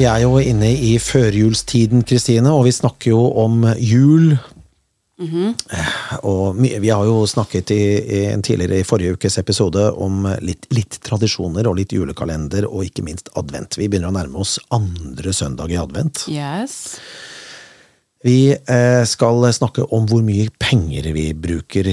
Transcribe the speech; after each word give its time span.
Vi 0.00 0.06
er 0.08 0.22
jo 0.22 0.38
inne 0.40 0.70
i 0.80 0.94
førjulstiden, 0.96 2.06
Kristine, 2.08 2.48
og 2.56 2.62
vi 2.64 2.70
snakker 2.72 3.10
jo 3.10 3.20
om 3.42 3.66
jul. 3.76 4.30
Og 6.24 6.56
vi 6.56 6.88
har 6.88 7.02
jo 7.04 7.26
snakket 7.28 7.72
i, 7.74 7.82
i 8.00 8.20
en 8.30 8.40
tidligere 8.40 8.78
i 8.80 8.86
forrige 8.88 9.18
ukes 9.18 9.34
episode 9.42 9.82
om 10.00 10.22
litt, 10.40 10.70
litt 10.72 10.96
tradisjoner 11.04 11.68
og 11.68 11.76
litt 11.76 11.92
julekalender, 11.92 12.64
og 12.70 12.86
ikke 12.86 13.04
minst 13.04 13.28
advent. 13.36 13.76
Vi 13.76 13.90
begynner 13.92 14.08
å 14.08 14.14
nærme 14.16 14.40
oss 14.40 14.54
andre 14.72 15.34
søndag 15.36 15.74
i 15.74 15.76
advent. 15.82 16.22
Yes. 16.32 16.96
Vi 18.24 18.54
eh, 18.56 19.02
skal 19.04 19.44
snakke 19.52 19.84
om 19.92 20.08
hvor 20.08 20.24
mye 20.24 20.46
penger 20.64 21.10
vi 21.12 21.26
bruker 21.36 21.90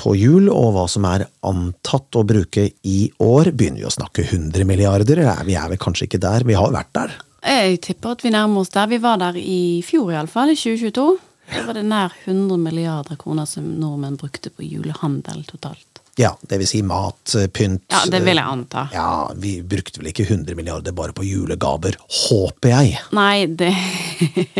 på 0.00 0.14
jul, 0.16 0.48
og 0.48 0.70
hva 0.78 0.86
som 0.88 1.04
er 1.10 1.26
antatt 1.50 2.16
å 2.16 2.24
bruke 2.24 2.64
i 2.80 3.02
år. 3.20 3.52
Begynner 3.52 3.84
vi 3.84 3.90
å 3.90 3.92
snakke 3.92 4.24
100 4.24 4.64
milliarder? 4.72 5.20
Vi 5.44 5.58
er 5.60 5.68
vel 5.74 5.82
kanskje 5.84 6.08
ikke 6.08 6.22
der? 6.24 6.48
Vi 6.48 6.56
har 6.56 6.72
vært 6.72 6.94
der. 6.96 7.14
Jeg 7.42 7.80
tipper 7.82 8.14
at 8.16 8.24
vi 8.24 8.30
nærmer 8.30 8.62
oss 8.62 8.70
der. 8.74 8.86
Vi 8.90 9.00
var 9.02 9.18
der 9.18 9.36
i 9.38 9.82
fjor 9.86 10.12
iallfall, 10.14 10.52
i 10.54 10.58
2022. 10.58 11.06
Da 11.52 11.64
var 11.66 11.76
det 11.76 11.84
nær 11.84 12.12
100 12.24 12.56
milliarder 12.62 13.18
kroner 13.20 13.48
som 13.50 13.66
nordmenn 13.80 14.16
brukte 14.20 14.52
på 14.54 14.64
julehandel 14.64 15.42
totalt. 15.48 15.88
Ja, 16.20 16.34
det 16.44 16.58
vil 16.60 16.68
si 16.68 16.82
mat, 16.84 17.34
eh, 17.34 17.46
pynt 17.48 17.86
Ja, 17.88 18.02
det 18.10 18.20
vil 18.24 18.36
jeg 18.36 18.44
anta. 18.44 18.86
Ja, 18.92 19.32
vi 19.36 19.62
brukte 19.64 20.00
vel 20.00 20.10
ikke 20.10 20.26
100 20.28 20.54
milliarder 20.54 20.92
bare 20.92 21.14
på 21.16 21.24
julegaver, 21.24 21.96
håper 22.28 22.68
jeg. 22.68 22.98
Nei, 23.16 23.46
det, 23.46 23.72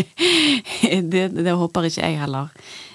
det 1.13 1.27
Det 1.37 1.57
håper 1.61 1.89
ikke 1.91 2.01
jeg 2.01 2.19
heller. 2.25 2.49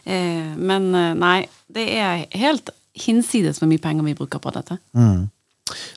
Eh, 0.04 0.56
men 0.58 0.90
eh, 0.96 1.14
nei, 1.14 1.40
det 1.70 1.86
er 2.02 2.26
helt 2.34 2.74
hinsides 2.98 3.62
hvor 3.62 3.70
mye 3.70 3.82
penger 3.82 4.08
vi 4.10 4.18
bruker 4.18 4.42
på 4.42 4.54
dette. 4.56 4.80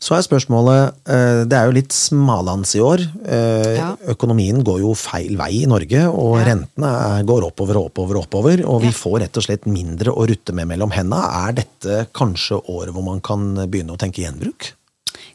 Så 0.01 0.17
er 0.17 0.25
spørsmålet 0.27 0.95
eh, 1.07 1.45
Det 1.47 1.57
er 1.57 1.67
jo 1.69 1.75
litt 1.77 1.93
smalans 1.95 2.75
i 2.77 2.81
år. 2.85 3.05
Eh, 3.25 3.77
Ja. 3.77 3.91
Økonomien 4.15 4.63
går 4.65 4.81
jo 4.81 4.95
feil 4.99 5.37
vei 5.39 5.63
i 5.63 5.67
Norge, 5.71 6.03
og 6.11 6.39
Ja. 6.41 6.45
rentene 6.51 7.25
går 7.27 7.47
oppover 7.51 7.77
og 7.77 7.91
oppover 7.91 8.17
og 8.19 8.27
oppover, 8.27 8.65
og 8.67 8.81
vi 8.83 8.89
Ja. 8.89 8.99
får 8.99 9.21
rett 9.21 9.37
og 9.37 9.45
slett 9.45 9.67
mindre 9.67 10.11
å 10.13 10.27
rutte 10.27 10.53
med 10.53 10.69
mellom 10.69 10.91
hendene. 10.91 11.23
Er 11.49 11.53
dette 11.53 12.07
kanskje 12.13 12.61
året 12.69 12.93
hvor 12.93 13.05
man 13.05 13.21
kan 13.21 13.55
begynne 13.71 13.93
å 13.95 13.99
tenke 13.99 14.23
gjenbruk? 14.25 14.73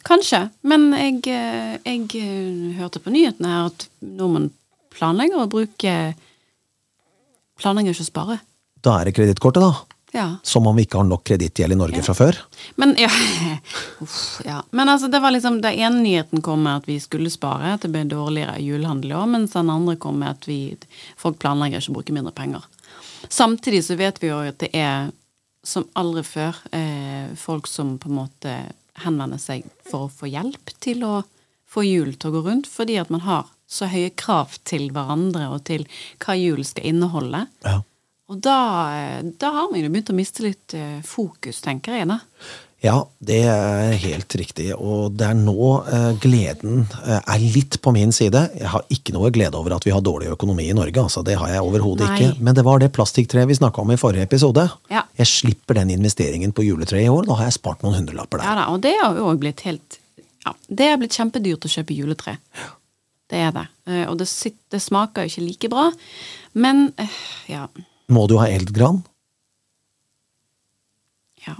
Kanskje, 0.05 0.51
men 0.63 0.91
jeg, 0.93 1.27
eh, 1.27 1.77
jeg 1.85 2.77
hørte 2.77 2.99
på 3.01 3.11
nyhetene 3.11 3.47
her 3.47 3.65
at 3.71 3.87
nordmenn 4.03 4.51
planlegger 4.93 5.41
å 5.45 5.49
bruke 5.49 6.15
Planlegger 7.57 7.93
ikke 7.95 8.03
å 8.03 8.11
spare. 8.11 8.39
Da 8.83 8.97
er 8.99 9.05
det 9.05 9.15
kredittkortet, 9.15 9.61
da. 9.63 9.94
Ja. 10.15 10.37
Som 10.47 10.67
om 10.67 10.75
vi 10.75 10.85
ikke 10.85 11.01
har 11.01 11.07
nok 11.09 11.25
kredittgjeld 11.27 11.75
i 11.75 11.77
Norge 11.79 12.01
fra 12.05 12.13
før. 12.15 12.37
Men 12.79 12.93
ja, 12.99 13.09
Uff, 14.03 14.39
ja. 14.47 14.61
Men 14.71 14.89
altså, 14.89 15.09
det 15.11 15.19
var 15.19 15.33
liksom 15.35 15.57
Den 15.61 15.75
ene 15.75 16.03
nyheten 16.05 16.43
kom 16.45 16.63
med 16.63 16.83
at 16.83 16.87
vi 16.87 16.95
skulle 17.03 17.31
spare, 17.33 17.73
at 17.75 17.83
det 17.83 17.91
ble 17.91 18.05
dårligere 18.07 18.61
julehandel 18.63 19.11
i 19.11 19.17
år, 19.19 19.27
mens 19.33 19.57
den 19.57 19.73
andre 19.73 19.97
kom 19.99 20.21
med 20.23 20.37
at 20.37 20.47
vi, 20.47 20.59
folk 21.19 21.41
planlegger 21.43 21.83
ikke 21.83 21.91
å 21.91 21.97
bruke 21.97 22.15
mindre 22.15 22.31
penger. 22.37 22.63
Samtidig 23.27 23.83
så 23.83 23.97
vet 23.99 24.21
vi 24.23 24.31
jo 24.31 24.39
at 24.39 24.59
det 24.63 24.71
er, 24.77 25.09
som 25.67 25.87
aldri 25.99 26.23
før, 26.23 26.61
eh, 26.71 27.33
folk 27.35 27.67
som 27.67 27.97
på 27.99 28.07
en 28.11 28.19
måte 28.21 28.53
henvender 29.03 29.41
seg 29.41 29.65
for 29.89 30.07
å 30.07 30.13
få 30.21 30.29
hjelp 30.31 30.71
til 30.79 31.03
å 31.03 31.17
få 31.67 31.83
jul 31.83 32.13
til 32.15 32.31
å 32.31 32.37
gå 32.37 32.45
rundt, 32.45 32.71
fordi 32.71 32.95
at 33.01 33.11
man 33.11 33.25
har 33.25 33.49
så 33.67 33.89
høye 33.91 34.13
krav 34.15 34.55
til 34.63 34.87
hverandre 34.95 35.49
og 35.51 35.65
til 35.67 35.83
hva 36.23 36.37
jul 36.37 36.63
skal 36.63 36.87
inneholde. 36.93 37.47
Ja. 37.65 37.81
Og 38.31 38.39
da, 38.41 38.59
eh, 38.97 39.23
da 39.37 39.51
har 39.53 39.67
man 39.71 39.81
jo 39.81 39.89
begynt 39.93 40.09
å 40.09 40.17
miste 40.17 40.45
litt 40.45 40.73
eh, 40.73 41.01
fokus, 41.05 41.59
tenker 41.61 41.99
jeg. 41.99 42.07
da. 42.09 42.21
Ja, 42.85 42.99
det 43.23 43.39
er 43.49 43.95
helt 43.97 44.33
riktig, 44.37 44.67
og 44.75 45.15
det 45.17 45.25
er 45.31 45.37
nå 45.37 45.69
eh, 45.89 46.11
gleden 46.21 46.83
eh, 47.05 47.17
er 47.17 47.41
litt 47.41 47.79
på 47.81 47.93
min 47.95 48.11
side. 48.13 48.43
Jeg 48.59 48.69
har 48.69 48.83
ikke 48.93 49.15
noe 49.15 49.31
glede 49.33 49.57
over 49.57 49.77
at 49.77 49.87
vi 49.87 49.93
har 49.95 50.03
dårlig 50.05 50.29
økonomi 50.35 50.67
i 50.69 50.75
Norge, 50.77 51.01
altså 51.01 51.23
det 51.25 51.37
har 51.39 51.53
jeg 51.53 51.63
overhodet 51.65 52.09
ikke. 52.11 52.35
Men 52.45 52.57
det 52.57 52.65
var 52.67 52.83
det 52.83 52.91
plastikktreet 52.93 53.49
vi 53.49 53.57
snakka 53.57 53.81
om 53.81 53.93
i 53.95 53.97
forrige 53.97 54.27
episode. 54.27 54.67
Ja. 54.93 55.05
Jeg 55.17 55.31
slipper 55.31 55.79
den 55.79 55.95
investeringen 55.95 56.53
på 56.53 56.67
juletreet 56.67 57.07
i 57.07 57.13
år, 57.13 57.25
da 57.29 57.39
har 57.39 57.49
jeg 57.49 57.57
spart 57.57 57.85
noen 57.85 57.97
hundrelapper 58.01 58.43
der. 58.43 58.51
Ja 58.51 58.57
da, 58.59 58.67
og 58.75 58.83
det 58.85 58.93
har 59.01 59.17
jo 59.21 59.33
blitt 59.41 59.65
helt 59.65 59.99
Ja, 60.45 60.53
det 60.69 60.91
er 60.91 61.01
blitt 61.01 61.17
kjempedyrt 61.17 61.65
å 61.65 61.73
kjøpe 61.77 61.97
juletre. 61.97 62.37
Det 63.33 63.39
er 63.41 63.53
det. 63.55 63.65
Og 64.11 64.19
det, 64.19 64.27
det 64.69 64.81
smaker 64.83 65.25
jo 65.25 65.31
ikke 65.31 65.45
like 65.47 65.69
bra. 65.73 65.87
Men 66.53 66.91
ja. 67.49 67.65
Må 68.11 68.27
du 68.29 68.37
ha 68.37 68.47
eldgran? 68.51 69.01
Ja. 71.47 71.55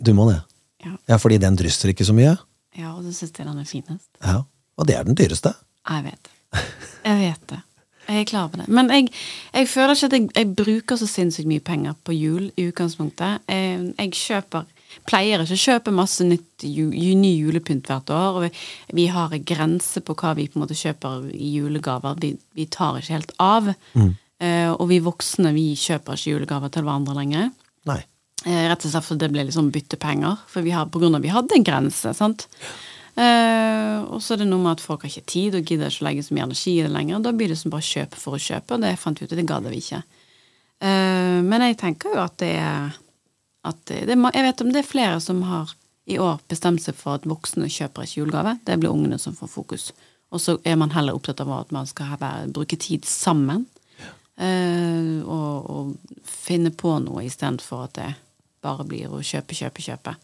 Du 0.00 0.12
må 0.14 0.28
det. 0.30 0.40
Ja, 0.84 0.94
Ja, 1.08 1.16
fordi 1.18 1.38
den 1.42 1.56
drysser 1.58 1.90
ikke 1.92 2.06
så 2.06 2.14
mye. 2.14 2.36
ja 2.78 2.92
og 2.94 3.02
du 3.04 3.12
syns 3.12 3.32
den 3.34 3.48
er 3.48 3.64
finest. 3.64 4.08
Ja, 4.22 4.42
Og 4.76 4.86
det 4.86 4.94
er 4.96 5.02
den 5.02 5.16
dyreste. 5.18 5.54
Jeg 5.88 6.04
vet 6.04 6.22
det. 6.28 6.62
Jeg 7.04 7.18
vet 7.18 7.48
det. 7.50 7.62
Jeg 8.08 8.20
er 8.20 8.24
klar 8.24 8.44
over 8.44 8.56
det. 8.62 8.68
Men 8.68 8.88
jeg, 8.90 9.08
jeg 9.52 9.68
føler 9.68 9.94
ikke 9.94 10.06
at 10.06 10.12
jeg, 10.12 10.28
jeg 10.36 10.54
bruker 10.56 10.96
så 10.96 11.06
sinnssykt 11.06 11.48
mye 11.48 11.60
penger 11.60 11.94
på 12.04 12.12
jul 12.14 12.50
i 12.56 12.68
utgangspunktet. 12.70 13.40
Jeg, 13.48 13.94
jeg 13.98 14.12
kjøper 14.14 14.64
Pleier 15.04 15.42
ikke 15.44 15.52
å 15.52 15.60
kjøpe 15.60 15.92
masse 15.92 16.24
nytt 16.24 16.64
ju, 16.64 16.86
ny 16.90 17.34
julepynt 17.42 17.86
hvert 17.90 18.08
år. 18.10 18.38
Og 18.38 18.46
vi, 18.46 18.50
vi 18.96 19.04
har 19.12 19.34
en 19.36 19.44
grense 19.44 20.00
på 20.00 20.14
hva 20.16 20.32
vi 20.38 20.46
på 20.48 20.56
en 20.56 20.62
måte 20.64 20.76
kjøper 20.78 21.26
i 21.36 21.50
julegaver. 21.58 22.16
Vi, 22.22 22.30
vi 22.56 22.64
tar 22.72 22.96
ikke 22.96 23.12
helt 23.18 23.34
av. 23.42 23.68
Eh, 23.68 24.08
og 24.38 24.84
vi 24.86 25.00
voksne 25.02 25.50
vi 25.50 25.72
kjøper 25.74 26.14
ikke 26.14 26.30
julegaver 26.30 26.70
til 26.70 26.84
hverandre 26.86 27.16
lenger. 27.16 27.48
Nei. 27.90 28.02
Eh, 28.46 28.68
rett 28.70 28.84
og 28.86 28.92
slett 28.92 29.06
fordi 29.06 29.24
det 29.24 29.32
ble 29.34 29.46
liksom 29.48 29.72
byttepenger. 29.74 30.44
For 30.50 30.62
vi 30.66 30.74
har, 30.74 30.86
på 30.86 31.00
grunn 31.02 31.18
av 31.18 31.24
vi 31.24 31.32
hadde 31.32 31.56
en 31.56 31.66
grense. 31.66 32.12
sant? 32.14 32.46
Eh, 33.18 33.98
og 34.06 34.22
så 34.22 34.36
er 34.36 34.44
det 34.44 34.50
noe 34.50 34.62
med 34.62 34.76
at 34.76 34.84
folk 34.84 35.02
har 35.02 35.10
ikke 35.10 35.32
tid 35.32 35.58
og 35.58 35.66
gidder 35.66 35.90
ikke 35.90 36.04
å 36.04 36.08
legge 36.08 36.22
så 36.22 36.36
mye 36.36 36.46
energi 36.46 36.76
i 36.76 36.84
det 36.86 36.94
lenger. 36.94 37.24
Da 37.24 37.34
blir 37.34 37.50
det 37.50 37.58
som 37.58 37.74
bare 37.74 37.86
kjøpe 37.86 38.20
for 38.20 38.38
å 38.38 38.42
kjøpe, 38.42 38.76
og 38.76 38.86
det 38.86 38.94
fant 39.02 39.18
vi 39.18 39.26
ut 39.26 39.34
at 39.34 39.40
det 39.40 39.48
gadd 39.48 39.66
vi 39.66 39.82
ikke. 39.82 40.02
Eh, 40.78 41.38
men 41.42 41.66
jeg 41.66 41.80
tenker 41.80 42.14
jo 42.14 42.22
at 42.22 42.38
det 42.38 42.54
er 42.60 42.96
at 43.66 43.80
det, 43.90 44.04
det, 44.06 44.14
Jeg 44.14 44.44
vet 44.46 44.60
om 44.62 44.68
det 44.72 44.80
er 44.80 44.86
flere 44.86 45.18
som 45.20 45.42
har 45.44 45.72
i 46.08 46.16
år 46.22 46.38
bestemt 46.48 46.80
seg 46.80 46.94
for 46.96 47.18
at 47.18 47.26
voksne 47.28 47.66
kjøper 47.68 48.06
ikke 48.06 48.20
julegave. 48.22 48.54
Det 48.64 48.78
blir 48.80 48.94
ungene 48.94 49.18
som 49.20 49.34
får 49.36 49.50
fokus. 49.50 49.90
Og 50.32 50.40
så 50.40 50.54
er 50.64 50.78
man 50.78 50.94
heller 50.94 51.16
opptatt 51.16 51.42
av 51.42 51.50
at 51.52 51.74
man 51.74 51.88
skal 51.90 52.14
være, 52.20 52.52
bruke 52.54 52.78
tid 52.80 53.04
sammen. 53.04 53.66
Eh, 54.38 55.18
og, 55.26 55.70
og 55.70 56.22
finne 56.22 56.70
på 56.70 56.94
noe 57.02 57.26
istedenfor 57.26 57.88
at 57.88 57.98
det 57.98 58.12
bare 58.62 58.86
blir 58.86 59.10
å 59.10 59.22
kjøpe, 59.24 59.56
kjøpe, 59.58 59.84
kjøpe. 59.84 60.14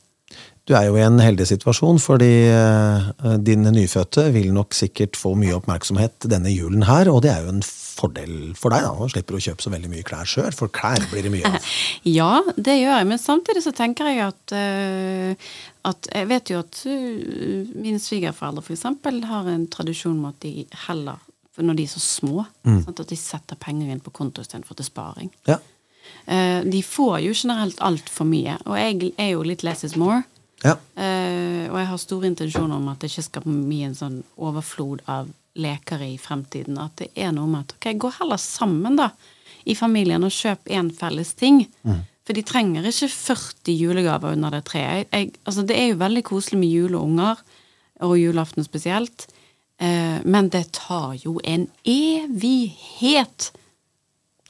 Du 0.65 0.73
er 0.73 0.87
jo 0.89 0.97
i 0.97 1.03
en 1.05 1.21
heldig 1.21 1.45
situasjon, 1.51 1.99
fordi 2.01 2.49
uh, 2.49 3.35
dine 3.45 3.69
nyfødte 3.75 4.31
vil 4.33 4.49
nok 4.57 4.73
sikkert 4.75 5.19
få 5.21 5.35
mye 5.37 5.53
oppmerksomhet 5.59 6.25
denne 6.31 6.49
julen 6.49 6.87
her, 6.89 7.11
og 7.13 7.21
det 7.27 7.35
er 7.35 7.45
jo 7.45 7.53
en 7.53 7.61
fordel 7.65 8.55
for 8.57 8.73
deg, 8.73 8.87
da. 8.87 8.95
Nå 8.97 9.11
slipper 9.13 9.37
å 9.37 9.43
kjøpe 9.45 9.67
så 9.67 9.73
veldig 9.75 9.91
mye 9.93 10.07
klær 10.09 10.31
sjøl, 10.31 10.49
for 10.57 10.73
klær 10.73 11.05
blir 11.11 11.29
det 11.29 11.35
mye 11.35 11.53
av. 11.53 11.69
Ja, 12.19 12.41
det 12.57 12.79
gjør 12.81 12.97
jeg, 12.97 13.11
men 13.13 13.21
samtidig 13.21 13.65
så 13.67 13.75
tenker 13.77 14.09
jeg 14.09 14.25
at, 14.25 14.57
uh, 14.57 15.53
at 15.91 16.09
Jeg 16.15 16.31
vet 16.33 16.55
jo 16.55 16.63
at 16.65 16.81
mine 16.89 18.01
svigerforeldre 18.01 18.65
for 18.65 18.79
eksempel 18.79 19.21
har 19.29 19.53
en 19.53 19.69
tradisjon 19.69 20.17
med 20.17 20.33
at 20.33 20.47
de 20.49 20.85
heller 20.87 21.24
for 21.55 21.67
når 21.67 21.79
de 21.79 21.87
er 21.87 21.93
så 21.93 22.03
små, 22.03 22.45
sant, 22.65 23.01
at 23.01 23.11
de 23.13 23.19
setter 23.19 23.59
penger 23.61 23.93
inn 23.93 24.03
på 24.03 24.13
konto 24.15 24.43
istedenfor 24.43 24.79
til 24.79 24.89
sparing. 24.89 25.31
Ja. 25.47 25.61
Eh, 26.27 26.61
de 26.67 26.81
får 26.83 27.21
jo 27.25 27.35
generelt 27.37 27.79
altfor 27.85 28.27
mye, 28.29 28.57
og 28.67 28.79
jeg 28.81 29.13
er 29.21 29.35
jo 29.35 29.45
litt 29.47 29.63
less 29.67 29.85
is 29.87 29.97
more. 29.97 30.23
ja. 30.65 30.77
Eh, 30.97 31.71
og 31.71 31.79
jeg 31.79 31.89
har 31.91 32.01
store 32.01 32.29
intensjoner 32.31 32.77
om 32.77 32.89
at 32.91 33.01
det 33.01 33.11
ikke 33.13 33.27
skal 33.29 33.47
bli 33.47 33.83
en 33.87 33.97
sånn 33.97 34.19
overflod 34.37 35.05
av 35.11 35.31
leker 35.55 36.03
i 36.03 36.17
fremtiden. 36.19 36.79
At 36.81 36.97
det 37.01 37.11
er 37.15 37.33
noe 37.35 37.49
med 37.51 37.67
at 37.67 37.77
ok, 37.77 37.89
gå 38.03 38.11
heller 38.19 38.41
sammen, 38.41 38.99
da, 38.99 39.11
i 39.65 39.77
familien, 39.79 40.25
og 40.27 40.35
kjøp 40.35 40.69
én 40.75 40.91
felles 40.93 41.33
ting. 41.39 41.65
For 42.25 42.37
de 42.37 42.45
trenger 42.47 42.87
ikke 42.89 43.11
40 43.13 43.77
julegaver 43.77 44.33
under 44.33 44.57
det 44.57 44.65
treet. 44.71 45.09
Jeg, 45.13 45.35
altså, 45.45 45.65
det 45.69 45.77
er 45.77 45.91
jo 45.93 46.01
veldig 46.01 46.25
koselig 46.25 46.61
med 46.61 46.73
juleunger, 46.73 47.41
og 48.05 48.19
julaften 48.19 48.67
spesielt. 48.67 49.27
Eh, 49.81 50.21
men 50.25 50.49
det 50.49 50.69
tar 50.73 51.15
jo 51.19 51.41
en 51.45 51.69
evighet 51.85 53.53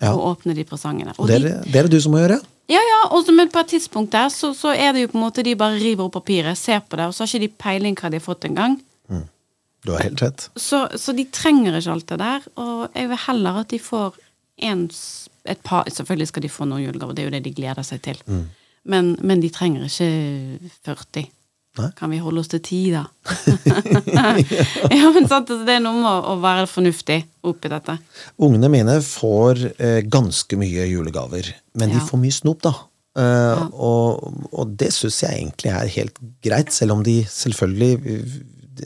Ja. 0.01 0.11
å 0.13 0.35
åpne 0.35 0.55
de 0.55 0.65
presangene. 0.65 1.15
Og 1.19 1.29
Det 1.29 1.37
er, 1.37 1.63
det 1.65 1.77
er 1.77 1.83
det 1.87 1.91
du 1.91 2.01
som 2.01 2.13
må 2.13 2.19
gjøre. 2.19 2.41
ja, 2.69 2.81
ja, 2.81 3.09
og 3.11 3.25
så- 3.27 3.33
men 3.35 3.49
på 3.49 3.61
et 3.61 3.69
tidspunkt 3.69 4.11
der 4.11 4.29
så, 4.29 4.53
så 4.55 4.75
er 4.77 4.93
det 4.93 5.01
jo 5.03 5.09
på 5.09 5.15
en 5.19 5.31
måte 5.31 5.43
de 5.45 5.55
bare 5.55 5.79
river 5.79 6.05
opp 6.05 6.13
papiret, 6.13 6.57
ser 6.59 6.81
på 6.81 6.97
det, 6.97 7.07
og 7.07 7.13
så 7.15 7.21
har 7.23 7.27
ikke 7.29 7.41
de 7.41 7.49
peiling 7.49 7.95
hva 7.97 8.11
de 8.11 8.19
har 8.19 8.35
fått 8.35 8.45
engang. 8.45 8.81
Du 9.87 9.93
har 9.93 10.01
helt 10.01 10.21
rett. 10.23 10.49
Så, 10.57 10.89
så 10.97 11.15
de 11.15 11.25
trenger 11.27 11.77
ikke 11.77 11.93
alt 11.93 12.07
det 12.07 12.19
der, 12.19 12.41
og 12.57 12.89
jeg 12.95 13.07
vil 13.09 13.17
heller 13.19 13.61
at 13.61 13.69
de 13.69 13.79
får 13.79 14.15
en, 14.59 14.91
et 15.45 15.63
par 15.63 15.85
Selvfølgelig 15.85 16.29
skal 16.29 16.43
de 16.43 16.49
få 16.49 16.65
noen 16.67 16.83
julegaver, 16.87 17.15
det 17.15 17.19
er 17.19 17.25
jo 17.25 17.31
det 17.31 17.43
de 17.45 17.51
gleder 17.53 17.85
seg 17.85 18.01
til. 18.03 18.17
Men, 18.87 19.17
men 19.21 19.41
de 19.43 19.51
trenger 19.51 19.85
ikke 19.85 20.71
40. 20.87 21.29
Nei. 21.75 21.89
Kan 21.99 22.13
vi 22.15 22.21
holde 22.23 22.39
oss 22.45 22.51
til 22.53 22.61
ti, 22.63 22.81
da? 22.95 23.03
ja, 24.95 25.09
men 25.11 25.27
sant, 25.27 25.49
altså, 25.51 25.63
det 25.67 25.75
er 25.75 25.83
noe 25.83 25.99
med 25.99 26.29
å, 26.31 26.37
være 26.43 26.69
fornuftig 26.71 27.19
oppi 27.51 27.71
dette. 27.73 27.97
Ungene 28.47 28.71
mine 28.71 29.01
får 29.03 29.65
eh, 29.75 30.01
ganske 30.07 30.59
mye 30.61 30.87
julegaver, 30.87 31.51
men 31.81 31.91
de 31.97 32.03
får 32.07 32.23
mye 32.23 32.37
snop, 32.37 32.63
da. 32.69 32.77
Eh, 33.19 33.67
og, 33.75 34.49
og 34.55 34.79
det 34.79 34.93
syns 34.95 35.21
jeg 35.25 35.41
egentlig 35.41 35.75
er 35.75 35.95
helt 35.99 36.23
greit, 36.47 36.71
selv 36.75 36.95
om 36.97 37.03
de 37.07 37.21
selvfølgelig 37.27 37.95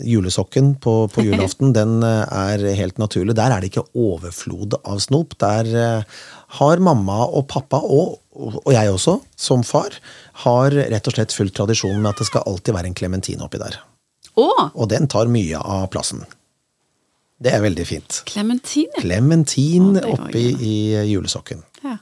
julesokken 0.05 0.75
på, 0.83 0.95
på 1.13 1.25
julaften, 1.25 1.73
den 1.77 2.03
eh, 2.05 2.25
er 2.25 2.65
helt 2.79 2.99
naturlig. 3.01 3.37
Der 3.39 3.53
er 3.53 3.63
det 3.63 3.73
ikke 3.73 3.87
overflod 3.97 4.79
av 4.83 5.01
snop. 5.03 5.37
Der 5.41 5.69
eh, 5.73 6.19
har 6.59 6.83
mamma 6.85 7.25
og 7.27 7.49
pappa, 7.51 7.81
og, 7.81 8.19
og 8.37 8.73
jeg 8.75 8.93
også, 8.93 9.19
som 9.37 9.65
far, 9.67 9.97
har 10.45 10.71
rett 10.71 11.09
og 11.11 11.15
slett 11.17 11.33
fulgt 11.35 11.57
tradisjonen 11.59 12.03
med 12.03 12.13
at 12.15 12.21
det 12.23 12.29
skal 12.31 12.45
alltid 12.47 12.75
være 12.77 12.91
en 12.93 12.95
klementin 12.99 13.41
oppi 13.45 13.59
der. 13.63 13.79
Åh! 14.39 14.69
Og 14.75 14.89
den 14.93 15.09
tar 15.11 15.27
mye 15.33 15.59
av 15.59 15.89
plassen. 15.91 16.23
Det 17.39 17.53
er 17.55 17.63
veldig 17.63 17.85
fint. 17.87 18.17
Klementin? 18.27 18.89
Klementin 18.99 19.93
Å, 20.01 20.05
oppi 20.17 20.45
i 20.67 20.75
julesokken. 21.07 21.61
Ja. 21.85 21.97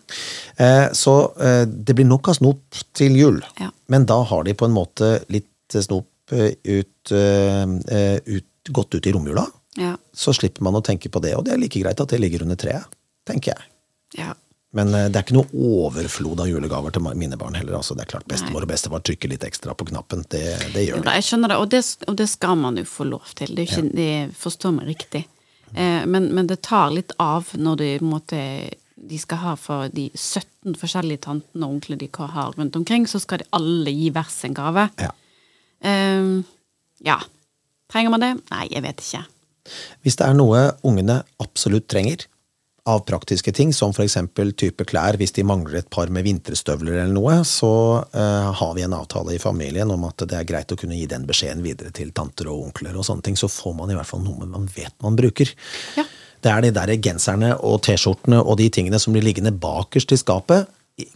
Eh, 0.56 0.86
Så 0.96 1.12
eh, 1.36 1.64
det 1.68 1.92
blir 1.98 2.08
nok 2.08 2.30
av 2.32 2.38
snop 2.38 2.78
til 2.96 3.16
jul, 3.20 3.42
Ja. 3.60 3.68
men 3.92 4.06
da 4.08 4.22
har 4.24 4.44
de 4.48 4.54
på 4.56 4.64
en 4.68 4.72
måte 4.76 5.10
litt 5.28 5.76
snop 5.76 6.08
eh, 6.32 6.54
ut, 6.64 7.12
eh, 7.12 7.66
eh, 7.92 8.18
ut, 8.24 8.48
gått 8.72 8.94
ut 8.96 9.06
i 9.06 9.12
romjula. 9.12 9.44
Ja. 9.76 9.92
Så 10.16 10.32
slipper 10.32 10.64
man 10.64 10.74
å 10.78 10.84
tenke 10.84 11.10
på 11.12 11.20
det, 11.20 11.34
og 11.36 11.44
det 11.44 11.52
er 11.52 11.60
like 11.60 11.80
greit 11.84 12.00
at 12.00 12.08
det 12.08 12.20
ligger 12.22 12.46
under 12.48 12.56
treet, 12.56 12.88
tenker 13.28 13.52
jeg. 13.56 13.70
ja. 14.24 14.32
Men 14.76 14.92
eh, 14.94 15.06
det 15.08 15.20
er 15.20 15.24
ikke 15.24 15.38
noe 15.38 15.66
overflod 15.86 16.42
av 16.44 16.50
julegaver 16.50 16.92
til 16.92 17.06
mine 17.16 17.38
barn 17.40 17.56
heller. 17.56 17.78
altså 17.78 17.96
Det 17.96 18.04
er 18.04 18.10
klart 18.10 18.28
Bestemor 18.28 18.66
og 18.66 18.70
bestefar 18.70 19.04
trykker 19.06 19.32
litt 19.32 19.46
ekstra 19.46 19.74
på 19.76 19.88
knappen. 19.88 20.24
Det, 20.28 20.42
det 20.74 20.88
gjør 20.88 21.00
de. 21.00 21.14
jeg 21.16 21.28
skjønner 21.30 21.52
det, 21.52 21.60
og 21.62 21.70
det, 21.72 21.82
og 22.06 22.18
det 22.20 22.28
skal 22.28 22.58
man 22.60 22.80
jo 22.80 22.84
få 22.88 23.06
lov 23.08 23.30
til. 23.38 23.54
Det 23.56 23.68
ikke, 23.68 23.86
det 23.96 24.10
forstår 24.36 24.74
meg 24.76 24.90
riktig. 24.92 25.24
Eh, 25.72 26.02
men, 26.04 26.28
men 26.36 26.50
det 26.50 26.60
tar 26.66 26.92
litt 26.92 27.16
av 27.22 27.54
når 27.56 27.80
de, 27.80 27.90
måtte, 28.04 28.42
de 28.96 29.22
skal 29.22 29.42
ha 29.46 29.54
for 29.60 29.88
de 29.94 30.10
17 30.12 30.76
forskjellige 30.76 31.24
tantene 31.30 31.64
og 31.64 31.78
onklene 31.78 32.02
de 32.04 32.10
har 32.36 32.52
rundt 32.58 32.76
omkring, 32.76 33.08
så 33.08 33.22
skal 33.22 33.40
de 33.40 33.48
alle 33.56 33.96
gi 33.96 34.12
hver 34.12 34.28
sin 34.32 34.56
gave. 34.56 34.90
Ja. 35.00 35.12
Eh, 35.80 36.36
ja. 37.06 37.20
Trenger 37.92 38.12
man 38.12 38.24
det? 38.24 38.34
Nei, 38.52 38.66
jeg 38.74 38.84
vet 38.84 39.00
ikke. 39.00 39.24
Hvis 40.04 40.18
det 40.18 40.26
er 40.26 40.36
noe 40.36 40.66
ungene 40.86 41.22
absolutt 41.42 41.88
trenger, 41.90 42.26
av 42.86 43.00
praktiske 43.08 43.52
ting, 43.52 43.72
som 43.74 43.90
f.eks. 43.90 44.16
type 44.56 44.84
klær, 44.86 45.16
hvis 45.18 45.32
de 45.34 45.42
mangler 45.46 45.80
et 45.80 45.88
par 45.90 46.10
med 46.14 46.24
vinterstøvler 46.26 47.00
eller 47.00 47.12
noe, 47.14 47.40
så 47.48 47.70
eh, 48.14 48.52
har 48.60 48.74
vi 48.76 48.84
en 48.86 48.94
avtale 48.94 49.34
i 49.34 49.40
familien 49.42 49.90
om 49.90 50.04
at 50.06 50.22
det 50.30 50.38
er 50.38 50.46
greit 50.46 50.70
å 50.72 50.78
kunne 50.78 50.94
gi 50.98 51.08
den 51.10 51.26
beskjeden 51.26 51.64
videre 51.66 51.90
til 51.90 52.12
tanter 52.14 52.46
og 52.52 52.68
onkler 52.68 52.94
og 52.94 53.06
sånne 53.08 53.26
ting, 53.26 53.36
så 53.38 53.50
får 53.50 53.74
man 53.80 53.90
i 53.90 53.98
hvert 53.98 54.06
fall 54.10 54.22
noe 54.22 54.46
man 54.46 54.68
vet 54.70 54.94
man 55.02 55.18
bruker. 55.18 55.50
Ja. 55.98 56.06
Det 56.44 56.52
er 56.52 56.62
de 56.62 56.70
der 56.76 56.94
genserne 57.02 57.54
og 57.66 57.80
T-skjortene 57.82 58.38
og 58.44 58.58
de 58.60 58.68
tingene 58.70 59.00
som 59.02 59.14
blir 59.16 59.24
liggende 59.26 59.50
bakerst 59.50 60.12
i 60.14 60.18
skapet. 60.20 60.68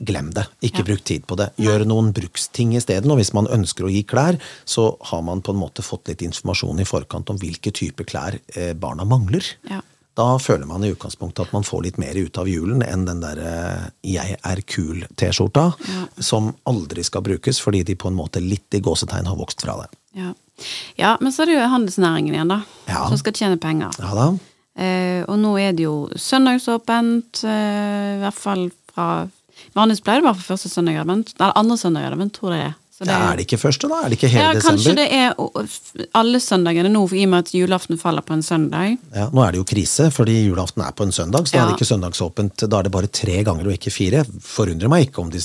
Glem 0.03 0.33
det. 0.35 0.43
Ikke 0.67 0.83
Ja. 0.83 0.89
bruk 0.91 1.05
tid 1.07 1.23
på 1.29 1.37
det. 1.39 1.53
Gjør 1.57 1.87
noen 1.87 2.11
bruksting 2.13 2.75
isteden. 2.77 3.13
Og 3.13 3.21
hvis 3.21 3.31
man 3.33 3.47
ønsker 3.47 3.87
å 3.87 3.93
gi 3.93 4.03
klær, 4.03 4.37
så 4.67 4.97
har 5.13 5.23
man 5.23 5.41
på 5.41 5.55
en 5.55 5.61
måte 5.61 5.85
fått 5.87 6.09
litt 6.11 6.21
informasjon 6.27 6.81
i 6.83 6.89
forkant 6.89 7.31
om 7.31 7.39
hvilke 7.41 7.71
typer 7.73 8.05
klær 8.05 8.37
eh, 8.57 8.73
barna 8.75 9.07
mangler. 9.09 9.45
Ja. 9.71 9.81
Da 10.21 10.35
føler 10.43 10.69
man 10.69 10.85
i 10.85 10.91
utgangspunktet 10.93 11.47
at 11.47 11.55
man 11.57 11.65
får 11.65 11.87
litt 11.87 12.01
mer 12.01 12.19
ut 12.19 12.37
av 12.41 12.49
julen 12.51 12.83
enn 12.85 13.07
den 13.09 13.23
derre 13.23 13.93
'jeg 14.05 14.37
er 14.37 14.61
kul'-T-skjorta, 14.61 15.73
som 16.19 16.53
aldri 16.69 17.05
skal 17.07 17.25
brukes 17.25 17.61
fordi 17.61 17.83
de 17.89 17.97
på 17.97 18.11
en 18.11 18.19
måte 18.19 18.43
litt 18.45 18.69
i 18.77 18.83
gåsetegn 18.85 19.31
har 19.31 19.39
vokst 19.41 19.65
fra 19.65 19.79
det. 19.81 19.89
Ja. 20.21 20.35
ja, 20.97 21.17
men 21.21 21.33
så 21.33 21.43
er 21.43 21.47
det 21.47 21.57
jo 21.57 21.73
handelsnæringen 21.73 22.35
igjen, 22.35 22.53
da. 22.53 22.61
Ja. 22.91 23.07
Som 23.09 23.17
skal 23.17 23.33
tjene 23.33 23.57
penger. 23.61 23.97
Ja 24.03 24.13
da. 24.19 24.29
Eh, 24.81 25.25
og 25.29 25.39
nå 25.41 25.57
er 25.61 25.73
det 25.77 25.85
jo 25.85 26.11
søndagsåpent, 26.17 27.45
eh, 27.45 28.17
i 28.17 28.21
hvert 28.23 28.39
fall 28.39 28.71
fra 28.93 29.29
Vanligvis 29.77 30.01
pleier 30.01 30.23
det 30.23 30.25
bare 30.25 30.39
for 30.39 30.55
første 30.55 30.71
søndag 30.73 30.97
i 30.97 31.01
advent, 31.03 31.35
eller 31.37 31.53
andre 31.59 31.77
søndag 31.77 32.07
i 32.07 32.09
advent, 32.09 32.33
tror 32.33 32.55
jeg 32.55 32.63
det 32.63 32.69
er. 32.71 32.77
Så 33.01 33.07
Det 33.09 33.15
er 33.17 33.37
det 33.39 33.45
ikke 33.47 33.57
første, 33.63 33.89
da? 33.89 33.99
Er 34.05 34.13
det 34.13 34.17
ikke 34.19 34.29
hele 34.29 34.49
ja, 34.53 34.61
kanskje 34.61 34.93
det 34.99 35.07
er 35.09 35.31
alle 36.21 36.41
søndagene 36.45 36.91
nå, 36.93 37.07
i 37.17 37.23
og 37.25 37.31
med 37.33 37.47
at 37.47 37.53
julaften 37.57 37.97
faller 37.97 38.21
på 38.21 38.35
en 38.37 38.43
søndag. 38.45 38.99
Ja, 39.17 39.31
Nå 39.33 39.41
er 39.41 39.55
det 39.57 39.63
jo 39.63 39.65
krise, 39.71 40.11
fordi 40.13 40.35
julaften 40.51 40.85
er 40.85 40.93
på 40.93 41.07
en 41.09 41.13
søndag, 41.17 41.49
så 41.49 41.57
da 41.57 41.63
er 41.63 41.71
det 41.71 41.79
ikke 41.79 41.89
søndagsåpent. 41.95 42.67
Da 42.69 42.83
er 42.83 42.89
det 42.91 42.93
bare 42.93 43.09
tre 43.09 43.39
ganger 43.47 43.71
og 43.71 43.73
ikke 43.79 43.91
fire. 43.95 44.21
Forundrer 44.45 44.93
meg 44.93 45.07
ikke 45.09 45.23
om 45.25 45.31
de 45.33 45.41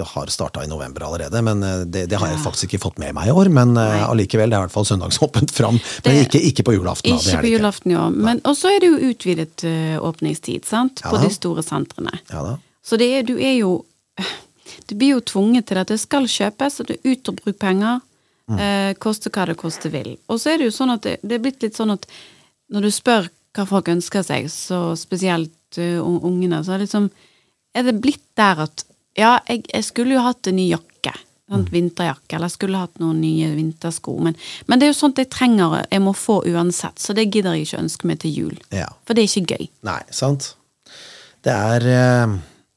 har 0.00 0.32
starta 0.32 0.64
i 0.64 0.66
november 0.66 1.04
allerede, 1.06 1.42
men 1.44 1.60
eh, 1.62 1.84
det, 1.84 2.06
det 2.10 2.18
har 2.18 2.32
jeg 2.32 2.38
Ja. 2.40 2.42
faktisk 2.46 2.72
ikke 2.72 2.80
fått 2.86 2.96
med 2.98 3.12
meg 3.14 3.28
i 3.28 3.34
år. 3.36 3.50
Men 3.52 3.76
allikevel, 3.78 4.48
det 4.48 4.56
er 4.56 4.64
i 4.64 4.66
hvert 4.66 4.72
fall 4.74 4.88
søndagsåpent 4.88 5.52
fram. 5.54 5.76
Men 6.08 6.22
ikke, 6.24 6.40
ikke 6.40 6.64
på 6.64 6.72
julaften. 6.78 7.12
da, 7.12 7.20
det 7.20 7.34
Ikke 7.34 7.44
på 7.44 7.52
julaften 7.52 7.92
i 7.92 7.98
år. 8.00 8.16
Men, 8.16 8.40
og 8.48 8.56
så 8.56 8.72
er 8.72 8.80
det 8.80 8.88
jo 8.94 9.12
utvidet 9.12 9.66
uh, 9.68 10.00
åpningstid, 10.08 10.64
sant? 10.64 11.04
Ja 11.04 11.12
På 11.12 11.20
de 11.20 11.28
store 11.36 11.62
sentrene. 11.62 12.16
Ja. 12.32 12.56
Så 12.82 12.96
det 12.96 13.12
er, 13.20 13.22
du 13.28 13.36
er 13.36 13.58
jo 13.60 13.84
Du 14.88 14.96
blir 14.98 15.16
jo 15.16 15.22
tvunget 15.24 15.68
til 15.70 15.80
at 15.80 15.90
det 15.90 16.00
skal 16.02 16.28
kjøpes, 16.30 16.80
at 16.80 16.90
du 16.90 16.94
er 16.96 17.06
ute 17.12 17.32
og 17.32 17.40
bruker 17.40 17.60
penger. 17.66 18.02
Mm. 18.44 18.58
Eh, 18.60 18.90
koste 19.00 19.32
hva 19.32 19.46
det 19.48 19.56
koste 19.60 19.88
vil. 19.92 20.14
Og 20.28 20.40
så 20.40 20.52
er 20.52 20.60
det 20.60 20.68
jo 20.68 20.76
sånn 20.76 20.92
at 20.92 21.04
det, 21.06 21.18
det 21.24 21.38
er 21.38 21.44
blitt 21.44 21.64
litt 21.64 21.78
sånn 21.78 21.94
at 21.94 22.04
når 22.74 22.86
du 22.86 22.90
spør 22.92 23.30
hva 23.54 23.66
folk 23.68 23.88
ønsker 23.92 24.24
seg, 24.26 24.48
så 24.50 24.80
spesielt 24.98 25.78
uh, 25.78 26.00
ungene, 26.02 26.58
så 26.64 26.74
er 26.74 26.82
det 26.82 26.88
liksom 26.88 27.10
Er 27.74 27.86
det 27.86 28.00
blitt 28.02 28.26
der 28.38 28.60
at 28.66 28.84
ja, 29.18 29.38
jeg, 29.48 29.64
jeg 29.70 29.84
skulle 29.86 30.14
jo 30.14 30.22
hatt 30.22 30.46
en 30.46 30.56
ny 30.58 30.68
jakke. 30.68 31.14
Mm. 31.44 31.54
Sant? 31.54 31.70
Vinterjakke, 31.74 32.36
eller 32.36 32.48
jeg 32.48 32.56
skulle 32.56 32.80
hatt 32.80 33.00
noen 33.02 33.20
nye 33.20 33.50
vintersko. 33.54 34.14
Men, 34.22 34.36
men 34.66 34.80
det 34.80 34.86
er 34.86 34.92
jo 34.92 34.98
sånt 34.98 35.20
jeg 35.20 35.30
trenger, 35.30 35.80
jeg 35.90 36.02
må 36.02 36.14
få 36.16 36.40
uansett, 36.50 36.98
så 37.02 37.14
det 37.16 37.26
gidder 37.28 37.54
jeg 37.54 37.68
ikke 37.68 37.82
ønske 37.82 38.10
meg 38.10 38.20
til 38.22 38.38
jul. 38.38 38.56
Ja. 38.74 38.88
For 39.04 39.14
det 39.14 39.24
er 39.24 39.30
ikke 39.30 39.58
gøy. 39.58 39.68
Nei, 39.86 40.00
sant. 40.14 40.54
Det 41.44 41.54
er 41.54 41.88
uh, 41.90 42.36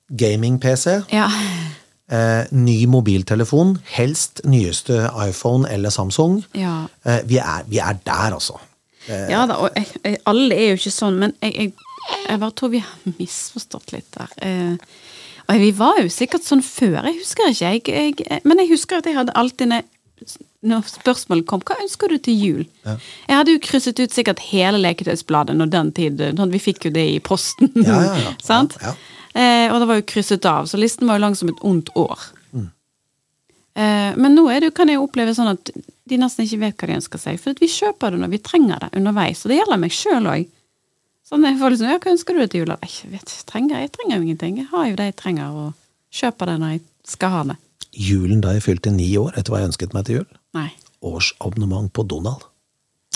gaming-PC, 0.10 0.88
Ja. 1.16 1.30
Eh, 2.12 2.46
ny 2.52 2.78
mobiltelefon, 2.90 3.78
helst 3.98 4.42
nyeste 4.48 5.08
iPhone 5.28 5.70
eller 5.70 5.94
Samsung. 5.94 6.42
Ja. 6.58 6.86
Eh, 7.04 7.22
vi, 7.28 7.40
er, 7.44 7.68
vi 7.70 7.82
er 7.84 8.00
der, 8.06 8.38
altså. 8.38 8.60
Ja 9.08 9.46
da, 9.48 9.56
og 9.64 9.76
jeg, 9.78 9.88
jeg, 10.04 10.18
alle 10.28 10.56
er 10.56 10.74
jo 10.74 10.80
ikke 10.82 10.92
sånn, 10.92 11.20
men 11.22 11.34
jeg, 11.40 11.70
jeg, 12.28 12.40
bare 12.42 12.52
tror 12.60 12.74
vi 12.74 12.82
har 12.84 13.20
misforstått 13.20 13.94
litt 13.96 14.10
der. 14.18 14.34
Eh, 14.44 15.06
og 15.48 15.62
vi 15.64 15.70
var 15.78 16.02
jo 16.02 16.10
sikkert 16.12 16.44
sånn 16.44 16.64
før, 16.66 17.06
jeg 17.08 17.22
husker 17.22 17.54
ikke. 17.54 17.94
Jeg, 17.94 18.42
men 18.44 18.60
jeg 18.60 18.74
husker 18.74 19.00
at 19.00 19.08
jeg 19.08 19.16
hadde 19.16 19.36
alltid 19.40 19.72
når, 19.72 20.84
spørsmålet 20.92 21.48
kom, 21.48 21.62
hva 21.64 21.78
ønsker 21.80 22.12
du 22.12 22.18
til 22.20 22.42
jul? 22.42 22.64
Jeg 22.84 23.32
hadde 23.32 23.54
jo 23.54 23.62
krysset 23.64 24.02
ut 24.02 24.12
sikkert 24.12 24.42
hele 24.50 24.82
Leketøysbladet 24.82 25.56
når 25.56 25.72
den 25.72 25.92
tid, 25.96 26.24
vi 26.52 26.60
fikk 26.60 26.90
jo 26.90 26.92
det 26.98 27.06
i 27.14 27.22
posten. 27.24 27.72
Ja, 27.80 28.02
ja, 28.18 28.96
Eh, 29.38 29.68
og 29.70 29.80
det 29.84 29.88
var 29.92 30.00
jo 30.00 30.06
krysset 30.10 30.46
av, 30.50 30.66
så 30.66 30.80
listen 30.82 31.06
var 31.08 31.20
jo 31.20 31.26
lang 31.28 31.36
som 31.38 31.50
et 31.52 31.60
ondt 31.68 31.92
år. 32.00 32.18
Eh, 33.78 34.14
men 34.18 34.34
nå 34.34 34.48
det, 34.50 34.64
jo- 34.72 34.72
kan 34.74 34.90
jeg 34.90 34.98
oppleve 34.98 35.36
sånn 35.38 35.52
at 35.52 35.70
de 36.10 36.18
nesten 36.18 36.46
ikke 36.48 36.60
vet 36.64 36.78
hva 36.82 36.88
de 36.90 36.96
ønsker 36.98 37.20
seg. 37.22 37.40
For 37.40 37.54
vi 37.60 37.68
kjøper 37.70 38.12
det 38.16 38.20
når 38.24 38.32
vi 38.32 38.40
trenger 38.42 38.80
det 38.82 38.90
underveis. 38.98 39.44
Og 39.46 39.52
det 39.52 39.60
gjelder 39.60 39.78
meg 39.84 39.92
sjøl 39.94 40.26
òg. 40.32 40.48
Sånn 41.28 41.44
jeg 41.46 41.60
får 41.60 41.70
liksom, 41.76 41.90
ja, 41.92 42.00
hva 42.00 42.12
ønsker 42.16 42.34
du 42.34 42.40
deg 42.42 42.50
til 42.50 42.62
jul? 42.64 42.74
Jeg 42.82 43.12
vet, 43.12 43.34
trenger, 43.46 43.80
jeg 43.84 43.92
trenger 43.92 44.16
jo 44.18 44.24
ingenting. 44.26 44.58
Jeg 44.64 44.68
har 44.72 44.88
jo 44.90 44.96
det 44.96 45.06
jeg 45.12 45.16
trenger, 45.22 45.52
og 45.52 45.74
kjøper 46.12 46.46
det 46.50 46.58
når 46.64 46.70
jeg 46.78 46.82
skal 47.06 47.30
ha 47.36 47.44
det. 47.52 47.58
Julen 47.94 48.42
da 48.42 48.54
jeg 48.56 48.64
fylte 48.66 48.92
ni 48.96 49.12
år, 49.20 49.34
etter 49.38 49.52
hva 49.54 49.60
jeg 49.62 49.70
ønsket 49.74 49.94
meg 49.94 50.06
til 50.08 50.16
jul? 50.22 50.28
Nei. 50.58 50.70
Årsabonnement 51.04 51.92
på 51.94 52.08
Donald. 52.08 52.48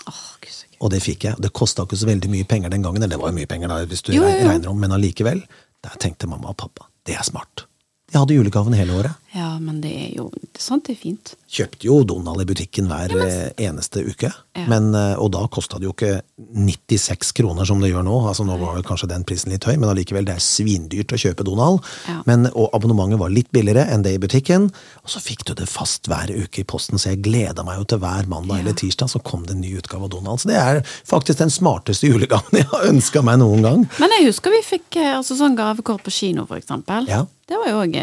Åh, 0.08 0.22
gud. 0.44 0.60
Og 0.82 0.90
det 0.92 1.02
fikk 1.02 1.24
jeg. 1.30 1.36
Det 1.42 1.54
kosta 1.54 1.86
ikke 1.88 1.98
så 1.98 2.06
veldig 2.10 2.30
mye 2.30 2.46
penger 2.50 2.70
den 2.74 2.84
gangen, 2.86 3.02
eller 3.02 3.16
det 3.16 3.22
var 3.22 3.32
jo 3.34 3.38
mye 3.40 3.50
penger 3.50 3.68
da, 3.72 3.82
hvis 3.86 4.02
du 4.06 4.14
Jo, 4.14 4.24
jo, 4.28 4.30
jo. 4.30 4.48
regner 4.50 4.70
om, 4.70 4.80
men 4.82 4.92
allikevel. 4.92 5.42
Der 5.84 5.98
tenkte 6.00 6.28
mamma 6.30 6.52
og 6.52 6.58
pappa, 6.62 6.88
det 7.08 7.16
er 7.18 7.26
smart. 7.26 7.66
De 8.12 8.20
hadde 8.20 8.36
julegaven 8.36 8.76
hele 8.78 8.94
året. 9.00 9.16
Ja, 9.32 9.54
men 9.64 9.80
det 9.84 9.92
er 9.96 10.10
jo 10.18 10.26
Sånt 10.62 10.90
er 10.92 10.98
fint. 11.00 11.32
Kjøpte 11.50 11.88
jo 11.88 12.02
Donald 12.06 12.42
i 12.44 12.46
butikken 12.46 12.86
hver 12.92 13.14
eh, 13.24 13.50
eneste 13.66 14.04
uke, 14.06 14.30
Ja. 14.54 14.66
men, 14.70 14.92
eh, 14.94 15.16
og 15.18 15.32
da 15.34 15.46
kosta 15.50 15.80
det 15.80 15.88
jo 15.88 15.94
ikke 15.96 16.22
96 16.54 17.32
kroner 17.40 17.66
som 17.66 17.80
det 17.82 17.90
gjør 17.90 18.04
nå. 18.06 18.18
altså 18.28 18.46
Nå 18.46 18.58
var 18.60 18.76
vel 18.76 18.86
kanskje 18.86 19.10
den 19.10 19.24
prisen 19.28 19.52
litt 19.54 19.66
høy, 19.66 19.74
men 19.80 19.90
allikevel, 19.90 20.28
det 20.28 20.36
er 20.36 20.44
svindyrt 20.44 21.16
å 21.16 21.20
kjøpe 21.24 21.46
Donald. 21.48 21.82
Ja. 22.08 22.20
Men, 22.28 22.46
og 22.52 22.70
abonnementet 22.78 23.20
var 23.24 23.34
litt 23.34 23.50
billigere 23.56 23.88
enn 23.90 24.04
det 24.06 24.14
i 24.18 24.22
butikken, 24.22 24.68
og 25.02 25.10
så 25.16 25.24
fikk 25.24 25.48
du 25.50 25.56
det 25.58 25.68
fast 25.72 26.12
hver 26.12 26.30
uke 26.36 26.62
i 26.62 26.68
posten, 26.68 27.00
så 27.02 27.14
jeg 27.16 27.24
gleda 27.26 27.66
meg 27.66 27.80
jo 27.82 27.88
til 27.96 28.04
hver 28.04 28.30
mandag 28.32 28.62
eller 28.62 28.78
tirsdag 28.78 29.10
så 29.16 29.24
kom 29.26 29.48
det 29.48 29.56
en 29.58 29.64
ny 29.66 29.74
utgave 29.80 30.06
av 30.06 30.14
Donald. 30.14 30.44
Så 30.44 30.52
det 30.52 30.60
er 30.62 30.84
faktisk 30.86 31.42
den 31.42 31.50
smarteste 31.54 32.12
julegaven 32.12 32.60
jeg 32.62 32.70
har 32.76 32.90
ønska 32.92 33.24
meg 33.26 33.42
noen 33.42 33.66
gang. 33.66 33.88
Men 34.04 34.18
jeg 34.20 34.30
husker 34.30 34.54
vi 34.54 34.62
fikk 34.76 35.00
eh, 35.02 35.16
altså, 35.18 35.40
sånn 35.40 35.58
gavekort 35.58 36.04
på 36.06 36.14
kino, 36.22 36.46
for 36.46 36.62
eksempel. 36.62 37.10
Ja. 37.10 37.26
Det 37.52 37.58
var 37.60 37.68
jo 37.68 37.80
òg 37.84 37.96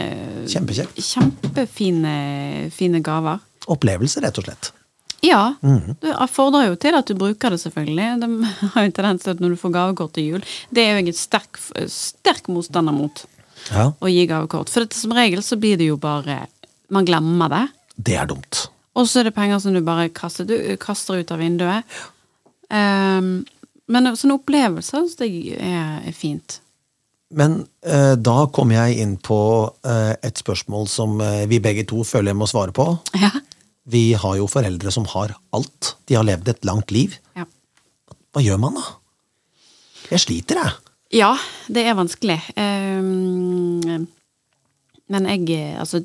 Kjempekjekt. 0.50 0.98
Kjempefine 1.18 2.70
fine 2.74 3.00
gaver. 3.04 3.40
Opplevelse, 3.68 4.20
rett 4.24 4.38
og 4.38 4.44
slett. 4.48 4.72
Ja. 5.20 5.54
Mhm. 5.62 5.96
Det 6.00 6.14
fordrer 6.30 6.68
jo 6.68 6.76
til 6.78 6.94
at 6.94 7.06
du 7.06 7.14
bruker 7.18 7.50
det, 7.50 7.60
selvfølgelig. 7.60 8.20
De 8.20 8.28
har 8.74 8.86
jo 8.86 8.94
tendens 8.94 9.24
til 9.24 9.34
at 9.34 9.42
når 9.42 9.54
du 9.54 9.60
får 9.60 9.74
gavekort 9.74 10.14
til 10.14 10.28
jul 10.32 10.46
Det 10.70 10.84
er 10.84 10.92
jo 10.92 11.02
jeg 11.02 11.08
en 11.08 11.18
sterk, 11.18 11.58
sterk 11.90 12.48
motstander 12.48 12.94
mot, 12.94 13.24
Ja, 13.72 13.90
å 13.98 14.08
gi 14.08 14.26
gavekort. 14.30 14.70
For 14.70 14.86
som 14.94 15.12
regel 15.16 15.42
så 15.42 15.58
blir 15.58 15.76
det 15.76 15.90
jo 15.90 15.98
bare 16.00 16.46
Man 16.88 17.04
glemmer 17.04 17.50
det. 17.52 17.64
Det 17.96 18.14
er 18.16 18.26
dumt. 18.30 18.68
Og 18.96 19.08
så 19.08 19.20
er 19.20 19.28
det 19.28 19.34
penger 19.36 19.58
som 19.60 19.74
du 19.74 19.82
bare 19.84 20.08
kaster, 20.08 20.46
du, 20.48 20.54
kaster 20.80 21.18
ut 21.20 21.30
av 21.34 21.38
vinduet. 21.42 21.84
Um, 22.70 23.44
men 23.88 24.08
sånne 24.16 24.38
opplevelser 24.38 25.04
syns 25.04 25.18
jeg 25.20 25.58
er, 25.58 26.00
er 26.08 26.16
fint. 26.16 26.60
Men 27.30 27.58
eh, 27.84 28.14
da 28.16 28.46
kommer 28.54 28.78
jeg 28.88 29.02
inn 29.02 29.16
på 29.20 29.36
eh, 29.84 30.14
et 30.24 30.40
spørsmål 30.40 30.86
som 30.88 31.18
eh, 31.20 31.42
vi 31.50 31.58
begge 31.60 31.84
to 31.90 32.00
føler 32.08 32.32
jeg 32.32 32.40
må 32.40 32.48
svare 32.50 32.72
på. 32.76 32.86
Ja. 33.24 33.32
Vi 33.88 34.12
har 34.20 34.34
jo 34.36 34.44
foreldre 34.52 34.90
som 34.92 35.06
har 35.14 35.30
alt. 35.56 35.94
De 36.08 36.16
har 36.18 36.26
levd 36.28 36.48
et 36.52 36.64
langt 36.68 36.90
liv. 36.92 37.14
Ja. 37.38 37.46
Hva 38.36 38.42
gjør 38.44 38.58
man 38.60 38.74
da? 38.76 38.82
Jeg 40.10 40.20
sliter, 40.26 40.60
jeg. 40.60 40.74
Ja, 41.16 41.30
det 41.72 41.86
er 41.88 41.96
vanskelig. 41.96 42.36
Ehm, 42.60 44.04
men 45.08 45.28
jeg 45.32 45.62
Altså, 45.80 46.02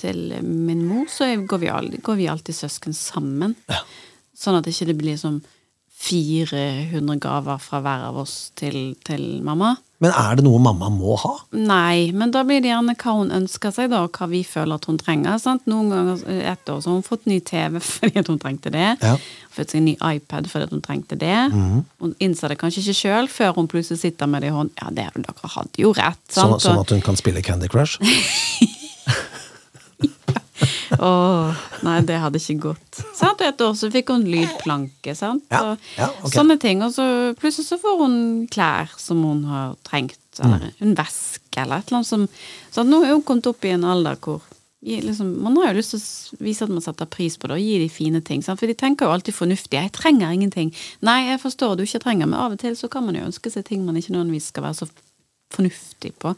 til 0.00 0.32
min 0.48 0.86
mor 0.88 1.04
så 1.12 1.28
går 1.44 1.60
vi, 1.60 1.68
al- 1.68 1.92
går 2.00 2.16
vi 2.22 2.28
alltid 2.32 2.56
søsken 2.56 2.96
sammen. 2.96 3.52
Ja. 3.68 3.82
Sånn 4.32 4.56
at 4.56 4.64
det 4.64 4.72
ikke 4.72 4.96
blir 4.96 5.20
som 5.20 5.42
400 6.08 7.20
gaver 7.20 7.60
fra 7.60 7.82
hver 7.84 8.08
av 8.08 8.16
oss 8.24 8.50
til, 8.56 8.94
til 9.04 9.42
mamma. 9.44 9.74
Men 10.04 10.12
er 10.12 10.36
det 10.36 10.44
noe 10.44 10.60
mamma 10.60 10.90
må 10.92 11.16
ha? 11.22 11.32
Nei, 11.56 12.12
men 12.12 12.32
da 12.34 12.42
blir 12.44 12.60
det 12.60 12.68
gjerne 12.68 12.92
hva 13.00 13.14
hun 13.16 13.32
ønsker 13.32 13.72
seg, 13.72 13.88
da, 13.94 14.02
og 14.04 14.18
hva 14.18 14.28
vi 14.28 14.42
føler 14.44 14.76
at 14.76 14.88
hun 14.90 15.00
trenger. 15.00 15.38
Sant? 15.40 15.64
Noen 15.70 15.88
ganger 15.92 16.24
et 16.52 16.72
år 16.72 16.82
så 16.84 16.92
har 16.92 16.98
hun 16.98 17.06
fått 17.06 17.24
ny 17.30 17.40
TV 17.40 17.80
fordi 17.94 18.24
hun 18.26 18.40
trengte 18.42 18.72
det. 18.74 18.90
Ja. 19.00 19.16
Fått 19.56 19.72
seg 19.72 19.80
en 19.80 19.88
ny 19.88 19.96
iPad 19.96 20.50
fordi 20.52 20.68
hun 20.74 20.84
trengte 20.84 21.16
det. 21.20 21.38
Mm. 21.52 21.82
Hun 22.04 22.16
innser 22.20 22.52
det 22.52 22.60
kanskje 22.60 22.84
ikke 22.84 22.98
sjøl 23.00 23.32
før 23.32 23.56
hun 23.56 23.70
plutselig 23.72 24.02
sitter 24.04 24.28
med 24.28 24.44
det 24.44 24.52
i 24.52 24.56
hånden. 24.58 24.76
Ja, 24.82 24.92
det, 24.92 25.08
dere 25.16 25.54
hadde 25.56 25.86
jo 25.86 25.96
rett. 25.96 26.24
Sånn, 26.28 26.58
sånn 26.60 26.82
at 26.84 26.92
hun 26.92 27.04
kan 27.04 27.16
spille 27.16 27.44
Candy 27.46 27.72
Crush? 27.72 27.96
Åh, 30.98 31.54
nei, 31.82 32.00
det 32.06 32.18
hadde 32.22 32.38
ikke 32.40 32.60
gått. 32.70 33.00
Sant? 33.16 33.40
Og 33.40 33.46
et 33.48 33.62
år 33.66 33.74
så 33.78 33.90
fikk 33.92 34.12
hun 34.14 34.24
lydplanke, 34.30 35.14
sant. 35.18 35.44
Ja, 35.50 35.76
ja, 35.98 36.08
okay. 36.20 36.34
Sånne 36.38 36.58
ting. 36.62 36.82
Og 36.86 36.92
så 36.94 37.06
plutselig 37.40 37.68
så 37.68 37.78
får 37.82 37.98
hun 38.04 38.18
klær 38.52 38.92
som 39.00 39.22
hun 39.26 39.44
har 39.50 39.76
trengt, 39.84 40.18
eller 40.38 40.58
Mm. 40.58 40.72
en 40.82 40.94
veske, 40.94 41.56
eller 41.56 41.78
et 41.78 41.88
eller 41.88 41.98
annet 42.02 42.06
som 42.06 42.28
Så 42.72 42.84
nå 42.84 43.02
er 43.04 43.12
hun 43.14 43.22
kommet 43.22 43.46
opp 43.46 43.64
i 43.64 43.70
en 43.72 43.84
alder 43.84 44.16
hvor 44.16 44.42
liksom, 44.84 45.40
Man 45.42 45.56
har 45.56 45.72
jo 45.72 45.78
lyst 45.80 45.90
til 45.90 45.98
å 46.00 46.44
vise 46.44 46.62
at 46.62 46.68
man 46.70 46.80
setter 46.84 47.06
pris 47.06 47.36
på 47.36 47.48
det, 47.48 47.56
og 47.56 47.60
gi 47.64 47.78
de 47.78 47.88
fine 47.88 48.20
ting. 48.22 48.42
Sant? 48.42 48.60
For 48.60 48.66
de 48.66 48.74
tenker 48.74 49.06
jo 49.06 49.12
alltid 49.12 49.34
fornuftig. 49.34 49.72
'Jeg 49.80 49.92
trenger 49.92 50.30
ingenting'. 50.30 50.72
Nei, 51.02 51.28
jeg 51.30 51.40
forstår 51.40 51.76
du 51.76 51.82
ikke 51.82 52.02
trenger, 52.04 52.26
men 52.26 52.34
av 52.38 52.52
og 52.52 52.58
til 52.58 52.76
så 52.76 52.88
kan 52.88 53.04
man 53.04 53.14
jo 53.14 53.22
ønske 53.24 53.50
seg 53.50 53.64
ting 53.64 53.84
man 53.84 53.96
ikke 53.96 54.12
nødvendigvis 54.12 54.48
skal 54.52 54.62
være 54.62 54.74
så 54.74 54.88
fornuftig 55.54 56.12
på. 56.18 56.34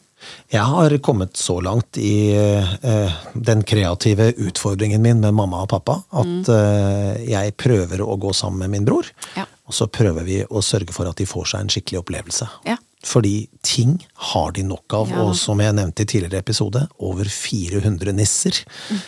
Jeg 0.51 0.65
har 0.67 0.95
kommet 1.03 1.37
så 1.37 1.59
langt 1.63 1.97
i 1.97 2.31
eh, 2.35 3.13
den 3.33 3.63
kreative 3.63 4.31
utfordringen 4.37 5.01
min 5.01 5.21
med 5.23 5.33
mamma 5.33 5.63
og 5.63 5.71
pappa 5.71 5.95
at 6.21 6.51
eh, 6.53 7.23
jeg 7.29 7.55
prøver 7.59 8.03
å 8.03 8.17
gå 8.19 8.33
sammen 8.35 8.65
med 8.65 8.75
min 8.75 8.89
bror. 8.89 9.07
Ja. 9.37 9.47
Og 9.69 9.77
så 9.77 9.87
prøver 9.87 10.25
vi 10.27 10.41
å 10.43 10.63
sørge 10.65 10.95
for 10.95 11.09
at 11.09 11.19
de 11.21 11.27
får 11.29 11.53
seg 11.53 11.63
en 11.63 11.73
skikkelig 11.73 12.01
opplevelse. 12.03 12.49
Ja. 12.67 12.77
Fordi 13.05 13.47
ting 13.63 13.93
har 14.33 14.51
de 14.51 14.63
nok 14.67 14.91
av, 14.93 15.09
Ja. 15.09 15.21
og 15.23 15.35
som 15.39 15.59
jeg 15.63 15.71
nevnte 15.73 16.01
i 16.03 16.05
tidligere 16.05 16.41
episode, 16.43 16.81
over 16.99 17.23
400 17.31 18.11
nisser. 18.11 18.51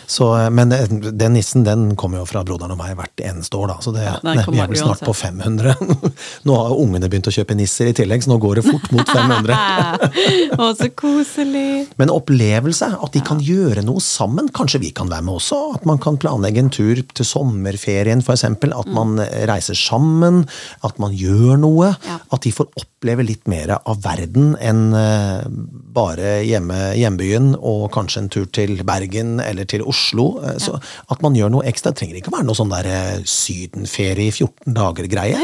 Så, 0.08 0.30
eh, 0.38 0.48
men 0.50 0.72
eh, 0.72 0.86
den 0.88 1.34
nissen 1.34 1.62
den 1.64 1.94
kommer 1.96 2.22
jo 2.22 2.24
fra 2.24 2.40
broderen 2.42 2.72
og 2.72 2.78
meg 2.78 2.96
hvert 2.96 3.20
eneste 3.20 3.52
år, 3.60 3.68
da. 3.68 3.76
Så 3.84 3.92
det, 3.92 4.02
Ja, 4.06 4.14
nei, 4.24 4.36
vi 4.48 4.58
er 4.64 4.66
vel 4.70 4.80
snart 4.80 5.00
på 5.04 5.12
500. 5.14 5.76
Nå 6.48 6.56
har 6.56 6.72
ungene 6.72 7.10
begynt 7.12 7.28
å 7.28 7.34
kjøpe 7.36 7.54
nisser 7.54 7.90
i 7.90 7.92
tillegg, 7.92 8.24
så 8.24 8.32
nå 8.32 8.38
går 8.40 8.62
det 8.62 8.64
fort 8.70 8.88
mot 8.96 9.06
500. 9.12 9.52
Å, 10.58 10.70
så 10.76 10.88
koselig. 10.96 11.88
Men 12.00 12.08
opplevelse, 12.12 12.88
at 12.96 13.12
de 13.12 13.20
kan 13.24 13.40
gjøre 13.44 13.84
noe 13.84 14.00
sammen. 14.00 14.48
Kanskje 14.56 14.80
vi 14.80 14.90
kan 14.96 15.08
være 15.12 15.26
med 15.28 15.36
også. 15.36 15.60
At 15.76 15.84
man 15.88 16.00
kan 16.02 16.16
planlegge 16.22 16.64
en 16.64 16.72
tur 16.72 17.02
til 17.12 17.28
sommerferien, 17.28 18.24
f.eks. 18.24 18.44
At 18.48 18.88
man 18.92 19.18
reiser 19.48 19.76
sammen. 19.78 20.46
At 20.82 20.98
man 21.02 21.12
gjør 21.16 21.60
noe. 21.60 21.92
At 22.32 22.40
de 22.48 22.52
får 22.56 22.72
oppleve 22.80 23.24
litt 23.28 23.46
mer 23.50 23.76
av 23.88 24.02
verden 24.04 24.52
enn 24.60 24.92
eh, 24.96 25.46
bare 25.94 26.34
hjemme, 26.46 26.78
hjembyen 26.98 27.52
og 27.58 27.88
kanskje 27.94 28.22
en 28.22 28.30
tur 28.32 28.46
til 28.54 28.82
Bergen 28.86 29.38
eller 29.42 29.68
til 29.68 29.84
Oslo. 29.88 30.36
Eh, 30.42 30.58
Så 30.62 30.76
at 30.78 31.24
man 31.24 31.36
gjør 31.38 31.52
noe 31.54 31.66
ekstra. 31.68 31.92
Det 31.92 32.02
trenger 32.02 32.20
ikke 32.20 32.34
være 32.34 32.48
noe 32.48 32.58
sånn 32.58 32.72
der 32.72 32.88
eh, 32.90 33.24
sydenferie 33.28 34.30
i 34.30 34.34
14 34.34 34.76
dager-greie. 34.76 35.40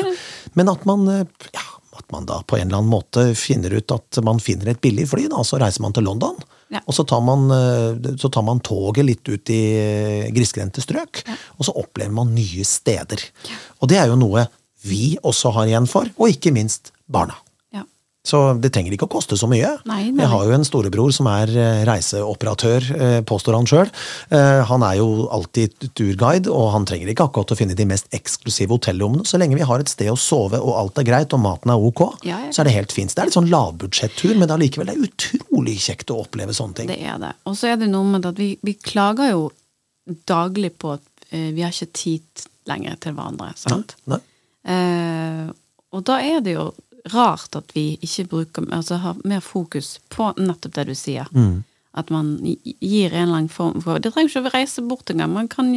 Men 0.59 0.71
at 0.73 0.87
man 0.89 1.07
ja, 1.09 1.67
at 1.99 2.07
man 2.15 2.29
da 2.29 2.41
på 2.47 2.59
en 2.59 2.69
eller 2.69 2.81
annen 2.81 2.93
måte 2.93 3.27
finner 3.39 3.75
ut 3.75 3.95
at 3.95 4.21
man 4.25 4.41
finner 4.43 4.71
et 4.73 4.81
billig 4.85 5.09
fly, 5.11 5.27
da, 5.33 5.43
så 5.45 5.59
reiser 5.61 5.85
man 5.85 5.97
til 5.97 6.07
London. 6.07 6.39
Ja. 6.73 6.83
Og 6.85 6.95
så 6.95 7.03
tar, 7.09 7.23
man, 7.25 7.49
så 8.21 8.29
tar 8.29 8.45
man 8.45 8.61
toget 8.61 9.07
litt 9.09 9.29
ut 9.29 9.51
i 9.51 9.63
grisgrendte 10.37 10.85
strøk, 10.85 11.23
og 11.57 11.65
så 11.65 11.73
opplever 11.81 12.13
man 12.13 12.35
nye 12.37 12.67
steder. 12.69 13.25
Og 13.81 13.89
det 13.89 13.97
er 14.03 14.13
jo 14.13 14.19
noe 14.21 14.45
vi 14.87 15.17
også 15.27 15.53
har 15.57 15.71
igjen 15.71 15.89
for, 15.91 16.11
og 16.21 16.37
ikke 16.37 16.53
minst 16.55 16.93
barna. 17.11 17.41
Så 18.29 18.41
det 18.61 18.71
trenger 18.75 18.93
ikke 18.93 19.07
å 19.09 19.13
koste 19.17 19.39
så 19.41 19.49
mye. 19.49 19.71
Nei, 19.89 20.11
nei. 20.13 20.21
Jeg 20.21 20.29
har 20.35 20.45
jo 20.51 20.55
en 20.59 20.67
storebror 20.69 21.15
som 21.17 21.31
er 21.33 21.49
eh, 21.55 21.81
reiseoperatør, 21.89 22.89
eh, 22.99 23.19
påstår 23.29 23.57
han 23.57 23.69
sjøl. 23.71 23.89
Han 24.69 24.85
er 24.85 24.99
jo 25.01 25.07
alltid 25.33 25.89
turguide, 25.97 26.51
og 26.53 26.69
han 26.75 26.85
trenger 26.89 27.09
ikke 27.13 27.25
akkurat 27.29 27.55
å 27.55 27.57
finne 27.59 27.77
de 27.79 27.87
mest 27.89 28.11
eksklusive 28.15 28.75
hotellrommene. 28.77 29.25
Så 29.29 29.41
lenge 29.41 29.57
vi 29.57 29.65
har 29.67 29.81
et 29.81 29.89
sted 29.91 30.11
å 30.13 30.17
sove 30.21 30.61
og 30.61 30.75
alt 30.77 31.01
er 31.01 31.07
greit 31.09 31.33
og 31.37 31.41
maten 31.43 31.73
er 31.73 31.81
ok, 31.89 32.03
Ja, 32.29 32.43
ja. 32.45 32.53
så 32.53 32.63
er 32.63 32.69
det 32.69 32.75
helt 32.77 32.93
fint. 32.95 33.15
Det 33.15 33.23
er 33.25 33.31
litt 33.31 33.37
sånn 33.39 33.49
lavbudsjettur, 33.53 34.35
men 34.39 34.53
allikevel 34.53 34.91
det 34.91 34.97
er 34.99 35.07
utrolig 35.09 35.79
kjekt 35.89 36.13
å 36.13 36.21
oppleve 36.27 36.55
sånne 36.57 36.81
ting. 36.83 36.91
Det 36.93 36.99
er 37.01 37.17
det. 37.23 37.33
Og 37.49 37.57
så 37.59 37.73
er 37.73 37.81
det 37.81 37.89
noe 37.93 38.05
med 38.13 38.29
at 38.29 38.39
vi, 38.41 38.51
vi 38.65 38.75
klager 38.77 39.33
jo 39.33 39.47
daglig 40.29 40.75
på 40.81 40.93
at 40.97 41.25
eh, 41.31 41.51
vi 41.57 41.65
har 41.65 41.73
ikke 41.73 41.93
tid 41.97 42.45
lenger 42.69 42.99
til 43.01 43.17
hverandre. 43.17 43.53
sant? 43.61 43.97
Nei? 44.11 44.21
Eh, 44.69 45.49
og 45.97 46.05
da 46.05 46.19
er 46.21 46.43
det 46.45 46.55
jo 46.59 46.69
rart 47.13 47.57
at 47.57 47.73
vi 47.75 47.99
ikke 48.03 48.29
bruker 48.29 48.69
Altså 48.75 48.99
har 49.03 49.17
mer 49.25 49.41
fokus 49.41 49.99
på 50.13 50.33
nettopp 50.39 50.75
det 50.75 50.87
du 50.91 50.95
sier. 50.99 51.29
At 51.99 52.11
man 52.15 52.35
gir 52.45 53.11
en 53.15 53.23
eller 53.23 53.37
annen 53.41 53.49
form 53.49 53.81
for 53.83 53.99
Det 53.99 54.13
trenger 54.15 54.31
ikke 54.31 54.43
å 54.47 54.53
reise 54.55 54.83
bort 54.87 55.11
engang. 55.11 55.33
Man 55.35 55.49
kan 55.49 55.71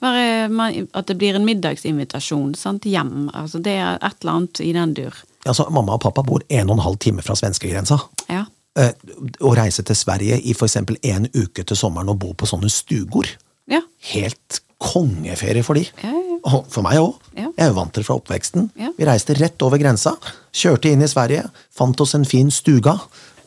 være 0.00 0.48
man, 0.48 0.88
At 0.94 1.06
det 1.06 1.18
blir 1.20 1.36
en 1.36 1.44
middagsinvitasjon 1.46 2.54
sant, 2.58 2.88
hjem. 2.88 3.28
Altså 3.34 3.60
det 3.62 3.76
er 3.78 3.98
et 4.00 4.16
eller 4.22 4.32
annet 4.38 4.62
i 4.64 4.72
den 4.72 4.94
dur. 4.96 5.20
Altså, 5.46 5.68
mamma 5.72 5.94
og 5.96 6.02
pappa 6.04 6.24
bor 6.26 6.42
en 6.48 6.68
og 6.68 6.76
en 6.78 6.84
halv 6.84 6.98
time 7.00 7.22
fra 7.24 7.36
svenskegrensa. 7.38 8.00
Ja. 8.28 8.44
Eh, 8.78 8.92
Å 9.40 9.52
reise 9.56 9.82
til 9.86 9.96
Sverige 9.96 10.40
i 10.40 10.52
f.eks. 10.52 10.76
en 10.76 11.28
uke 11.34 11.64
til 11.64 11.76
sommeren 11.76 12.12
og 12.12 12.18
bo 12.20 12.34
på 12.34 12.48
sånne 12.48 12.68
stugor. 12.72 13.28
Ja. 13.70 13.80
Helt 14.12 14.60
kongeferie 14.80 15.64
for 15.66 15.78
de. 15.78 15.84
Ja, 16.02 16.12
ja. 16.12 16.36
Og 16.50 16.68
for 16.72 16.84
meg 16.86 17.00
òg. 17.00 17.18
Ja. 17.36 17.48
Jeg 17.50 17.64
er 17.66 17.72
jo 17.72 17.76
vant 17.76 17.92
til 17.92 18.00
det 18.02 18.08
fra 18.08 18.16
oppveksten. 18.16 18.70
Vi 18.96 19.08
reiste 19.08 19.36
rett 19.36 19.60
over 19.66 19.80
grensa, 19.80 20.14
kjørte 20.56 20.88
inn 20.88 21.04
i 21.04 21.10
Sverige, 21.10 21.44
fant 21.76 22.00
oss 22.00 22.16
en 22.16 22.24
fin 22.28 22.48
stuga, 22.54 22.96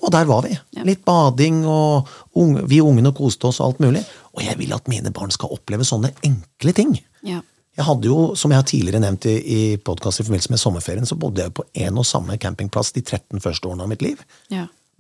og 0.04 0.12
der 0.14 0.28
var 0.30 0.44
vi. 0.46 0.54
Litt 0.86 1.02
bading, 1.08 1.64
og 1.66 2.12
unge, 2.38 2.66
vi 2.70 2.82
ungene 2.84 3.14
koste 3.16 3.50
oss 3.50 3.62
og 3.64 3.72
alt 3.72 3.82
mulig. 3.86 4.04
Og 4.36 4.44
jeg 4.44 4.60
vil 4.60 4.76
at 4.76 4.92
mine 4.92 5.14
barn 5.16 5.32
skal 5.34 5.54
oppleve 5.56 5.88
sånne 5.88 6.14
enkle 6.28 6.76
ting. 6.76 6.96
ja. 7.26 7.42
Jeg 7.74 7.88
hadde 7.88 8.06
jo, 8.06 8.36
som 8.38 8.52
jeg 8.54 8.62
har 8.62 8.66
tidligere 8.70 9.00
nevnt 9.02 9.26
i, 9.26 9.32
i 9.34 9.62
podkast 9.82 10.22
i 10.22 10.26
forbindelse 10.28 10.52
med 10.54 10.62
sommerferien, 10.62 11.08
så 11.10 11.16
bodde 11.18 11.42
jeg 11.42 11.54
på 11.58 11.64
en 11.74 11.98
og 11.98 12.06
samme 12.06 12.36
campingplass 12.38 12.94
de 12.94 13.02
13 13.02 13.42
første 13.42 13.66
årene 13.66 13.88
av 13.88 13.90
mitt 13.90 14.04
liv. 14.06 14.20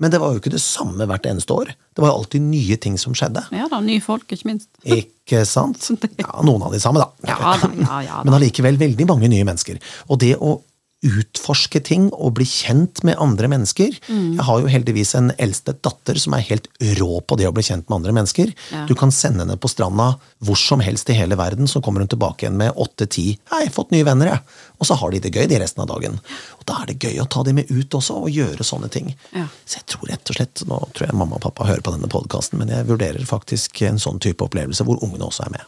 Men 0.02 0.12
det 0.12 0.20
var 0.20 0.34
jo 0.34 0.42
ikke 0.42 0.52
det 0.54 0.62
samme 0.64 1.06
hvert 1.10 1.26
eneste 1.30 1.54
år. 1.54 1.70
Det 1.94 2.02
var 2.02 2.10
jo 2.12 2.20
alltid 2.24 2.42
nye 2.48 2.78
ting 2.82 2.96
som 3.00 3.14
skjedde. 3.18 3.44
Ja 3.54 3.68
da, 3.72 3.80
nye 3.84 4.02
folk, 4.04 4.26
ikke 4.34 4.50
minst. 4.50 4.70
Ikke 4.84 5.44
sant? 5.48 5.86
Ja, 6.24 6.42
Noen 6.46 6.66
av 6.66 6.74
de 6.74 6.82
samme, 6.82 7.04
da. 7.04 7.30
Ja 7.30 7.38
da, 7.40 7.70
ja, 7.78 8.00
ja 8.08 8.18
da. 8.20 8.24
Men 8.28 8.38
allikevel 8.40 8.80
veldig 8.82 9.08
mange 9.10 9.30
nye 9.32 9.46
mennesker. 9.48 9.80
Og 10.10 10.20
det 10.24 10.34
å 10.42 10.58
utforske 11.04 11.82
ting 11.84 12.10
og 12.14 12.38
bli 12.40 12.48
kjent 12.48 13.04
med 13.04 13.20
andre 13.22 13.52
mennesker 13.52 13.94
Mm. 14.08 14.36
Jeg 14.36 14.46
har 14.48 14.62
jo 14.62 14.70
heldigvis 14.72 15.14
en 15.18 15.32
eldste 15.42 15.74
datter 15.86 16.18
som 16.20 16.36
er 16.36 16.46
helt 16.48 16.68
rå 17.00 17.20
på 17.26 17.38
det 17.40 17.48
å 17.48 17.54
bli 17.56 17.64
kjent 17.66 17.88
med 17.90 17.98
andre 18.00 18.14
mennesker. 18.16 18.52
Ja. 18.74 18.86
Du 18.90 18.94
kan 19.00 19.12
sende 19.16 19.44
henne 19.44 19.58
på 19.60 19.72
stranda 19.72 20.14
hvor 20.44 20.60
som 20.60 20.84
helst 20.84 21.10
i 21.10 21.18
hele 21.18 21.38
verden, 21.40 21.70
så 21.70 21.82
kommer 21.84 22.04
hun 22.04 22.12
tilbake 22.12 22.46
igjen 22.46 22.58
med 22.60 22.76
åtte-ti 22.76 23.38
'Hei, 23.52 23.70
fått 23.70 23.92
nye 23.92 24.04
venner', 24.04 24.32
jeg. 24.34 24.40
Og 24.80 24.88
så 24.88 24.98
har 25.00 25.12
de 25.12 25.20
det 25.20 25.34
gøy 25.34 25.48
de 25.48 25.60
resten 25.60 25.82
av 25.84 25.88
dagen. 25.88 26.20
Og 26.60 26.66
da 26.66 26.82
er 26.82 26.86
det 26.92 27.00
gøy 27.00 27.22
å 27.22 27.30
ta 27.30 27.44
dem 27.44 27.56
med 27.56 27.72
ut 27.72 27.90
også, 27.90 28.24
og 28.24 28.30
gjøre 28.30 28.64
sånne 28.64 28.90
ting. 28.92 29.16
Ja. 29.34 29.48
Så 29.66 29.80
jeg 29.80 29.86
tror 29.88 30.10
rett 30.10 30.30
og 30.30 30.36
slett, 30.36 30.68
Nå 30.68 30.80
tror 30.94 31.08
jeg 31.08 31.16
mamma 31.16 31.36
og 31.36 31.42
pappa 31.42 31.66
hører 31.66 31.82
på 31.82 31.92
denne 31.92 32.08
podkasten, 32.08 32.60
men 32.60 32.70
jeg 32.70 32.88
vurderer 32.88 33.26
faktisk 33.26 33.82
en 33.82 34.00
sånn 34.00 34.20
type 34.20 34.44
opplevelse 34.44 34.84
hvor 34.84 35.02
ungene 35.04 35.26
også 35.26 35.46
er 35.46 35.52
med. 35.58 35.62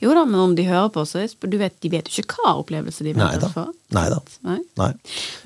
Ja. 0.00 0.06
Jo 0.06 0.14
da, 0.18 0.24
men 0.28 0.40
om 0.40 0.54
de 0.58 0.66
hører 0.68 0.88
på, 0.94 1.04
så 1.08 1.24
du 1.26 1.58
vet, 1.60 1.76
de 1.80 1.90
vet 1.92 2.08
jo 2.12 2.24
ikke 2.24 2.40
hva 2.42 2.54
opplevelse 2.60 3.04
de 3.06 3.14
venter 3.16 3.50
for. 3.52 3.72
Nei 3.96 4.06
da. 4.12 4.20
Nei. 4.48 4.60
Nei. 4.80 4.92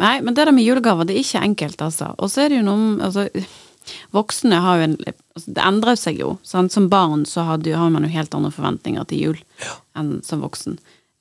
Nei, 0.00 0.14
men 0.24 0.36
det 0.36 0.46
der 0.48 0.54
med 0.56 0.66
julegaver, 0.66 1.08
det 1.08 1.16
er 1.16 1.24
ikke 1.24 1.42
enkelt, 1.50 1.82
altså. 1.86 2.12
Og 2.18 2.30
så 2.32 2.44
er 2.44 2.52
det 2.52 2.60
jo 2.62 2.68
noe 2.68 2.96
altså, 3.08 3.26
Voksne 4.14 4.58
har 4.62 4.78
jo 4.78 4.84
en 4.84 4.96
altså, 5.08 5.50
Det 5.56 5.62
endrer 5.64 5.98
seg 5.98 6.20
jo. 6.20 6.34
Sant? 6.46 6.72
Som 6.72 6.88
barn 6.92 7.24
så 7.26 7.46
hadde, 7.48 7.72
har 7.74 7.90
man 7.90 8.04
jo 8.06 8.12
helt 8.12 8.34
andre 8.36 8.52
forventninger 8.54 9.06
til 9.10 9.22
jul 9.24 9.40
enn 9.98 10.12
som 10.26 10.42
voksen. 10.44 10.76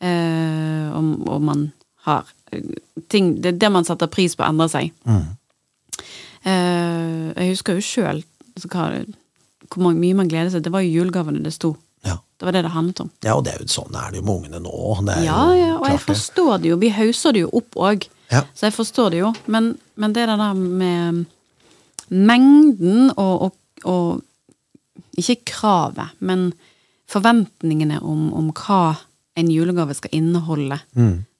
Eh, 0.05 0.87
og, 0.95 1.15
og 1.27 1.41
man 1.43 1.65
har 2.07 2.27
eh, 2.55 2.63
ting 3.11 3.33
Det, 3.43 3.57
det 3.59 3.71
man 3.73 3.87
setter 3.87 4.07
pris 4.11 4.35
på, 4.37 4.45
endrer 4.47 4.69
seg. 4.71 4.91
Eh, 6.47 7.25
jeg 7.35 7.55
husker 7.55 7.79
jo 7.79 7.83
sjøl 7.83 8.21
altså, 8.55 8.69
hvor 9.69 9.93
mye 9.95 10.17
man 10.17 10.29
gleder 10.31 10.53
seg. 10.53 10.63
Det 10.65 10.71
var 10.73 10.85
jo 10.85 10.93
julegavene 10.99 11.43
det 11.43 11.55
sto. 11.55 11.73
Det 12.39 12.47
var 12.47 12.55
det 12.55 12.61
det 12.63 12.71
handlet 12.71 13.01
om. 13.03 13.09
ja, 13.25 13.33
og 13.35 13.43
det 13.43 13.51
er 13.53 13.59
jo 13.65 13.67
sånn 13.67 13.95
er 13.99 14.13
det 14.13 14.21
jo 14.21 14.23
med 14.23 14.35
ungene 14.37 14.61
nå. 14.63 14.75
Det 15.09 15.17
Ja, 15.25 15.41
ja, 15.57 15.73
og 15.75 15.89
jeg 15.89 15.99
forstår 16.05 16.61
det 16.63 16.71
jo. 16.71 16.77
Vi 16.79 16.89
hauser 16.95 17.35
det 17.35 17.43
jo 17.43 17.49
opp 17.59 17.75
òg. 17.75 18.07
Ja. 18.31 18.45
Så 18.55 18.69
jeg 18.69 18.77
forstår 18.77 19.11
det 19.11 19.19
jo. 19.19 19.33
Men, 19.51 19.73
men 19.99 20.15
det 20.15 20.27
der 20.29 20.53
med 20.55 21.25
mengden 22.09 23.11
og, 23.17 23.49
og, 23.49 23.53
og 23.83 24.21
Ikke 25.19 25.35
kravet, 25.51 26.15
men 26.23 26.53
forventningene 27.11 27.99
om, 27.99 28.29
om 28.33 28.51
hva 28.55 28.95
en 29.35 29.49
julegave 29.51 29.93
skal 29.97 30.13
inneholde. 30.15 30.77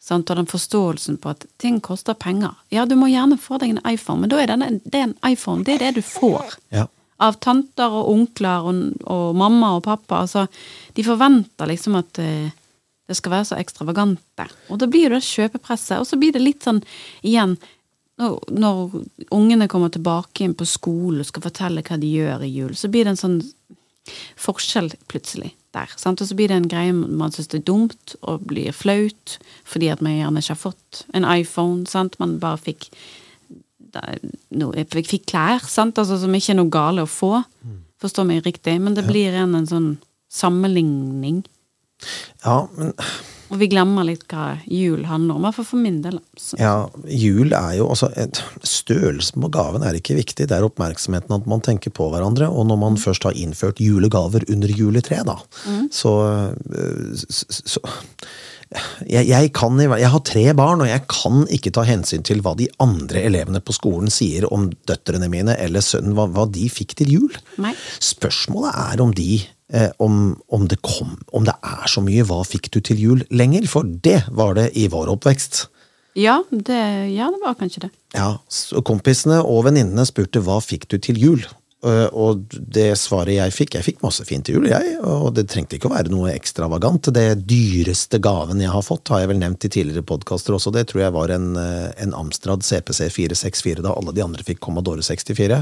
Sant? 0.03 0.29
Og 0.29 0.35
den 0.35 0.49
forståelsen 0.49 1.19
på 1.21 1.31
at 1.31 1.45
ting 1.61 1.79
koster 1.83 2.17
penger. 2.17 2.57
Ja, 2.73 2.83
du 2.89 2.97
må 2.99 3.07
gjerne 3.07 3.37
få 3.39 3.59
deg 3.61 3.75
en 3.75 3.81
iPhone, 3.87 4.25
men 4.25 4.31
da 4.33 4.39
er 4.41 4.51
denne, 4.51 4.81
det 4.83 4.99
er 4.99 5.07
en 5.09 5.17
iPhone, 5.31 5.63
det 5.63 5.77
er 5.77 5.85
det 5.85 6.01
du 6.01 6.01
får. 6.03 6.57
Ja. 6.75 6.87
Av 7.19 7.35
tanter 7.43 7.91
og 7.91 8.13
onkler 8.13 8.69
og, 8.69 8.77
og 9.11 9.35
mamma 9.35 9.73
og 9.77 9.83
pappa. 9.87 10.23
Altså, 10.23 10.45
de 10.95 11.03
forventer 11.03 11.67
liksom 11.67 11.97
at 11.99 12.21
uh, 12.23 12.47
det 13.09 13.17
skal 13.17 13.33
være 13.33 13.49
så 13.49 13.57
ekstravagante. 13.59 14.45
Og 14.69 14.79
da 14.79 14.87
blir 14.87 15.11
det 15.11 15.25
kjøpepresset. 15.25 15.97
Og 15.99 16.07
så 16.07 16.19
blir 16.21 16.35
det 16.35 16.43
litt 16.43 16.65
sånn 16.67 16.83
igjen 17.25 17.57
når, 18.19 18.35
når 18.51 18.97
ungene 19.31 19.69
kommer 19.71 19.91
tilbake 19.93 20.43
inn 20.43 20.55
på 20.57 20.67
skole 20.67 21.23
og 21.23 21.29
skal 21.29 21.45
fortelle 21.45 21.83
hva 21.87 21.97
de 21.99 22.09
gjør 22.11 22.43
i 22.43 22.51
jul, 22.51 22.75
så 22.75 22.91
blir 22.91 23.07
det 23.07 23.15
en 23.15 23.21
sånn 23.21 23.39
forskjell 24.39 24.91
plutselig 25.11 25.53
der. 25.75 25.91
Sant? 25.97 26.21
Og 26.21 26.29
så 26.29 26.35
blir 26.37 26.51
det 26.51 26.59
en 26.59 26.69
greie 26.69 26.93
man 26.93 27.33
syns 27.33 27.51
er 27.53 27.63
dumt 27.65 28.15
og 28.21 28.45
blir 28.49 28.75
flaut 28.75 29.37
fordi 29.69 29.91
at 29.93 30.03
man 30.05 30.17
gjerne 30.17 30.43
ikke 30.43 30.55
har 30.55 30.63
fått 30.65 31.03
en 31.15 31.27
iPhone. 31.29 31.87
Sant? 31.89 32.19
Man 32.21 32.39
bare 32.43 32.61
fikk 32.61 32.89
jeg 33.93 35.07
fikk 35.07 35.25
klær, 35.31 35.63
sant? 35.65 35.99
Altså, 36.01 36.19
som 36.21 36.35
ikke 36.35 36.53
er 36.53 36.59
noe 36.61 36.73
gale 36.73 37.05
å 37.05 37.09
få. 37.09 37.39
Forstår 37.99 38.27
meg 38.27 38.45
riktig. 38.45 38.77
Men 38.81 38.95
det 38.95 39.07
blir 39.07 39.35
en, 39.35 39.57
en 39.59 39.67
sånn 39.69 39.89
sammenligning. 40.31 41.43
ja, 42.45 42.61
men 42.77 42.93
Og 43.49 43.57
vi 43.57 43.65
glemmer 43.71 44.05
litt 44.05 44.27
hva 44.29 44.59
jul 44.69 45.07
handler 45.09 45.39
om. 45.39 45.47
I 45.49 45.51
for 45.57 45.81
min 45.81 46.03
del. 46.03 46.19
Så. 46.37 46.57
Ja, 46.61 46.85
jul 47.09 47.55
er 47.57 47.79
jo 47.79 47.87
altså 47.89 48.11
Størrelsen 48.61 49.41
på 49.41 49.49
gaven 49.55 49.81
er 49.81 49.97
ikke 49.97 50.19
viktig, 50.19 50.45
det 50.51 50.53
er 50.53 50.67
oppmerksomheten 50.67 51.33
at 51.33 51.49
man 51.49 51.63
tenker 51.65 51.89
på 51.89 52.11
hverandre. 52.13 52.51
Og 52.53 52.69
når 52.69 52.79
man 52.83 52.99
først 53.01 53.25
har 53.25 53.33
innført 53.33 53.81
julegaver 53.81 54.45
under 54.53 54.69
juletreet, 54.69 55.25
da, 55.25 55.39
øh, 55.65 55.89
så, 55.89 56.13
så 57.49 57.81
jeg, 59.09 59.25
jeg, 59.25 59.51
kan, 59.57 59.79
jeg 59.81 60.11
har 60.13 60.21
tre 60.27 60.43
barn, 60.57 60.83
og 60.83 60.89
jeg 60.89 61.01
kan 61.09 61.45
ikke 61.49 61.71
ta 61.73 61.85
hensyn 61.87 62.25
til 62.25 62.43
hva 62.45 62.53
de 62.57 62.67
andre 62.83 63.23
elevene 63.25 63.61
på 63.65 63.73
skolen 63.73 64.13
sier 64.13 64.45
om 64.53 64.67
døtrene 64.89 65.29
mine 65.31 65.55
eller 65.57 65.81
sønnen, 65.85 66.13
hva, 66.17 66.27
hva 66.29 66.45
de 66.53 66.67
fikk 66.69 66.93
til 66.99 67.15
jul. 67.15 67.39
Nei. 67.61 67.73
Spørsmålet 68.03 68.77
er 68.85 69.01
om 69.01 69.15
de 69.17 69.41
eh, 69.73 69.89
om, 69.97 70.37
om, 70.53 70.67
det 70.69 70.81
kom, 70.85 71.17
om 71.33 71.47
det 71.49 71.57
er 71.65 71.89
så 71.89 72.03
mye 72.05 72.25
'hva 72.25 72.43
fikk 72.45 72.69
du 72.75 72.79
til 72.79 73.01
jul' 73.01 73.25
lenger, 73.33 73.65
for 73.67 73.89
det 73.89 74.21
var 74.29 74.53
det 74.59 74.69
i 74.77 74.85
vår 74.91 75.09
oppvekst. 75.17 75.65
Ja, 76.17 76.41
det, 76.49 76.81
ja, 77.13 77.29
det 77.29 77.41
var 77.41 77.57
kanskje 77.57 77.87
det. 77.87 77.91
Ja, 78.17 78.37
så 78.49 78.81
kompisene 78.85 79.41
og 79.45 79.65
venninnene 79.67 80.05
spurte 80.09 80.41
hva 80.45 80.57
fikk 80.61 80.89
du 80.89 80.97
til 80.97 81.17
jul? 81.21 81.45
Eh, 81.79 82.09
Og 82.11 82.41
det 82.51 82.89
svaret 82.99 83.37
jeg 83.37 83.53
fikk, 83.55 83.75
jeg 83.77 83.85
fikk 83.85 84.01
masse 84.03 84.25
fint 84.27 84.43
til 84.43 84.57
jul, 84.57 84.65
jeg, 84.67 84.97
og 84.99 85.29
det 85.37 85.45
trengte 85.47 85.77
ikke 85.77 85.87
å 85.87 85.93
være 85.93 86.11
noe 86.11 86.33
ekstravagant. 86.35 87.07
Det 87.15 87.37
dyreste 87.47 88.19
gaven 88.19 88.59
jeg 88.59 88.71
har 88.73 88.83
fått, 88.83 89.07
har 89.13 89.21
jeg 89.23 89.29
vel 89.31 89.39
nevnt 89.39 89.63
i 89.63 89.71
tidligere 89.71 90.03
podkaster 90.03 90.57
også, 90.57 90.73
det 90.75 90.87
tror 90.89 91.05
jeg 91.05 91.13
var 91.15 91.31
en, 91.31 91.45
eh, 91.55 91.91
en 92.03 92.11
Amstrad 92.19 92.65
CPC 92.67 93.07
464, 93.15 93.81
da 93.85 93.93
alle 93.95 94.11
de 94.11 94.21
andre 94.25 94.43
fikk 94.43 94.59
Commodore 94.59 94.99
64. 95.07 95.61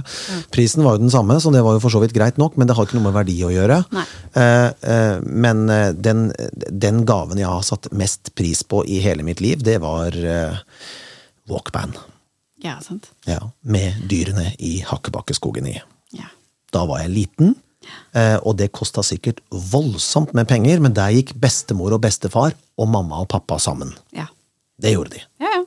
Prisen 0.49 0.81
var 0.83 0.97
jo 0.97 1.03
den 1.05 1.13
samme, 1.13 1.37
så 1.43 1.51
det 1.53 1.61
var 1.63 1.77
jo 1.77 1.83
for 1.85 1.93
så 1.93 2.01
vidt 2.01 2.15
greit 2.17 2.39
nok, 2.41 2.57
men 2.57 2.65
det 2.65 2.75
har 2.79 2.87
ikke 2.89 2.97
noe 2.97 3.11
med 3.11 3.17
verdi 3.19 3.37
å 3.45 3.53
gjøre. 3.53 3.77
Eh, 4.33 4.69
eh, 4.89 5.19
Men 5.21 5.69
eh, 5.69 5.91
den, 5.93 6.31
den 6.71 7.03
gaven 7.05 7.37
jeg 7.37 7.47
har 7.47 7.61
satt 7.61 7.91
mest 7.93 8.33
pris 8.33 8.63
på 8.63 8.81
i 8.89 8.97
hele 9.05 9.21
mitt 9.23 9.39
liv, 9.39 9.61
det 9.61 9.77
var 9.85 10.17
eh, 10.17 10.57
Walkman. 11.47 11.93
Ja, 12.63 12.79
sant. 12.81 13.11
Ja, 13.29 13.51
med 13.61 14.01
dyrene 14.09 14.55
i 14.57 14.79
Hakkebakkeskogen 14.81 15.67
i. 15.69 15.77
Da 16.75 16.83
var 16.89 16.99
jeg 17.03 17.13
liten, 17.13 17.55
eh, 18.13 18.37
og 18.43 18.57
det 18.59 18.71
kosta 18.75 19.03
sikkert 19.05 19.39
voldsomt 19.51 20.33
med 20.37 20.47
penger, 20.49 20.81
men 20.83 20.93
der 20.97 21.13
gikk 21.15 21.33
bestemor 21.39 21.93
og 21.95 22.01
bestefar 22.03 22.53
og 22.77 22.89
mamma 22.91 23.21
og 23.23 23.29
pappa 23.31 23.57
sammen. 23.63 23.93
Ja. 24.15 24.27
Det 24.81 24.91
gjorde 24.93 25.15
de. 25.15 25.23
Ja, 25.41 25.53
ja. 25.55 25.63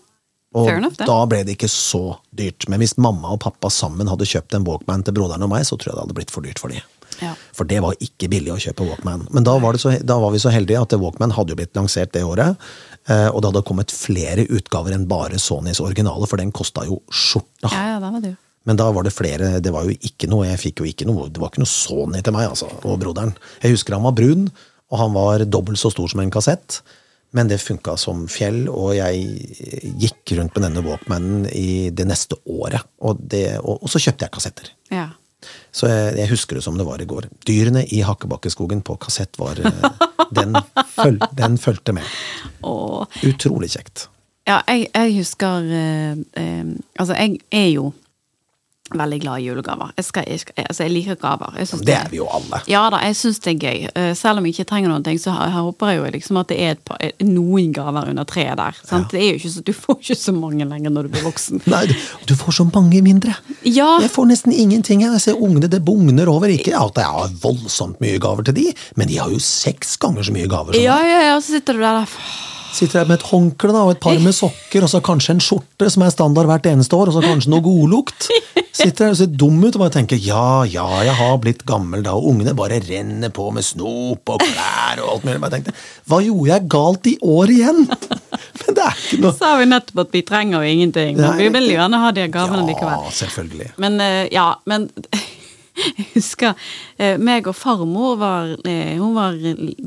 Og 0.53 0.67
enough, 0.69 0.97
da 0.99 1.17
ble 1.31 1.45
det 1.47 1.55
ikke 1.55 1.69
så 1.71 2.17
dyrt. 2.35 2.65
Men 2.69 2.81
hvis 2.83 2.97
mamma 2.99 3.31
og 3.37 3.41
pappa 3.45 3.69
sammen 3.71 4.09
hadde 4.11 4.27
kjøpt 4.27 4.57
en 4.59 4.65
Walkman 4.67 5.05
til 5.07 5.15
broderen 5.15 5.45
og 5.47 5.51
meg, 5.53 5.63
så 5.69 5.77
tror 5.79 5.93
jeg 5.93 5.95
det 5.99 6.03
hadde 6.09 6.17
blitt 6.19 6.33
for 6.35 6.43
dyrt 6.43 6.59
for 6.59 6.73
dem. 6.75 6.83
Ja. 7.21 7.35
For 7.55 7.69
det 7.71 7.79
var 7.85 7.95
ikke 8.03 8.29
billig 8.33 8.51
å 8.55 8.59
kjøpe 8.59 8.87
Walkman. 8.89 9.29
Men 9.31 9.47
da 9.47 9.55
var, 9.63 9.77
det 9.77 9.83
så, 9.85 9.93
da 10.03 10.17
var 10.19 10.33
vi 10.35 10.41
så 10.43 10.51
heldige 10.51 10.81
at 10.83 10.95
Walkman 10.99 11.35
hadde 11.37 11.55
jo 11.55 11.59
blitt 11.61 11.75
lansert 11.79 12.11
det 12.17 12.25
året. 12.27 12.59
eh, 13.07 13.29
Og 13.31 13.39
det 13.43 13.51
hadde 13.53 13.63
kommet 13.71 13.95
flere 13.95 14.47
utgaver 14.51 14.95
enn 14.97 15.07
bare 15.11 15.39
Sonys 15.39 15.79
originale, 15.81 16.27
for 16.27 16.37
den 16.43 16.51
kosta 16.51 16.83
jo 16.89 16.99
skjorta. 17.11 17.71
Ja, 17.71 17.85
ja, 17.95 17.99
det 18.03 18.11
var 18.17 18.21
det 18.27 18.33
jo. 18.35 18.39
Men 18.71 18.79
da 18.79 18.87
var 18.95 19.03
det 19.03 19.11
flere, 19.11 19.57
det 19.59 19.73
var 19.75 19.83
jo 19.83 19.97
ikke 19.99 20.29
noe, 20.31 20.45
jeg 20.47 20.61
fikk 20.63 20.81
jo 20.85 20.85
ikke 20.87 21.07
noe, 21.09 21.25
det 21.27 21.41
var 21.43 21.51
ikke 21.51 21.65
noe 21.65 21.71
Sony 21.71 22.21
til 22.23 22.35
meg, 22.37 22.53
altså, 22.53 22.69
og 22.87 23.01
broderen. 23.03 23.33
Jeg 23.65 23.75
husker 23.75 23.97
han 23.97 24.05
var 24.05 24.15
brun, 24.15 24.45
og 24.95 25.01
han 25.01 25.15
var 25.17 25.43
dobbelt 25.43 25.81
så 25.81 25.91
stor 25.91 26.07
som 26.13 26.21
en 26.23 26.31
kassett. 26.31 26.77
Men 27.35 27.51
det 27.51 27.59
funka 27.59 27.97
som 27.99 28.29
fjell, 28.31 28.69
og 28.71 28.93
jeg 28.95 29.89
gikk 29.99 30.37
rundt 30.39 30.55
med 30.55 30.69
denne 30.69 30.85
Walkmanen 30.87 31.49
i 31.51 31.91
det 31.91 32.07
neste 32.07 32.39
året. 32.47 32.87
Og, 33.03 33.19
det, 33.33 33.57
og, 33.59 33.81
og 33.83 33.91
så 33.91 34.03
kjøpte 34.05 34.29
jeg 34.29 34.35
kassetter. 34.37 34.71
Ja. 34.95 35.09
Så 35.75 35.91
jeg, 35.91 36.13
jeg 36.21 36.31
husker 36.31 36.61
det 36.61 36.63
som 36.63 36.79
det 36.79 36.87
var 36.87 37.03
i 37.03 37.09
går. 37.11 37.27
Dyrene 37.51 37.83
i 37.91 38.05
Hakkebakkeskogen 38.07 38.85
på 38.87 38.95
kassett 39.03 39.35
var 39.41 39.59
eh, 39.59 40.05
den, 40.39 40.61
føl, 40.95 41.19
den 41.39 41.59
fulgte 41.59 41.97
med. 41.99 42.07
Åh. 42.63 43.19
Utrolig 43.27 43.73
kjekt. 43.75 44.07
Ja, 44.47 44.61
jeg, 44.71 44.87
jeg 44.95 45.19
husker 45.19 45.67
eh, 45.67 46.23
eh, 46.39 46.71
Altså, 46.99 47.19
jeg 47.19 47.43
er 47.51 47.69
jo 47.75 47.91
veldig 48.99 49.19
glad 49.23 49.41
i 49.41 49.45
julegaver. 49.47 49.91
Jeg, 49.97 50.05
skal, 50.05 50.25
jeg, 50.27 50.41
skal, 50.43 50.55
altså, 50.67 50.83
jeg 50.87 50.93
liker 50.95 51.19
gaver. 51.21 51.55
Jeg 51.59 51.81
Det 51.87 51.95
er 51.95 52.09
vi 52.11 52.17
jo 52.19 52.27
alle. 52.31 52.61
Ja 52.71 52.83
da, 52.91 52.99
jeg 53.07 53.17
syns 53.17 53.39
det 53.45 53.53
er 53.55 53.59
gøy. 53.69 53.89
Eh, 53.95 54.11
selv 54.19 54.41
om 54.41 54.47
jeg 54.49 54.55
ikke 54.57 54.67
trenger 54.73 54.91
noen 54.93 55.05
ting, 55.07 55.19
så 55.23 55.35
her, 55.37 55.53
håper 55.57 55.93
jeg 55.93 56.01
jo 56.01 56.11
liksom 56.17 56.41
at 56.43 56.49
det 56.51 56.59
er 56.71 56.75
par, 56.85 56.99
eh, 57.01 57.13
noen 57.27 57.73
gaver 57.77 58.11
under 58.11 58.25
treet 58.29 58.57
der. 58.59 58.81
Sant? 58.83 59.11
Det 59.15 59.21
er 59.23 59.29
jo 59.33 59.39
ikke 59.41 59.53
så, 59.55 59.63
du 59.67 59.73
får 59.77 60.01
ikke 60.01 60.19
så 60.23 60.35
mange 60.37 60.67
lenger 60.69 60.91
når 60.95 61.09
du 61.09 61.15
blir 61.15 61.27
voksen. 61.29 61.63
Nei, 61.75 61.85
du, 61.91 61.95
du 62.27 62.35
får 62.41 62.59
så 62.61 62.69
mange 62.73 63.03
mindre. 63.07 63.37
Ja. 63.65 63.99
Jeg 64.03 64.11
får 64.11 64.31
nesten 64.33 64.53
ingenting. 64.53 65.03
Jeg 65.07 65.21
ser 65.23 65.39
ungene, 65.41 65.71
det 65.71 65.83
bugner 65.87 66.29
over. 66.33 66.51
Ikke 66.51 66.75
at 66.79 66.99
jeg 66.99 67.07
har 67.07 67.35
voldsomt 67.43 68.01
mye 68.03 68.19
gaver 68.23 68.47
til 68.51 68.57
de, 68.59 68.69
men 68.99 69.09
de 69.11 69.19
har 69.23 69.31
jo 69.33 69.39
seks 69.43 69.97
ganger 70.03 70.27
så 70.27 70.35
mye 70.35 70.49
gaver 70.51 70.75
som 70.75 70.83
Ja, 70.83 70.97
meg. 71.01 71.11
ja, 71.15 71.21
ja, 71.31 71.37
så 71.41 71.57
sitter 71.59 71.79
du 71.79 71.85
der, 71.85 72.03
der. 72.03 72.17
Sitter 72.71 73.01
jeg 73.01 73.09
med 73.11 73.17
et 73.19 73.25
håndkle 73.27 73.73
da, 73.75 73.81
og 73.83 73.91
et 73.97 74.01
par 74.03 74.19
med 74.23 74.35
sokker, 74.43 74.85
og 74.87 74.91
så 74.93 75.01
kanskje 75.03 75.35
en 75.35 75.41
skjorte 75.43 75.89
som 75.91 76.05
er 76.07 76.13
standard 76.15 76.47
hvert 76.47 76.69
eneste 76.71 76.95
år, 76.97 77.11
og 77.11 77.17
så 77.17 77.23
kanskje 77.25 77.51
noe 77.51 77.65
godlukt. 77.65 78.29
Sitter 78.71 79.09
der 79.09 79.15
og 79.15 79.19
ser 79.19 79.31
dum 79.43 79.59
ut 79.65 79.75
og 79.75 79.83
bare 79.83 79.93
tenker 79.97 80.19
ja, 80.21 80.63
ja, 80.69 80.85
jeg 81.07 81.15
har 81.19 81.39
blitt 81.43 81.65
gammel 81.69 82.05
da, 82.07 82.15
og 82.15 82.29
ungene 82.31 82.55
bare 82.57 82.79
renner 82.85 83.33
på 83.35 83.49
med 83.55 83.67
snop 83.67 84.31
og 84.31 84.45
klær 84.45 85.03
og 85.03 85.15
alt 85.15 85.27
mulig. 85.27 85.35
Jeg 85.35 85.43
bare 85.45 85.55
tenkte, 85.57 85.75
hva 86.11 86.21
gjorde 86.25 86.53
jeg 86.53 86.69
galt 86.77 87.11
i 87.11 87.17
år 87.37 87.55
igjen? 87.57 87.83
Men 88.61 88.79
det 88.79 88.87
er 88.87 89.03
ikke 89.03 89.21
noe 89.25 89.35
Sa 89.41 89.51
vi 89.59 89.67
nettopp 89.71 90.05
at 90.05 90.15
vi 90.15 90.23
trenger 90.27 90.61
jo 90.61 90.77
ingenting. 90.77 91.19
Men 91.19 91.37
vi 91.41 91.51
vil 91.57 91.69
jo 91.73 91.77
gjerne 91.79 92.03
ha 92.05 92.15
de 92.15 92.27
gavene 92.33 92.65
likevel. 92.69 93.05
Ja, 93.05 93.13
selvfølgelig. 93.21 93.71
Men 93.83 94.01
eh, 94.05 94.23
ja, 94.35 94.47
men 94.71 94.89
jeg 95.87 96.07
husker 96.15 96.55
eh, 96.99 97.17
meg 97.19 97.49
og 97.51 97.57
farmor 97.57 98.19
var 98.21 98.53
eh, 98.69 98.97
Hun 99.01 99.17
var 99.17 99.39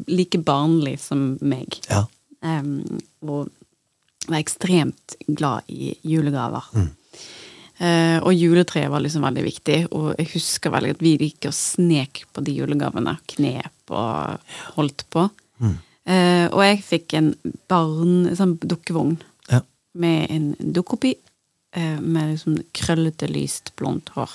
like 0.10 0.42
barnlig 0.44 0.98
som 1.04 1.34
meg. 1.46 1.80
Ja. 1.90 2.06
Um, 2.44 2.82
og 3.24 3.48
var 4.28 4.40
ekstremt 4.40 5.16
glad 5.28 5.70
i 5.72 5.94
julegaver. 6.08 6.68
Eh, 6.76 6.92
og 8.24 8.32
juletreet 8.38 8.92
var 8.92 9.02
liksom 9.02 9.24
veldig 9.26 9.44
viktig, 9.44 9.78
og 9.98 10.14
jeg 10.20 10.30
husker 10.36 10.72
veldig 10.72 10.92
at 10.94 11.02
vi 11.04 11.16
gikk 11.18 11.48
og 11.50 11.56
snek 11.58 12.22
på 12.34 12.44
de 12.46 12.54
julegavene. 12.60 13.16
Knep 13.34 13.92
og 13.92 14.40
holdt 14.78 15.04
på. 15.12 15.26
Eh, 16.06 16.48
og 16.52 16.60
jeg 16.64 16.82
fikk 16.84 17.14
en 17.18 17.30
barn, 17.72 18.28
sånn 18.36 18.58
dukkevogn 18.60 19.18
Ja. 19.50 19.62
med 19.96 20.32
en 20.32 20.50
dukkopi 20.60 21.14
eh, 21.76 22.00
med 22.00 22.34
liksom 22.34 22.58
krøllete, 22.76 23.28
lyst, 23.32 23.72
blondt 23.80 24.10
hår. 24.16 24.30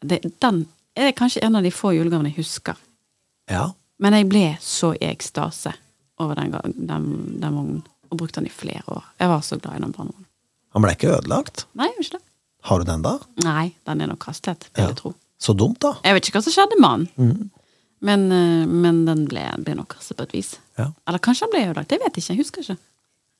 Det, 0.00 0.22
den 0.40 0.62
er 0.96 1.12
kanskje 1.12 1.42
en 1.44 1.56
av 1.56 1.62
de 1.62 1.70
få 1.70 1.92
julegavene 1.94 2.32
jeg 2.32 2.40
husker. 2.44 2.76
ja. 3.48 3.70
Men 4.00 4.14
jeg 4.16 4.28
ble 4.32 4.56
så 4.64 4.94
i 4.96 5.04
ekstase 5.10 5.74
over 6.24 6.34
den, 6.38 6.54
den, 6.88 7.08
den 7.40 7.52
vognen, 7.54 7.82
og 8.08 8.16
brukte 8.16 8.40
den 8.40 8.46
i 8.48 8.52
flere 8.54 8.80
år. 8.88 9.04
Jeg 9.20 9.28
var 9.28 9.42
så 9.44 9.58
glad 9.60 9.76
i 9.76 9.82
den 9.82 9.92
barnevognen. 9.92 10.24
Han 10.72 10.82
ble 10.86 10.94
ikke 10.96 11.10
ødelagt. 11.18 11.66
Nei, 11.76 11.90
ikke 12.00 12.14
det. 12.16 12.22
Har 12.68 12.82
du 12.82 12.84
den 12.88 13.02
da? 13.06 13.16
Nei, 13.44 13.70
den 13.88 14.00
er 14.04 14.10
nok 14.12 14.20
kastet, 14.26 14.68
vil 14.76 14.90
jeg 14.90 14.98
tro. 15.00 15.14
Så 15.40 15.54
dumt, 15.56 15.78
da. 15.80 15.94
Jeg 16.04 16.18
vet 16.18 16.28
ikke 16.28 16.38
hva 16.40 16.44
som 16.44 16.52
skjedde 16.58 16.80
med 16.82 17.08
den, 17.16 17.50
men, 18.04 18.26
eh, 18.32 18.66
men 18.68 19.04
den 19.08 19.26
ble, 19.28 19.46
ble 19.64 19.74
nok 19.78 19.94
kastet 19.96 20.16
på 20.20 20.28
et 20.28 20.34
vis. 20.36 20.54
Ja. 20.80 20.90
Eller 21.08 21.20
kanskje 21.24 21.46
den 21.48 21.54
ble 21.56 21.66
ødelagt, 21.70 21.92
jeg 21.96 22.00
vet 22.04 22.16
ikke, 22.20 22.34
jeg 22.34 22.42
husker 22.44 22.64
ikke. 22.66 22.76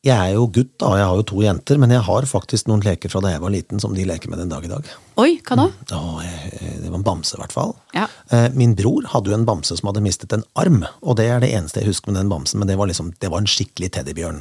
Jeg 0.00 0.16
er 0.16 0.32
jo 0.32 0.46
gutt, 0.48 0.70
da, 0.80 0.94
jeg 0.96 1.04
har 1.10 1.18
jo 1.18 1.24
to 1.28 1.42
jenter, 1.44 1.76
men 1.76 1.92
jeg 1.92 2.00
har 2.06 2.24
faktisk 2.24 2.70
noen 2.70 2.80
leker 2.80 3.12
fra 3.12 3.20
da 3.20 3.34
jeg 3.34 3.42
var 3.42 3.52
liten 3.52 3.82
som 3.82 3.92
de 3.92 4.06
leker 4.08 4.30
med 4.32 4.40
den 4.40 4.48
dag 4.48 4.64
i 4.64 4.70
dag. 4.70 4.86
Oi, 5.20 5.34
hva 5.44 5.58
da? 5.60 5.66
Å, 5.92 6.22
jeg, 6.24 6.60
det 6.80 6.88
var 6.88 6.96
en 7.02 7.04
bamse, 7.04 7.34
i 7.36 7.40
hvert 7.42 7.52
fall. 7.52 7.74
Ja. 7.92 8.06
Eh, 8.32 8.46
Min 8.56 8.72
bror 8.78 9.04
hadde 9.12 9.28
jo 9.28 9.36
en 9.36 9.44
bamse 9.44 9.76
som 9.76 9.90
hadde 9.90 10.00
mistet 10.06 10.32
en 10.32 10.46
arm, 10.56 10.86
og 11.04 11.18
det 11.20 11.26
er 11.28 11.44
det 11.44 11.52
eneste 11.52 11.82
jeg 11.82 11.90
husker 11.92 12.08
med 12.14 12.22
den 12.22 12.32
bamsen, 12.32 12.62
men 12.62 12.72
det 12.72 12.78
var 12.80 12.88
liksom, 12.88 13.12
det 13.20 13.28
var 13.28 13.44
en 13.44 13.50
skikkelig 13.52 13.90
teddybjørn. 13.98 14.40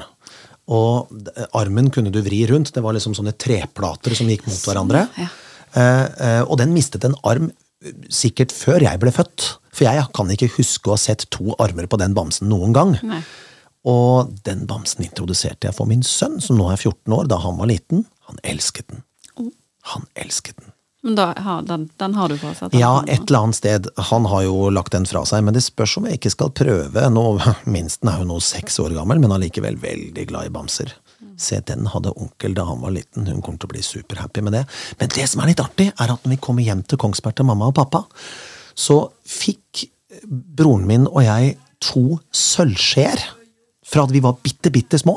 Og 0.69 1.09
armen 1.57 1.89
kunne 1.93 2.11
du 2.13 2.19
vri 2.21 2.43
rundt, 2.49 2.73
det 2.75 2.83
var 2.85 2.93
liksom 2.93 3.15
sånne 3.17 3.33
treplater 3.41 4.13
som 4.17 4.29
gikk 4.29 4.45
mot 4.49 4.61
hverandre. 4.69 5.07
ja. 5.17 5.29
Eh, 5.77 6.05
eh, 6.25 6.41
Og 6.49 6.57
den 6.57 6.73
mistet 6.73 7.03
en 7.05 7.17
arm 7.23 7.51
sikkert 8.09 8.51
før 8.51 8.81
jeg 8.81 8.99
ble 8.99 9.11
født. 9.13 9.57
For 9.71 9.85
jeg 9.85 10.07
kan 10.13 10.31
ikke 10.33 10.49
huske 10.57 10.89
å 10.89 10.95
ha 10.97 11.01
sett 11.01 11.27
to 11.31 11.53
armer 11.61 11.87
på 11.87 11.99
den 12.01 12.15
bamsen 12.17 12.49
noen 12.51 12.73
gang. 12.75 12.97
Nei. 13.05 13.21
Og 13.87 14.33
den 14.43 14.65
bamsen 14.67 15.05
introduserte 15.05 15.69
jeg 15.69 15.77
for 15.77 15.87
min 15.87 16.03
sønn, 16.03 16.41
som 16.43 16.57
nå 16.59 16.67
er 16.73 16.77
14 16.81 17.13
år, 17.15 17.29
da 17.31 17.37
han 17.39 17.57
var 17.61 17.69
liten. 17.71 18.03
Han 18.27 18.41
elsket 18.43 18.89
den. 18.91 19.05
Han 19.93 20.05
elsket 20.19 20.57
den. 20.59 20.73
Men 21.01 21.15
da, 21.15 21.29
ha, 21.37 21.61
den, 21.63 21.85
den 21.97 22.15
har 22.15 22.29
du 22.29 22.35
fortsatt? 22.37 22.73
Ja, 22.75 23.03
et 23.07 23.29
eller 23.29 23.45
annet 23.45 23.55
sted. 23.55 23.87
Han 24.09 24.25
har 24.27 24.43
jo 24.43 24.67
lagt 24.73 24.91
den 24.91 25.07
fra 25.07 25.23
seg, 25.27 25.45
men 25.47 25.55
det 25.55 25.63
spørs 25.63 25.95
om 25.99 26.09
jeg 26.09 26.19
ikke 26.19 26.33
skal 26.33 26.51
prøve. 26.51 27.05
Nå, 27.13 27.23
minsten 27.75 28.11
er 28.11 28.19
jo 28.19 28.27
nå 28.27 28.39
seks 28.43 28.81
år 28.83 28.97
gammel, 28.97 29.21
men 29.23 29.35
allikevel 29.35 29.79
veldig 29.79 30.27
glad 30.31 30.49
i 30.49 30.53
bamser. 30.57 30.91
Se, 31.39 31.61
den 31.63 31.87
hadde 31.93 32.11
onkel 32.19 32.55
da 32.57 32.65
han 32.67 32.83
var 32.83 32.91
liten. 32.95 33.29
Hun 33.31 33.39
kommer 33.39 33.61
til 33.61 33.69
å 33.69 33.73
bli 33.77 33.85
superhappy 33.85 34.43
med 34.43 34.57
det. 34.57 34.65
Men 34.99 35.11
det 35.15 35.29
som 35.31 35.43
er 35.43 35.53
litt 35.53 35.63
artig, 35.63 35.87
er 35.95 36.11
at 36.11 36.25
når 36.25 36.35
vi 36.35 36.41
kommer 36.43 36.67
hjem 36.67 36.83
til 36.83 36.99
Kongsberg 36.99 37.39
til 37.39 37.47
mamma 37.47 37.71
og 37.71 37.77
pappa, 37.79 38.03
så 38.75 39.05
fikk 39.23 39.85
broren 40.27 40.87
min 40.89 41.07
og 41.07 41.23
jeg 41.23 41.55
to 41.83 42.19
sølvskjeer 42.35 43.23
fra 43.87 44.03
at 44.03 44.11
vi 44.11 44.21
var 44.23 44.35
bitte, 44.43 44.71
bitte 44.73 44.99
små. 44.99 45.15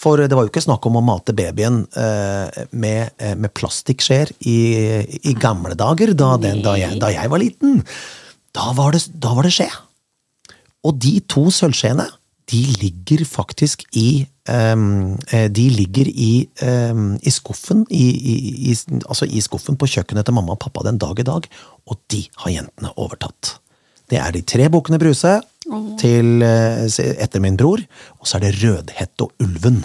For 0.00 0.20
det 0.20 0.32
var 0.32 0.46
jo 0.46 0.52
ikke 0.52 0.64
snakk 0.64 0.86
om 0.88 0.96
å 0.96 1.04
mate 1.04 1.34
babyen 1.36 1.82
eh, 1.98 2.62
med, 2.72 3.12
eh, 3.20 3.34
med 3.36 3.52
plastikkskjeer 3.56 4.32
i, 4.48 4.56
i 5.28 5.34
gamle 5.36 5.76
dager, 5.78 6.14
da, 6.16 6.32
den, 6.40 6.62
da, 6.64 6.76
jeg, 6.80 6.96
da 7.02 7.12
jeg 7.12 7.28
var 7.32 7.42
liten. 7.42 7.82
Da 8.56 8.70
var 8.78 8.96
det, 8.96 9.04
da 9.20 9.34
var 9.36 9.44
det 9.44 9.52
skje. 9.58 9.68
Og 10.88 10.96
de 11.04 11.18
to 11.28 11.50
sølvskjeene, 11.52 12.08
de 12.50 12.62
ligger 12.80 13.22
faktisk 13.28 13.84
i 13.94 14.24
eh, 14.24 15.44
De 15.54 15.66
ligger 15.70 16.08
i, 16.08 16.32
um, 16.64 17.12
i 17.22 17.30
skuffen 17.30 17.84
i, 17.94 18.72
altså 19.04 19.28
i 19.28 19.44
skuffen 19.44 19.76
på 19.78 19.86
kjøkkenet 19.92 20.26
til 20.26 20.34
mamma 20.34 20.56
og 20.56 20.62
pappa 20.64 20.82
den 20.88 20.98
dag 20.98 21.20
i 21.20 21.28
dag, 21.28 21.46
og 21.86 22.00
de 22.10 22.24
har 22.42 22.56
jentene 22.56 22.90
overtatt. 22.96 23.58
Det 24.10 24.18
er 24.18 24.32
de 24.34 24.42
tre 24.42 24.66
bukkene 24.72 24.98
Bruse 24.98 25.36
til, 26.00 26.42
eh, 26.42 26.84
etter 27.20 27.42
min 27.42 27.56
bror, 27.60 27.82
og 28.20 28.26
så 28.28 28.38
er 28.38 28.46
det 28.46 28.58
Rødhette 28.62 29.26
og 29.26 29.32
Ulven, 29.42 29.82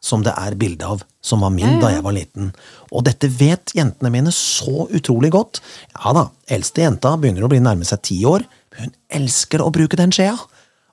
som 0.00 0.22
det 0.22 0.34
er 0.38 0.54
bilde 0.58 0.86
av, 0.86 1.02
som 1.24 1.42
var 1.42 1.50
min 1.50 1.80
da 1.82 1.90
jeg 1.90 2.04
var 2.06 2.14
liten. 2.14 2.52
Og 2.92 3.04
dette 3.08 3.28
vet 3.28 3.74
jentene 3.74 4.12
mine 4.14 4.32
så 4.34 4.86
utrolig 4.94 5.32
godt. 5.34 5.60
Ja 5.96 6.12
da, 6.16 6.28
eldste 6.48 6.84
jenta 6.84 7.16
begynner 7.18 7.46
å 7.46 7.50
bli 7.50 7.62
nærme 7.64 7.86
seg 7.88 8.04
ti 8.06 8.20
år, 8.28 8.46
hun 8.76 8.92
elsker 9.10 9.64
å 9.64 9.72
bruke 9.72 9.98
den 9.98 10.12
skjea. 10.14 10.36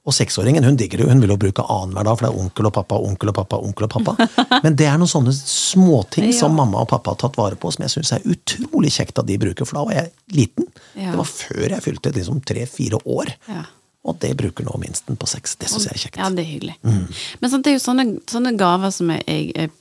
Og 0.04 0.12
seksåringen 0.12 0.66
hun 0.68 0.76
digger 0.76 1.00
det, 1.00 1.06
hun 1.08 1.22
vil 1.24 1.32
jo 1.32 1.40
bruke 1.40 1.64
annenhver 1.64 2.04
dag, 2.04 2.18
for 2.20 2.26
det 2.26 2.32
er 2.34 2.40
onkel 2.42 2.68
og 2.68 2.74
pappa, 2.76 2.98
onkel 3.08 3.30
og 3.32 3.38
pappa, 3.38 3.60
onkel 3.64 3.86
og 3.88 3.94
pappa. 3.94 4.28
Men 4.66 4.76
det 4.80 4.90
er 4.92 4.98
noen 5.00 5.12
sånne 5.12 5.32
småting 5.38 6.34
som 6.36 6.58
mamma 6.60 6.82
og 6.84 6.90
pappa 6.92 7.14
har 7.14 7.22
tatt 7.22 7.40
vare 7.40 7.56
på, 7.60 7.72
som 7.72 7.86
jeg 7.86 7.94
syns 7.94 8.12
er 8.18 8.26
utrolig 8.28 8.92
kjekt 8.98 9.22
at 9.22 9.30
de 9.30 9.38
bruker, 9.40 9.68
for 9.70 9.80
da 9.80 9.86
var 9.88 9.96
jeg 10.02 10.12
liten. 10.36 10.68
Ja. 10.98 11.14
Det 11.14 11.22
var 11.22 11.30
før 11.30 11.64
jeg 11.70 11.86
fylte 11.86 12.12
liksom 12.18 12.44
tre-fire 12.44 13.00
år. 13.16 13.32
Ja. 13.48 13.64
Og 14.04 14.18
det 14.20 14.34
bruker 14.40 14.66
nå 14.68 14.76
minsten 14.82 15.16
på 15.20 15.28
seks. 15.32 15.56
Det 15.62 15.70
syns 15.72 15.88
jeg 15.88 15.96
er 15.96 16.02
kjekt. 16.02 16.20
Ja, 16.20 16.28
det 16.34 16.44
er 16.44 16.50
hyggelig. 16.50 16.76
Men 16.84 17.52
sånn, 17.52 17.64
det 17.64 17.72
er 17.72 17.78
jo 17.78 17.84
sånne, 17.86 18.06
sånne 18.28 18.52
gaver 18.60 18.92
som 18.92 19.14
jeg, 19.14 19.54
jeg, 19.56 19.72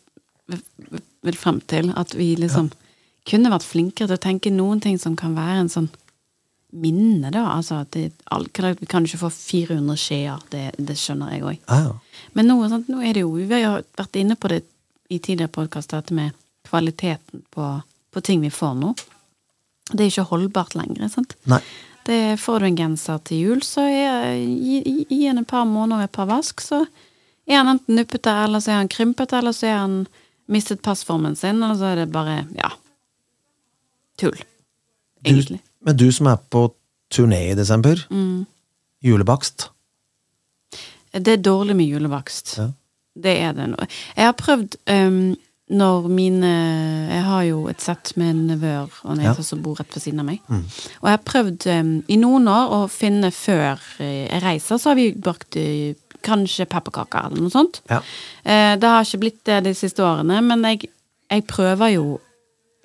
vil 1.26 1.38
frem 1.38 1.58
til. 1.70 1.90
At 1.98 2.14
vi 2.14 2.32
liksom 2.38 2.70
kunne 3.26 3.50
vært 3.50 3.66
flinkere 3.66 4.10
til 4.10 4.18
å 4.18 4.22
tenke 4.22 4.54
noen 4.54 4.82
ting 4.82 4.98
som 5.02 5.18
kan 5.18 5.34
være 5.38 5.64
en 5.64 5.72
sånn 5.72 5.90
minne, 6.72 7.30
da. 7.34 7.44
Altså 7.52 7.82
at 7.82 7.92
det, 7.94 8.12
vi 8.80 8.88
kan 8.88 9.04
ikke 9.06 9.24
få 9.24 9.30
400 9.34 9.98
skjeer, 10.00 10.44
det, 10.54 10.64
det 10.78 10.96
skjønner 10.98 11.34
jeg 11.34 11.44
òg. 11.44 11.58
Ja, 11.66 11.80
ja. 11.88 12.28
Men 12.38 12.48
nå, 12.48 12.58
sånn, 12.70 12.86
nå 12.88 13.02
er 13.04 13.16
det 13.16 13.24
jo 13.26 13.34
Vi 13.36 13.48
har 13.50 13.64
jo 13.64 13.72
vært 13.98 14.18
inne 14.22 14.38
på 14.38 14.50
det 14.52 14.62
i 15.12 15.18
tidligere 15.18 15.52
podkast, 15.52 15.92
dette 15.92 16.14
med 16.16 16.32
kvaliteten 16.68 17.42
på, 17.52 17.72
på 18.14 18.22
ting 18.24 18.40
vi 18.40 18.52
får 18.54 18.78
nå. 18.78 18.94
Det 19.92 20.04
er 20.06 20.12
ikke 20.12 20.30
holdbart 20.30 20.76
lenger. 20.78 21.10
sant? 21.12 21.34
Nei. 21.50 21.60
Det 22.06 22.40
Får 22.40 22.60
du 22.60 22.66
en 22.66 22.76
genser 22.76 23.18
til 23.24 23.38
jul, 23.44 23.60
så 23.62 23.84
gi, 23.86 24.82
gi- 25.08 25.26
han 25.28 25.38
et 25.38 25.46
par 25.48 25.64
måneder 25.64 26.04
et 26.04 26.12
par 26.12 26.26
vask, 26.26 26.60
så 26.60 26.80
er 27.46 27.56
han 27.60 27.68
enten 27.76 27.94
nuppete, 27.98 28.30
eller 28.44 28.58
så 28.62 28.70
er 28.72 28.80
han 28.80 28.88
krympete, 28.90 29.38
eller 29.38 29.52
så 29.54 29.66
er 29.70 29.76
han 29.78 29.94
mistet 30.50 30.82
passformen 30.82 31.36
sin, 31.38 31.62
eller 31.62 31.74
så 31.78 31.92
er 31.92 31.96
det 32.02 32.08
bare, 32.12 32.40
ja 32.58 32.70
Tull. 34.18 34.36
Egentlig. 35.24 35.58
Du, 35.62 35.86
men 35.86 35.96
du 35.96 36.08
som 36.12 36.26
er 36.30 36.36
på 36.50 36.66
turné 37.12 37.38
i 37.52 37.54
desember, 37.58 38.02
Mm. 38.10 38.44
julebakst 39.02 39.68
Det 41.12 41.28
er 41.28 41.36
dårlig 41.42 41.74
med 41.76 41.86
julebakst. 41.86 42.54
Ja. 42.58 42.70
Det 43.14 43.32
er 43.42 43.52
det. 43.52 43.66
nå. 43.68 43.76
Jeg 44.16 44.24
har 44.24 44.32
prøvd 44.32 44.76
um, 44.88 45.36
når 45.72 46.08
mine 46.12 46.48
Jeg 47.08 47.22
har 47.24 47.42
jo 47.48 47.66
et 47.70 47.80
sett 47.80 48.12
med 48.20 48.36
nevøer 48.48 48.92
og 49.04 49.16
nieser 49.18 49.40
Ja. 49.40 49.46
som 49.46 49.62
bor 49.64 49.78
rett 49.80 49.94
ved 49.94 50.02
siden 50.04 50.20
av 50.20 50.26
meg. 50.28 50.40
Og 50.48 51.08
jeg 51.08 51.14
har 51.16 51.22
prøvd 51.24 51.66
um, 51.80 51.92
i 52.08 52.16
noen 52.20 52.48
år 52.48 52.74
å 52.76 52.80
finne 52.92 53.30
før 53.32 53.80
eh, 53.98 54.26
jeg 54.28 54.42
reiser, 54.44 54.78
så 54.80 54.92
har 54.92 54.98
vi 55.00 55.12
bakt 55.16 55.56
eh, 55.56 55.94
kanskje 56.22 56.68
pepperkaker 56.70 57.30
eller 57.30 57.40
noe 57.42 57.50
sånt. 57.54 57.80
Ja. 57.90 58.02
Uh, 58.44 58.74
det 58.80 58.90
har 58.92 59.06
ikke 59.06 59.22
blitt 59.24 59.40
det 59.48 59.62
de 59.64 59.72
siste 59.74 60.04
årene, 60.04 60.42
men 60.44 60.62
jeg, 60.68 60.90
jeg 61.32 61.46
prøver 61.50 61.94
jo 61.96 62.06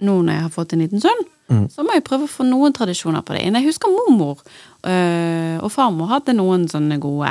nå 0.02 0.21
når 0.21 0.34
jeg 0.34 0.45
har 0.45 0.54
fått 0.54 0.73
en 0.78 0.84
liten 0.86 1.02
sønn, 1.04 1.28
så 1.71 1.80
må 1.82 1.93
jeg 1.95 2.04
prøve 2.04 2.26
å 2.28 2.30
få 2.30 2.43
noen 2.43 2.73
tradisjoner 2.76 3.23
på 3.23 3.32
det. 3.34 3.45
Jeg 3.47 3.63
husker 3.63 3.88
mormor 3.88 4.41
øh, 4.84 5.56
og 5.63 5.69
farmor 5.71 6.10
hadde 6.12 6.34
noen 6.36 6.65
sånne 6.67 6.97
gode. 7.00 7.30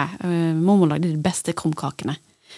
Mormor 0.57 0.89
lagde 0.95 1.11
de 1.13 1.21
beste 1.21 1.53
krumkakene. 1.53 2.15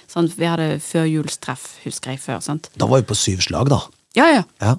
Sånn, 0.08 0.28
vi 0.32 0.48
hadde 0.48 0.78
førjulstreff, 0.80 1.66
husker 1.84 2.14
jeg 2.14 2.22
før. 2.22 2.40
sant? 2.44 2.70
Da 2.80 2.88
var 2.88 3.02
vi 3.02 3.08
på 3.10 3.16
syv 3.18 3.42
slag, 3.44 3.68
da. 3.72 3.82
Ja, 4.16 4.28
ja. 4.32 4.44
Ja. 4.64 4.76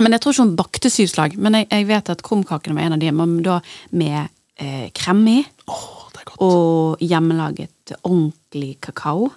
Men 0.00 0.14
jeg 0.16 0.22
tror 0.24 0.34
ikke 0.34 0.46
hun 0.46 0.56
bakte 0.58 0.90
syv 0.90 1.10
slag. 1.12 1.36
Men 1.38 1.54
jeg, 1.60 1.68
jeg 1.70 1.86
vet 1.90 2.10
at 2.10 2.24
krumkakene 2.26 2.74
var 2.78 2.88
en 2.88 2.96
av 2.96 3.02
de, 3.02 3.12
men 3.14 3.36
da 3.46 3.60
med 3.94 4.32
eh, 4.58 4.88
krem 4.96 5.20
i. 5.30 5.38
Oh, 5.70 6.08
det 6.14 6.24
er 6.24 6.30
godt. 6.32 6.40
Og 6.46 7.04
hjemmelaget 7.04 7.94
ordentlig 8.02 8.74
kakao. 8.82 9.30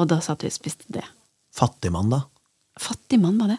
Og 0.00 0.08
da 0.08 0.20
satt 0.24 0.44
vi 0.46 0.52
og 0.52 0.54
spiste 0.54 0.86
det. 0.94 1.04
Fattigmann, 1.56 2.12
da? 2.12 2.22
Fattig 2.80 3.18
mann, 3.20 3.40
var 3.40 3.50
det. 3.56 3.58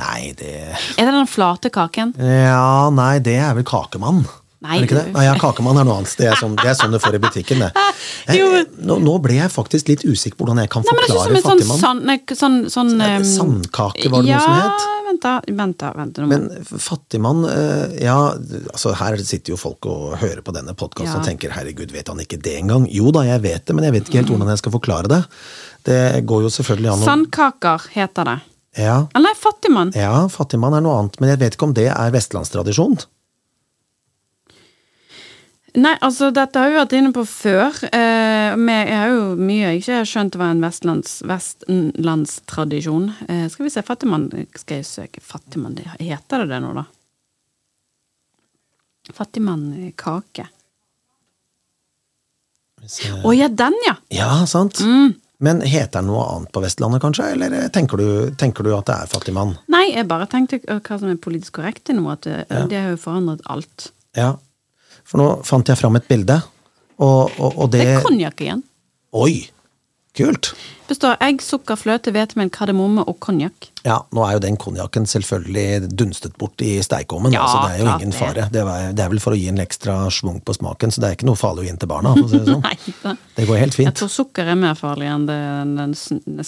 Nei, 0.00 0.32
det 0.36 0.50
Er 0.96 1.04
det 1.04 1.12
den 1.12 1.28
flate 1.28 1.68
kaken? 1.72 2.14
Ja, 2.16 2.88
nei, 2.92 3.18
det 3.24 3.36
er 3.40 3.54
vel 3.58 3.64
kakemann. 3.68 4.24
Nei, 4.60 4.76
er 4.76 4.80
det 4.82 4.88
ikke 4.90 4.96
det? 4.98 5.12
Nei, 5.14 5.22
ja, 5.24 5.34
kakemann 5.40 5.78
er 5.80 5.86
noe 5.88 5.94
annet. 6.02 6.12
Det 6.20 6.26
er 6.28 6.36
sånn, 6.36 6.52
det 6.60 6.66
er 6.68 6.74
sånn 6.76 6.92
du 6.92 6.98
får 7.00 7.14
i 7.16 7.20
butikken, 7.22 7.62
det. 7.64 7.70
Jeg, 8.28 8.66
Nå, 8.84 8.98
nå 9.00 9.14
ble 9.24 9.38
jeg 9.38 9.48
faktisk 9.52 9.88
litt 9.88 10.02
usikker 10.04 10.36
på 10.36 10.44
hvordan 10.44 10.60
jeg 10.60 10.70
kan 10.72 10.84
forklare 10.84 11.38
sånn, 11.40 11.44
fattigmann. 11.46 12.00
nei, 12.04 12.16
sånn, 12.36 12.56
sånn 12.72 12.90
det 13.00 13.06
ehm, 13.08 13.24
Sandkake, 13.24 14.10
var 14.12 14.22
det 14.26 14.34
noe 14.34 14.42
som 14.44 14.56
het? 14.58 14.84
Ja, 14.84 15.04
vent 15.08 15.22
da, 15.24 15.32
vent 15.60 15.78
da, 15.80 15.90
vent. 15.96 16.20
Men 16.30 16.44
fattigmann 16.84 17.40
eh, 17.48 17.96
Ja, 18.04 18.16
altså 18.74 18.92
her 19.00 19.16
sitter 19.24 19.54
jo 19.54 19.58
folk 19.60 19.88
og 19.90 20.14
hører 20.20 20.42
på 20.44 20.52
denne 20.56 20.74
podkasten 20.76 21.14
Ja. 21.16 21.20
og 21.22 21.26
tenker 21.28 21.52
'herregud, 21.56 21.92
vet 21.96 22.08
han 22.12 22.20
ikke 22.20 22.40
det 22.42 22.58
engang'? 22.60 22.86
Jo 22.92 23.10
da, 23.16 23.24
jeg 23.28 23.40
vet 23.42 23.64
det, 23.66 23.74
men 23.76 23.84
jeg 23.88 23.92
vet 23.96 24.08
ikke 24.08 24.20
helt 24.22 24.32
hvordan 24.34 24.52
jeg 24.52 24.58
skal 24.62 24.72
forklare 24.76 25.08
det. 25.08 25.22
Det 25.88 26.00
går 26.28 26.42
jo 26.46 26.50
selvfølgelig 26.52 26.92
an 26.92 27.00
å 27.00 27.08
Sandkaker 27.08 27.88
heter 27.96 28.24
det. 28.34 28.38
ja, 28.84 28.98
Eller 29.16 29.34
fattigmann. 29.40 29.92
ja, 29.96 30.26
fattigmann 30.28 30.74
er 30.76 30.84
noe 30.84 30.98
annet, 31.00 31.16
men 31.20 31.30
jeg 31.32 31.38
vet 31.40 31.56
ikke 31.56 31.68
om 31.70 31.74
det 31.74 31.88
er 31.88 32.10
vestlandstradisjon. 32.12 33.00
Nei, 35.78 35.92
altså, 36.02 36.32
dette 36.34 36.58
har 36.58 36.70
vi 36.70 36.78
vært 36.80 36.94
inne 36.98 37.12
på 37.14 37.22
før. 37.28 37.76
Eh, 37.86 38.56
med, 38.58 38.88
jeg 38.90 38.98
har 38.98 39.12
jo 39.12 39.26
mye 39.38 39.68
jeg 39.68 39.82
ikke 39.82 39.98
har 40.00 40.08
skjønt 40.08 40.38
var 40.40 40.54
en 40.54 40.64
vestlands, 40.64 41.12
vestlandstradisjon. 41.30 43.10
Eh, 43.28 43.44
skal 43.52 43.68
vi 43.68 43.72
se, 43.74 43.84
fattigmann 43.86 44.26
Skal 44.58 44.80
jeg 44.80 44.88
søke 44.88 45.22
fattigmann? 45.22 45.78
Heter 46.00 46.42
det 46.42 46.50
det 46.50 46.60
nå, 46.64 46.72
da? 46.80 46.86
Fattigmann-kake. 49.14 50.48
Å 53.22 53.32
ja, 53.36 53.48
den, 53.52 53.76
ja! 53.86 53.96
Ja, 54.14 54.30
sant? 54.50 54.80
Mm. 54.82 55.14
Men 55.40 55.62
heter 55.64 56.00
den 56.00 56.10
noe 56.10 56.26
annet 56.34 56.52
på 56.52 56.60
Vestlandet, 56.64 57.00
kanskje? 57.04 57.30
Eller 57.36 57.56
tenker 57.72 58.00
du, 58.00 58.08
tenker 58.40 58.66
du 58.66 58.74
at 58.76 58.90
det 58.90 58.96
er 58.96 59.10
fattigmann? 59.14 59.54
Nei, 59.72 59.86
jeg 59.94 60.08
bare 60.10 60.28
tenkte 60.28 60.60
øh, 60.66 60.82
hva 60.84 60.98
som 61.00 61.08
er 61.12 61.20
politisk 61.22 61.60
korrekt 61.60 61.92
i 61.92 61.96
noe. 61.96 62.18
At 62.18 62.26
det, 62.26 62.44
det 62.72 62.80
har 62.80 62.94
jo 62.94 63.00
forandret 63.00 63.44
alt. 63.48 63.92
Ja. 64.18 64.34
For 65.10 65.18
nå 65.22 65.30
fant 65.46 65.66
jeg 65.70 65.78
fram 65.80 65.98
et 65.98 66.06
bilde, 66.10 66.40
og, 67.00 67.32
og, 67.40 67.56
og 67.64 67.70
det 67.72 67.80
Det 67.86 67.96
er 67.98 68.04
konjakk 68.06 68.44
igjen. 68.46 68.62
Oi! 69.16 69.32
Kult! 70.18 70.48
Består 70.90 71.14
egg, 71.22 71.38
sukker, 71.38 71.78
fløte, 71.78 72.10
hvetemel, 72.10 72.48
kardemomme 72.50 73.04
og 73.06 73.14
konjakk. 73.22 73.68
Ja, 73.86 74.00
nå 74.10 74.24
er 74.26 74.32
jo 74.34 74.40
den 74.42 74.56
konjakken 74.58 75.04
selvfølgelig 75.06 75.86
dunstet 75.94 76.34
bort 76.38 76.58
i 76.66 76.72
steikeovnen, 76.82 77.30
Ja, 77.32 77.44
så 77.46 77.60
det 77.62 77.76
er 77.76 77.84
jo 77.84 77.92
ingen 77.94 78.14
fare. 78.16 78.48
Det 78.50 78.64
er, 78.64 78.88
det 78.98 79.04
er 79.04 79.12
vel 79.12 79.22
for 79.22 79.36
å 79.36 79.38
gi 79.38 79.46
en 79.52 79.62
ekstra 79.62 79.94
schwung 80.10 80.40
på 80.42 80.56
smaken, 80.58 80.90
så 80.90 81.02
det 81.04 81.12
er 81.12 81.14
ikke 81.18 81.28
noe 81.30 81.38
farlig 81.38 81.62
å 81.62 81.66
gi 81.68 81.70
den 81.76 81.78
til 81.84 81.90
barna. 81.92 82.16
Si 82.18 82.26
det, 82.34 82.42
sånn. 82.50 82.64
Nei, 82.66 83.14
det 83.38 83.46
går 83.52 83.62
helt 83.62 83.78
fint. 83.78 83.86
Jeg 83.92 83.98
tror 84.02 84.12
sukker 84.16 84.50
er 84.50 84.58
mer 84.66 84.74
farlig 84.82 85.12
enn 85.14 85.28
det, 85.30 85.38
den 85.78 85.94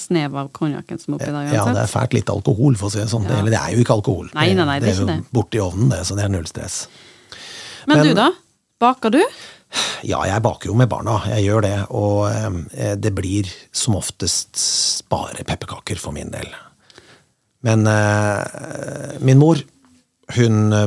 snev 0.02 0.36
av 0.42 0.50
konjakken 0.58 0.98
som 1.02 1.14
er 1.14 1.20
oppi 1.22 1.30
der. 1.38 1.54
Ja, 1.54 1.68
det 1.70 1.86
er 1.86 1.94
fælt 1.94 2.18
lite 2.18 2.34
alkohol, 2.34 2.74
for 2.82 2.90
å 2.90 2.94
si 2.96 2.98
det 3.04 3.08
sånn. 3.14 3.30
Ja. 3.30 3.38
Eller 3.38 3.54
det 3.54 3.62
er 3.62 3.78
jo 3.78 3.86
ikke 3.86 3.94
alkohol. 4.02 4.30
Nei, 4.34 4.50
nei, 4.58 4.66
nei, 4.74 4.78
det 4.82 4.90
er 4.90 4.98
jo 4.98 5.06
ikke 5.06 5.20
det. 5.22 5.30
borti 5.38 5.62
ovnen, 5.62 5.94
det, 5.94 6.02
så 6.10 6.18
det 6.18 6.26
er 6.26 6.34
null 6.34 6.50
stress. 6.50 6.82
Men, 7.86 7.94
men- 8.02 8.08
du, 8.10 8.14
da? 8.18 8.32
Baker 8.82 9.14
du? 9.14 9.20
Ja, 10.04 10.18
jeg 10.28 10.42
baker 10.44 10.68
jo 10.72 10.74
med 10.76 10.90
barna, 10.92 11.20
jeg 11.30 11.46
gjør 11.46 11.62
det, 11.64 11.76
og 11.94 12.26
eh, 12.28 12.96
det 13.00 13.12
blir 13.16 13.48
som 13.72 13.94
oftest 13.96 14.58
bare 15.12 15.46
pepperkaker 15.48 16.00
for 16.02 16.12
min 16.16 16.32
del. 16.34 16.50
Men 17.64 17.86
eh, 17.86 19.18
min 19.22 19.40
mor, 19.40 19.62
Hun 20.32 20.72
eh, 20.72 20.86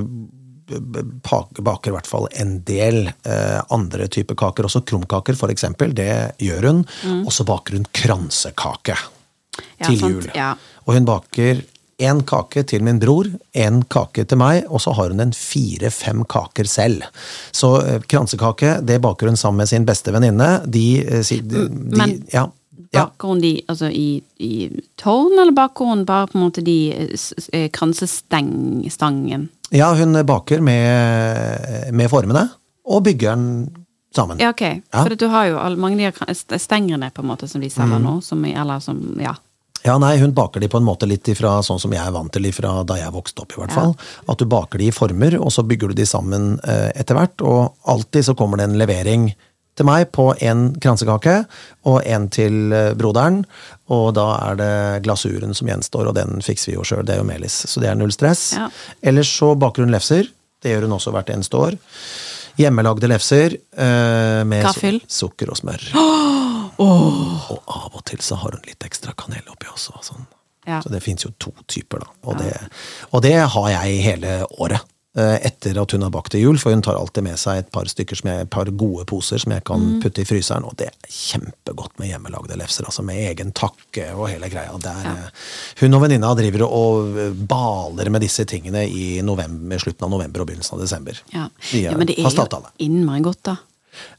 baker 1.25 1.91
i 1.91 1.93
hvert 1.93 2.07
fall 2.09 2.27
en 2.41 2.55
del 2.65 3.03
eh, 3.09 3.59
andre 3.73 4.07
typer 4.09 4.37
kaker, 4.39 4.65
også 4.65 4.81
krumkaker 4.87 5.37
for 5.37 5.53
eksempel. 5.53 5.93
Det 5.93 6.37
gjør 6.41 6.65
hun. 6.71 6.79
Og 7.23 7.31
så 7.35 7.45
baker 7.47 7.77
hun 7.79 7.85
kransekake 7.93 8.97
Mm. 9.55 9.67
Ja, 9.79 9.87
til 9.87 10.01
jul. 10.01 10.25
ja. 10.35 10.49
Og 10.83 10.97
hun 10.97 11.05
baker 11.07 11.61
én 12.01 12.19
kake 12.27 12.63
til 12.67 12.83
min 12.83 12.97
bror, 12.99 13.29
én 13.55 13.81
kake 13.87 14.25
til 14.27 14.37
meg, 14.41 14.65
og 14.67 14.81
så 14.83 14.91
har 14.97 15.09
hun 15.13 15.19
en 15.23 15.31
fire-fem 15.31 16.25
kaker 16.27 16.67
selv. 16.67 17.03
Så 17.55 17.69
eh, 17.85 18.01
kransekake 18.11 18.81
det 18.83 18.97
baker 19.01 19.27
hun 19.31 19.37
sammen 19.39 19.63
med 19.63 19.69
sin 19.71 19.85
beste 19.87 20.11
venninne. 20.11 20.61
De, 20.67 20.85
eh, 21.05 21.23
de, 21.23 21.39
de 21.41 21.97
Men- 21.97 22.17
ja, 22.33 22.47
ja. 22.95 23.05
Baker 23.05 23.27
hun 23.27 23.41
de 23.41 23.53
altså, 23.71 23.87
i, 23.91 24.21
i 24.39 24.69
tårn, 24.99 25.39
eller 25.39 25.51
baker 25.55 25.85
hun 25.93 26.03
bare 26.07 26.27
på 26.31 26.37
en 26.37 26.43
måte 26.49 26.61
de 26.63 26.77
eh, 27.53 27.69
kransestang-stangen? 27.71 29.49
ja, 29.71 29.93
hun 29.95 30.13
baker 30.25 30.61
med, 30.61 31.91
med 31.93 32.09
formene, 32.11 32.49
og 32.85 33.03
bygger 33.03 33.35
den 33.35 33.47
sammen. 34.15 34.39
Ja, 34.39 34.49
ok. 34.53 34.61
Ja. 34.61 35.01
For 35.03 35.15
du 35.19 35.25
har 35.27 35.47
jo 35.49 35.57
all, 35.59 35.75
mange 35.75 36.07
av 36.07 36.13
de 36.29 36.59
stengene 36.61 37.09
på 37.11 37.23
en 37.23 37.27
måte 37.31 37.47
som 37.51 37.61
de 37.61 37.69
selger 37.69 37.97
Mm. 37.99 38.03
nå, 38.05 38.21
som, 38.23 38.45
eller 38.45 38.79
som, 38.79 39.01
ja. 39.19 39.33
Ja, 39.85 39.97
nei, 40.01 40.15
hun 40.17 40.31
baker 40.33 40.59
de 40.63 40.67
på 40.71 40.79
en 40.81 40.87
måte 40.87 41.05
litt 41.05 41.27
ifra 41.29 41.59
sånn 41.63 41.77
som 41.79 41.93
jeg 41.93 42.01
er 42.01 42.13
vant 42.15 42.31
til 42.33 42.47
ifra 42.49 42.79
da 42.89 42.95
jeg 42.97 43.13
vokste 43.13 43.43
opp, 43.43 43.53
i 43.53 43.59
hvert 43.61 43.75
fall. 43.75 43.91
At 44.31 44.39
du 44.41 44.45
baker 44.49 44.81
de 44.81 44.87
i 44.89 44.93
former, 44.95 45.35
og 45.37 45.51
så 45.53 45.61
bygger 45.67 45.91
du 45.93 45.99
de 46.01 46.07
sammen 46.09 46.55
eh, 46.65 46.89
etter 46.97 47.13
hvert. 47.19 47.43
Og 47.45 47.75
alltid 47.93 48.25
så 48.31 48.33
kommer 48.39 48.57
det 48.57 48.65
en 48.71 48.79
levering 48.81 49.27
til 49.75 49.85
meg 49.89 50.07
på 50.15 50.29
en 50.47 50.69
kransekake 50.79 51.33
og 51.91 51.97
en 52.07 52.25
til 52.33 52.71
eh, 52.73 52.93
broderen. 52.97 53.41
Og 53.93 54.13
da 54.17 54.25
er 54.49 54.57
det 54.61 54.71
glasuren 55.05 55.53
som 55.53 55.67
gjenstår, 55.69 56.09
og 56.09 56.15
den 56.17 56.41
fikser 56.41 56.71
vi 56.71 56.77
jo 56.79 56.85
sjøl. 56.87 57.05
Det 57.05 57.17
er 57.17 57.21
jo 57.21 57.27
melis, 57.29 57.59
så 57.69 57.83
det 57.83 57.91
er 57.91 57.99
null 57.99 58.13
stress. 58.15 58.53
Ja. 58.57 58.69
Ellers 59.05 59.29
så 59.37 59.51
baker 59.59 59.85
hun 59.85 59.93
lefser. 59.93 60.31
Det 60.63 60.71
gjør 60.73 60.87
hun 60.87 60.95
også 60.97 61.13
hvert 61.13 61.29
eneste 61.35 61.59
år. 61.61 61.75
Hjemmelagde 62.57 63.09
lefser 63.11 63.53
eh, 63.59 64.41
med 64.47 64.63
su- 64.71 64.79
sukker 65.11 65.51
og 65.53 65.59
smør. 65.59 65.89
Og 66.79 67.61
av 67.67 67.91
og 67.95 68.03
til 68.05 68.19
så 68.25 68.35
har 68.41 68.51
hun 68.57 68.65
litt 68.67 68.83
ekstra 68.87 69.13
kanel 69.17 69.45
oppi 69.51 69.67
også. 69.71 69.99
Sånn. 70.03 70.25
Ja. 70.65 70.81
Så 70.81 70.89
det 70.89 71.03
fins 71.05 71.21
jo 71.25 71.29
to 71.39 71.51
typer, 71.69 72.01
da. 72.01 72.07
Og, 72.25 72.39
det, 72.41 72.51
og 73.13 73.21
det 73.21 73.35
har 73.53 73.69
jeg 73.69 73.99
hele 74.01 74.45
året. 74.57 74.81
eh, 75.15 75.37
Etter 75.47 75.77
at 75.79 75.91
hun 75.95 76.01
har 76.03 76.09
bakt 76.11 76.31
til 76.33 76.41
jul, 76.41 76.57
for 76.59 76.73
hun 76.73 76.81
tar 76.83 76.97
alltid 76.97 77.23
med 77.23 77.37
seg 77.39 77.59
et 77.61 77.69
par 77.71 77.85
jeg, 77.85 78.41
et 78.41 78.49
par 78.51 78.65
gode 78.65 79.05
poser 79.07 79.37
som 79.39 79.53
jeg 79.53 79.63
kan 79.63 79.79
Mm. 79.79 80.01
putte 80.01 80.21
i 80.21 80.25
fryseren. 80.25 80.65
Og 80.65 80.75
det 80.75 80.87
er 80.87 81.07
kjempegodt 81.07 81.99
med 81.99 82.09
hjemmelagde 82.09 82.57
lefser, 82.57 82.83
altså 82.83 83.03
med 83.05 83.15
egen 83.29 83.53
takke 83.53 84.09
og 84.15 84.27
hele 84.27 84.49
greia. 84.49 84.75
Der, 84.81 84.91
er, 85.05 85.21
eh, 85.29 85.29
Hun 85.79 85.93
og 85.93 86.01
venninna 86.01 86.33
driver 86.35 86.65
og 86.67 87.13
baler 87.47 88.09
med 88.09 88.21
disse 88.21 88.43
tingene 88.43 88.83
i 88.89 89.21
november, 89.21 89.77
slutten 89.77 90.03
av 90.03 90.09
november 90.09 90.41
og 90.41 90.47
begynnelsen 90.47 90.73
av 90.73 90.81
desember. 90.81 91.21
Ja. 91.31 91.47
De 91.71 91.81
ja, 91.85 91.95
men 91.95 92.07
det 92.07 92.17
er 92.19 92.23
jo 92.27 92.63
innmari 92.79 93.21
godt, 93.21 93.43
da. 93.43 93.55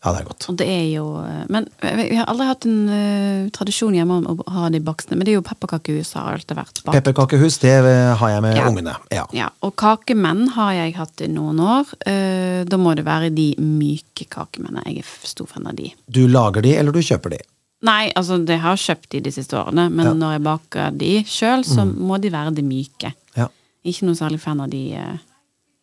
Ja, 0.05 0.13
det 0.13 0.21
er 0.21 0.27
godt. 0.29 0.47
Og 0.51 0.57
det 0.61 0.67
er 0.71 0.85
jo 0.95 1.05
eh, 1.25 1.45
Men 1.53 1.67
vi 1.83 2.17
har 2.17 2.27
aldri 2.31 2.47
hatt 2.49 2.67
en 2.69 2.89
uh, 2.89 3.49
tradisjon 3.57 3.95
hjemme 3.97 4.19
om 4.21 4.27
å 4.45 4.47
ha 4.57 4.69
de 4.71 4.81
baksene. 4.81 5.17
Men 5.17 5.25
det 5.27 5.33
er 5.35 5.39
jo 5.41 5.45
pepperkakehus 5.47 6.13
har 6.19 6.33
alltid 6.37 6.57
vært 6.57 6.83
bakt. 6.85 6.97
Pepperkakehus, 6.99 7.59
det 7.63 7.75
eh, 7.85 8.15
har 8.21 8.31
jeg 8.35 8.43
med 8.47 8.57
Ja. 8.57 8.69
ungene. 8.71 8.95
Ja. 9.15 9.27
Ja, 9.37 9.49
og 9.63 9.75
kakemenn 9.77 10.49
har 10.57 10.73
jeg 10.77 10.95
hatt 10.97 11.21
i 11.21 11.29
noen 11.33 11.61
år. 11.61 11.91
Uh, 12.07 12.65
da 12.69 12.77
må 12.81 12.95
det 12.97 13.05
være 13.07 13.31
de 13.35 13.51
myke 13.59 14.27
kakemennene. 14.31 14.87
Jeg 14.87 15.05
er 15.05 15.29
stor 15.29 15.47
fan 15.51 15.67
av 15.67 15.77
de. 15.77 15.93
Du 16.09 16.27
lager 16.29 16.63
de, 16.63 16.77
eller 16.77 16.93
du 16.93 17.01
kjøper 17.05 17.37
de? 17.37 17.43
Nei, 17.87 18.09
altså, 18.17 18.39
jeg 18.49 18.59
har 18.65 18.77
kjøpt 18.81 19.11
de 19.13 19.21
de 19.21 19.31
siste 19.35 19.53
årene, 19.59 19.91
men 19.93 20.07
Ja. 20.07 20.13
når 20.17 20.33
jeg 20.39 20.43
baker 20.47 20.91
de 20.97 21.11
sjøl, 21.29 21.63
så 21.69 21.85
må 21.85 22.17
de 22.21 22.31
være 22.33 22.55
de 22.57 22.63
myke. 22.65 23.13
Ja. 23.37 23.49
Ikke 23.85 24.07
noe 24.09 24.17
særlig 24.17 24.41
fan 24.41 24.61
av 24.65 24.71
de 24.73 24.97
uh, 24.97 25.19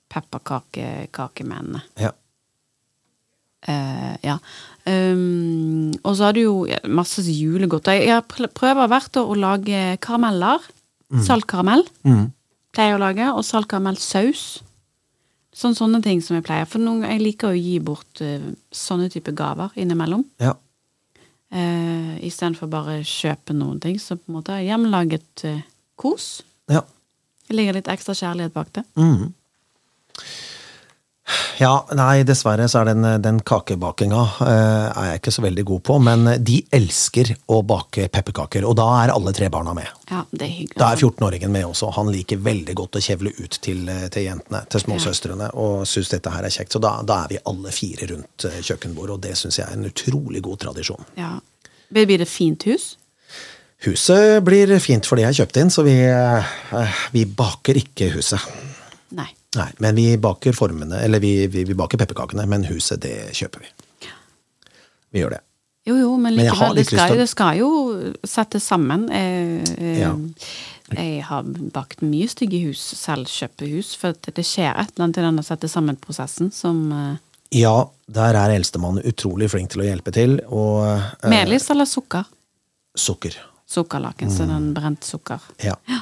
pepperkakemennene. 0.10 1.82
ja. 1.99 2.12
Eh, 3.67 4.15
ja. 4.26 4.38
Um, 4.84 5.93
og 6.04 6.17
så 6.17 6.28
har 6.28 6.36
du 6.36 6.41
jo 6.41 6.56
masse 6.91 7.23
julegodt. 7.23 7.88
Jeg, 7.95 8.23
prøver 8.28 8.89
hvert 8.91 9.19
år 9.21 9.30
å 9.32 9.39
lage 9.39 9.84
karameller. 10.04 10.65
Saltkaramell 11.23 11.86
pleier 12.73 12.89
jeg 12.89 12.97
å 12.97 13.02
lage, 13.04 13.26
og 13.38 13.45
saltkaramellsaus. 13.45 14.63
Sånn 15.54 15.76
sånne 15.78 15.99
ting 16.02 16.23
som 16.26 16.36
jeg 16.36 16.45
pleier. 16.47 16.65
For 16.65 16.82
noen, 16.82 17.04
jeg 17.06 17.21
liker 17.21 17.52
å 17.52 17.58
gi 17.58 17.78
bort 17.80 18.23
uh, 18.26 18.47
sånne 18.73 19.12
type 19.13 19.32
gaver 19.38 19.76
innimellom. 19.80 20.26
ja. 20.41 20.56
Uh, 21.54 22.17
Istedenfor 22.26 22.65
bare 22.65 23.04
kjøpe 23.06 23.54
noen 23.54 23.78
ting. 23.80 23.99
Så 24.02 24.15
på 24.17 24.32
en 24.32 24.39
måte 24.39 24.56
hjemmelaget 24.65 25.43
uh, 25.45 25.62
kos. 25.95 26.41
ja. 26.71 26.82
Det 27.43 27.58
ligger 27.60 27.76
litt 27.76 27.89
ekstra 27.91 28.15
kjærlighet 28.17 28.54
bak 28.56 28.69
det. 28.73 28.82
Ja, 31.59 31.73
nei, 31.95 32.23
dessverre 32.27 32.65
så 32.71 32.81
er 32.81 32.91
den, 32.91 33.05
den 33.23 33.39
kakebakinga 33.45 34.21
eh, 34.45 34.87
er 34.89 35.09
jeg 35.09 35.21
ikke 35.21 35.33
så 35.35 35.43
veldig 35.45 35.65
god 35.69 35.83
på, 35.89 35.97
men 36.03 36.29
de 36.43 36.59
elsker 36.73 37.33
å 37.53 37.61
bake 37.67 38.07
pepperkaker, 38.13 38.65
og 38.67 38.75
da 38.79 38.87
er 39.03 39.13
alle 39.13 39.33
tre 39.35 39.49
barna 39.53 39.75
med. 39.77 39.89
Ja, 40.09 40.23
det 40.31 40.47
er 40.47 40.53
hyggelig. 40.53 40.79
Da 40.81 40.89
er 40.91 41.01
14-åringen 41.01 41.53
med 41.53 41.67
også. 41.69 41.91
Han 41.97 42.11
liker 42.13 42.41
veldig 42.43 42.75
godt 42.77 42.99
å 42.99 43.03
kjevle 43.03 43.33
ut 43.37 43.59
til, 43.63 43.85
eh, 43.89 44.07
til 44.13 44.27
jentene, 44.27 44.63
til 44.69 44.85
småsøstrene, 44.85 45.51
og 45.61 45.85
syns 45.89 46.11
dette 46.13 46.33
her 46.33 46.47
er 46.47 46.53
kjekt. 46.53 46.75
Så 46.75 46.81
da, 46.83 46.95
da 47.07 47.23
er 47.23 47.35
vi 47.35 47.43
alle 47.49 47.73
fire 47.75 48.09
rundt 48.13 48.49
eh, 48.49 48.59
kjøkkenbordet, 48.61 49.17
og 49.17 49.23
det 49.27 49.37
syns 49.39 49.61
jeg 49.61 49.67
er 49.67 49.77
en 49.77 49.89
utrolig 49.89 50.43
god 50.45 50.65
tradisjon. 50.65 51.07
Ja. 51.19 51.37
Blir 51.93 52.17
det 52.17 52.29
fint 52.29 52.65
hus? 52.65 52.95
Huset 53.83 54.39
blir 54.47 54.71
fint 54.79 55.07
fordi 55.07 55.25
jeg 55.25 55.41
kjøpte 55.41 55.63
inn, 55.63 55.71
så 55.73 55.83
vi, 55.85 55.97
eh, 56.07 56.99
vi 57.11 57.25
baker 57.27 57.79
ikke 57.81 58.13
huset. 58.15 58.39
Nei. 59.17 59.27
Nei, 59.59 59.69
men 59.83 59.95
vi 59.95 60.05
baker 60.17 60.53
formene, 60.57 60.99
eller 61.05 61.19
vi, 61.21 61.47
vi, 61.47 61.63
vi 61.69 61.73
baker 61.77 61.97
pepperkakene, 62.01 62.45
men 62.49 62.63
huset, 62.65 63.01
det 63.03 63.31
kjøper 63.37 63.59
vi. 63.65 63.71
Vi 65.13 65.21
gjør 65.21 65.35
det. 65.35 65.41
Jo, 65.85 65.97
jo, 65.99 66.13
men 66.17 66.33
likevel, 66.37 66.77
det 66.79 66.85
skal, 66.87 67.17
det 67.19 67.25
skal 67.29 67.57
jo 67.59 67.69
settes 68.25 68.63
sammen. 68.71 69.09
Eh, 69.11 69.59
eh, 69.77 69.99
Ja. 70.05 70.13
Jeg 70.93 71.23
har 71.25 71.43
bakt 71.73 72.01
mye 72.05 72.27
stygge 72.29 72.59
hus, 72.67 72.81
selv 72.99 73.25
kjøpe 73.31 73.65
hus, 73.71 73.93
for 73.97 74.13
at 74.13 74.27
det 74.35 74.43
skjer 74.45 74.75
et 74.77 74.91
eller 74.93 75.05
annet 75.07 75.17
i 75.17 75.23
denne 75.25 75.43
sette 75.47 75.69
sammen-prosessen 75.71 76.51
som 76.53 76.81
eh, 76.91 77.15
Ja, 77.55 77.87
der 78.07 78.35
er 78.37 78.53
eldstemann 78.55 78.99
utrolig 79.05 79.47
flink 79.53 79.71
til 79.73 79.81
å 79.81 79.87
hjelpe 79.87 80.13
til, 80.13 80.37
og 80.53 80.83
eh, 80.87 81.29
Melis 81.33 81.69
eller 81.73 81.85
sukker? 81.89 82.25
sukker. 82.97 83.37
Sukkerlaken, 83.73 84.29
så 84.29 84.43
Mm. 84.45 84.49
den 84.53 84.73
brent 84.75 85.03
sukker. 85.07 85.39
Ja. 85.63 85.75
Ja. 85.89 86.01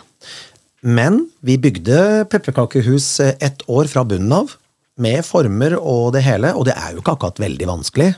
Men 0.82 1.24
vi 1.46 1.58
bygde 1.62 2.26
pepperkakehus 2.32 3.20
eh, 3.20 3.36
ett 3.40 3.62
år 3.70 3.90
fra 3.92 4.04
bunnen 4.08 4.34
av, 4.34 4.56
med 5.02 5.26
former 5.26 5.78
og 5.80 6.12
det 6.16 6.24
hele, 6.26 6.54
og 6.58 6.66
det 6.68 6.74
er 6.78 6.96
jo 6.96 7.02
ikke 7.02 7.16
akkurat 7.16 7.40
veldig 7.42 7.68
vanskelig. 7.70 8.10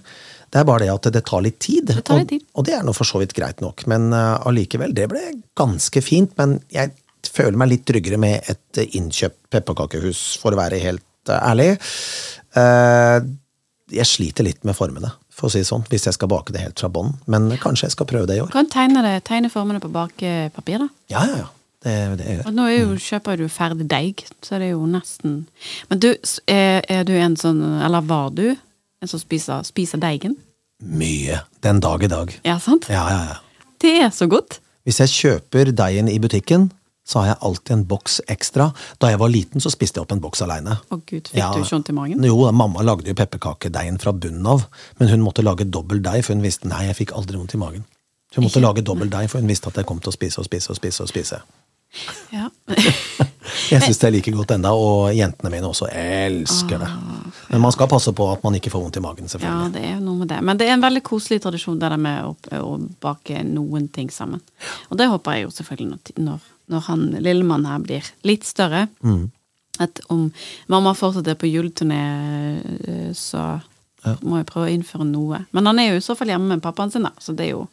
Det 0.53 0.61
er 0.61 0.67
bare 0.67 0.85
det 0.85 0.91
at 0.93 1.07
det 1.15 1.23
tar 1.25 1.41
litt 1.43 1.59
tid, 1.63 1.87
Det 1.89 2.03
tar 2.05 2.21
litt 2.21 2.29
tid. 2.29 2.43
Og, 2.53 2.61
og 2.61 2.67
det 2.67 2.75
er 2.77 2.83
nå 2.85 2.93
for 2.95 3.09
så 3.09 3.21
vidt 3.21 3.33
greit 3.35 3.61
nok. 3.63 3.85
Men 3.89 4.11
allikevel, 4.13 4.91
uh, 4.93 4.97
det 4.99 5.07
ble 5.09 5.23
ganske 5.57 6.03
fint. 6.05 6.35
Men 6.37 6.59
jeg 6.73 6.93
føler 7.31 7.57
meg 7.59 7.71
litt 7.71 7.85
tryggere 7.89 8.19
med 8.21 8.51
et 8.51 8.81
eh, 8.81 8.97
innkjøpt 8.99 9.39
pepperkakehus, 9.53 10.21
for 10.41 10.53
å 10.53 10.59
være 10.59 10.81
helt 10.83 11.31
uh, 11.31 11.39
ærlig. 11.39 11.71
Uh, 12.57 13.23
jeg 13.93 14.09
sliter 14.09 14.47
litt 14.47 14.61
med 14.67 14.77
formene, 14.77 15.11
for 15.33 15.49
å 15.49 15.53
si 15.53 15.63
det 15.63 15.69
sånn, 15.69 15.85
hvis 15.89 16.07
jeg 16.09 16.17
skal 16.17 16.31
bake 16.31 16.53
det 16.55 16.63
helt 16.63 16.79
fra 16.79 16.91
bånn. 16.93 17.13
Men 17.29 17.51
kanskje 17.61 17.89
jeg 17.89 17.97
skal 17.97 18.09
prøve 18.09 18.29
det 18.29 18.39
i 18.39 18.43
år. 18.43 18.53
Du 18.53 18.57
kan 18.57 18.69
tegne, 18.71 19.03
det, 19.05 19.17
tegne 19.27 19.51
formene 19.53 19.81
på 19.83 19.91
bakepapir, 19.93 20.85
da. 20.85 20.89
Ja, 21.13 21.25
ja, 21.29 21.43
ja. 21.45 21.51
Det, 21.83 21.93
det. 22.21 22.37
Og 22.47 22.53
nå 22.55 22.69
jo, 22.71 22.93
kjøper 22.95 23.41
du 23.41 23.47
ferdig 23.51 23.89
deig, 23.91 24.23
så 24.45 24.55
det 24.61 24.69
er 24.69 24.75
jo 24.77 24.85
nesten 24.87 25.41
Men 25.89 25.99
du, 25.99 26.13
er, 26.47 26.79
er 26.87 27.03
du 27.03 27.11
en 27.19 27.35
sånn 27.35 27.59
Eller 27.83 28.05
var 28.07 28.29
du 28.31 28.45
en 28.53 29.11
som 29.11 29.19
spiser, 29.19 29.65
spiser 29.67 29.99
deigen? 29.99 30.37
Mye. 30.79 31.41
Den 31.63 31.81
dag 31.83 32.03
i 32.03 32.11
dag. 32.11 32.31
Ja, 32.47 32.55
sant? 32.63 32.87
Ja, 32.91 33.03
ja, 33.11 33.19
ja. 33.33 33.67
Det 33.83 33.91
er 34.05 34.13
så 34.15 34.29
godt. 34.31 34.61
Hvis 34.87 35.01
jeg 35.03 35.11
kjøper 35.11 35.71
deigen 35.75 36.07
i 36.11 36.15
butikken, 36.23 36.69
så 37.07 37.19
har 37.19 37.33
jeg 37.33 37.39
alltid 37.47 37.73
en 37.75 37.83
boks 37.87 38.21
ekstra. 38.31 38.69
Da 39.03 39.09
jeg 39.11 39.19
var 39.19 39.31
liten, 39.31 39.63
så 39.63 39.71
spiste 39.71 39.99
jeg 39.99 40.05
opp 40.05 40.13
en 40.15 40.21
boks 40.23 40.43
aleine. 40.45 40.77
Å 40.87 40.99
gud, 40.99 41.27
fikk 41.27 41.35
du 41.35 41.59
ikke 41.63 41.75
vondt 41.75 41.91
i 41.91 41.95
magen? 41.97 42.23
Jo, 42.27 42.37
mamma 42.55 42.83
lagde 42.87 43.11
jo 43.11 43.17
pepperkakedeigen 43.19 43.99
fra 43.99 44.15
bunnen 44.15 44.47
av, 44.47 44.63
men 44.99 45.11
hun 45.11 45.23
måtte 45.23 45.43
lage 45.43 45.67
dobbel 45.67 45.99
deig, 46.03 46.23
for 46.23 46.35
hun 46.35 46.43
visste 46.45 46.71
nei, 46.71 46.85
jeg 46.87 47.01
fikk 47.01 47.15
aldri 47.19 47.39
vondt 47.39 47.55
i 47.57 47.59
magen. 47.59 47.83
Hun 48.35 48.47
måtte 48.47 48.57
Ikke? 48.57 48.67
lage 48.67 48.85
dobbel 48.87 49.11
deig, 49.11 49.27
for 49.31 49.43
hun 49.43 49.51
visste 49.51 49.69
at 49.69 49.77
jeg 49.77 49.87
kom 49.89 49.99
til 50.03 50.13
å 50.13 50.15
spise 50.15 50.39
og 50.41 50.47
spise 50.47 50.71
og 50.71 50.79
spise. 50.79 51.03
og 51.03 51.11
spise. 51.11 51.41
Ja. 52.33 52.49
Jeg 53.69 53.83
syns 53.83 53.99
det 54.01 54.07
er 54.07 54.13
like 54.15 54.31
godt 54.33 54.53
enda, 54.55 54.71
og 54.73 55.13
jentene 55.13 55.51
mine 55.53 55.67
også 55.69 55.87
elsker 55.91 56.81
det. 56.81 56.89
Men 57.51 57.61
man 57.61 57.73
skal 57.75 57.89
passe 57.91 58.13
på 58.15 58.27
at 58.31 58.43
man 58.45 58.55
ikke 58.57 58.71
får 58.73 58.81
vondt 58.81 58.97
i 58.97 59.03
magen, 59.03 59.29
ja, 59.43 59.55
det 59.73 59.83
er 59.91 59.99
noe 60.01 60.23
med 60.23 60.31
det. 60.31 60.39
Men 60.45 60.59
det 60.59 60.67
er 60.67 60.77
en 60.77 60.85
veldig 60.85 61.03
koselig 61.05 61.41
tradisjon, 61.43 61.77
det 61.81 61.91
der 61.91 62.01
med 62.01 62.25
å, 62.25 62.33
å 62.63 62.77
bake 63.03 63.43
noen 63.45 63.89
ting 63.93 64.09
sammen. 64.13 64.41
Og 64.89 64.97
det 64.99 65.09
håper 65.11 65.37
jeg 65.37 65.45
jo 65.45 65.53
selvfølgelig 65.59 66.23
når, 66.23 66.49
når, 66.73 66.85
han 66.87 67.05
lillemann 67.19 67.69
her 67.69 67.83
blir 67.83 68.09
litt 68.25 68.47
større. 68.47 68.87
Mm. 69.05 69.27
At 69.83 70.01
om 70.13 70.27
mamma 70.71 70.95
fortsatt 70.97 71.29
er 71.29 71.37
på 71.39 71.49
juleturné, 71.49 72.01
eh, 72.87 73.13
så 73.17 73.59
må 74.25 74.41
jeg 74.41 74.49
prøve 74.49 74.67
å 74.67 74.73
innføre 74.73 75.07
noe. 75.07 75.45
Men 75.55 75.69
han 75.69 75.81
er 75.81 75.91
jo 75.91 76.01
i 76.01 76.05
så 76.05 76.17
fall 76.17 76.33
hjemme 76.33 76.55
med 76.55 76.63
pappaen 76.65 76.91
sin, 76.93 77.05
da, 77.05 77.13
så 77.21 77.35
det 77.37 77.47
er 77.47 77.55
jo 77.55 77.65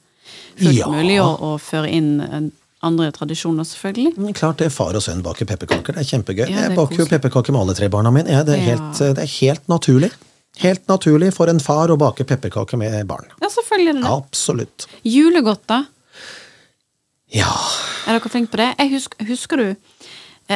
fullt 0.60 0.76
Ja. 0.76 0.88
mulig 0.90 1.18
å, 1.22 1.30
å 1.50 1.54
føre 1.58 1.90
inn 1.90 2.52
andre 2.86 3.10
tradisjoner, 3.12 3.66
selvfølgelig. 3.68 4.34
Klart 4.38 4.62
det, 4.62 4.70
far 4.72 4.96
og 4.96 5.04
sønn 5.04 5.22
baker 5.24 5.48
pepperkaker. 5.48 5.96
Det 5.96 6.04
er 6.04 6.08
kjempegøy. 6.08 6.46
Ja, 6.46 6.48
det 6.48 6.62
er 6.62 6.68
jeg 6.70 6.78
baker 6.78 7.02
jo 7.02 7.06
pepperkaker 7.10 7.56
med 7.56 7.64
alle 7.64 7.76
tre 7.76 7.90
barna 7.92 8.12
mine. 8.14 8.32
Ja, 8.32 8.42
det, 8.46 8.56
er 8.56 8.66
helt, 8.72 9.00
det 9.00 9.24
er 9.26 9.32
helt 9.36 9.68
naturlig. 9.72 10.10
Helt 10.60 10.88
naturlig 10.90 11.30
for 11.36 11.52
en 11.52 11.60
far 11.62 11.92
å 11.92 11.98
bake 12.00 12.26
pepperkaker 12.28 12.80
med 12.80 12.96
barn. 13.08 13.28
Ja, 13.40 13.50
selvfølgelig 13.52 13.92
er 13.92 14.00
det. 14.00 14.14
Absolutt. 14.16 14.88
Julegodt, 15.06 15.66
da? 15.70 15.84
Ja. 17.30 17.52
Er 18.08 18.16
dere 18.16 18.32
flinke 18.32 18.50
på 18.54 18.58
det? 18.58 18.72
Jeg 18.80 18.92
husker, 18.96 19.26
husker 19.28 19.60
du 19.60 19.68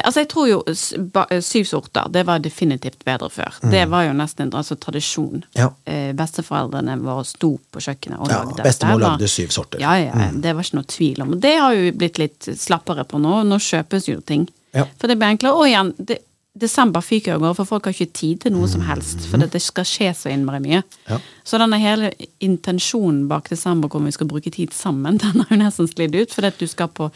Altså, 0.02 0.24
jeg 0.24 0.28
tror 0.32 0.48
jo 0.48 0.56
eh, 0.66 1.40
syv 1.44 1.64
sorter, 1.70 2.08
det 2.10 2.24
var 2.26 2.42
definitivt 2.42 3.04
bedre 3.06 3.28
før. 3.30 3.60
Det 3.70 3.84
var 3.92 4.08
jo 4.08 4.16
nesten 4.18 4.48
en 4.48 4.56
altså, 4.58 4.74
tradisjon. 4.80 5.44
Mm. 5.44 5.54
Ja. 5.60 5.68
Eh, 5.86 6.10
besteforeldrene 6.18 6.96
våre 7.04 7.22
sto 7.28 7.52
på 7.70 7.82
kjøkkenet 7.84 8.18
og 8.18 8.32
Ja, 8.32 8.42
lagde. 8.42 8.66
bestemor 8.66 9.00
lagde 9.04 9.28
syv 9.30 9.54
sorter. 9.54 9.80
Ja, 9.84 9.94
Ja, 10.00 10.10
ja, 10.10 10.30
det 10.34 10.54
var 10.56 10.66
ikke 10.66 10.80
noe 10.80 10.90
tvil 10.90 11.22
om. 11.22 11.38
Det 11.40 11.54
har 11.60 11.74
jo 11.78 11.92
blitt 11.94 12.18
litt 12.18 12.48
slappere 12.58 13.04
på 13.06 13.20
nå. 13.22 13.42
Nå 13.46 13.60
kjøpes 13.62 14.08
jo 14.10 14.20
ting. 14.20 14.48
Ja. 14.74 14.88
For 14.98 15.06
det 15.06 15.18
blir 15.20 15.30
enklere. 15.36 15.54
Og 15.54 15.68
igjen, 15.68 15.94
det, 15.98 16.18
desember 16.54 17.02
fyker 17.02 17.34
av 17.34 17.40
gårde, 17.42 17.56
for 17.58 17.66
folk 17.66 17.86
har 17.88 17.94
ikke 17.96 18.12
tid 18.14 18.40
til 18.44 18.52
noe 18.54 18.68
som 18.70 18.82
helst. 18.86 19.24
For 19.30 19.42
det, 19.42 19.62
skal 19.62 19.86
skje 19.88 20.10
så 20.14 20.30
innmari 20.30 20.60
mye. 20.62 20.82
Mm. 20.82 21.00
Ja. 21.10 21.18
Så 21.46 21.58
denne 21.58 21.78
hele 21.82 22.12
intensjonen 22.42 23.24
bak 23.30 23.48
desember, 23.50 23.88
hvor 23.90 24.02
vi 24.04 24.12
skal 24.14 24.30
bruke 24.30 24.50
tid 24.54 24.74
sammen, 24.74 25.18
den 25.22 25.42
har 25.42 25.50
jo 25.50 25.60
nesten 25.62 25.90
sklidd 25.90 26.14
ut. 26.18 26.34
Fordi 26.34 26.50
at 26.52 26.58
du 26.62 26.66
skal 26.70 26.90
på 26.94 27.10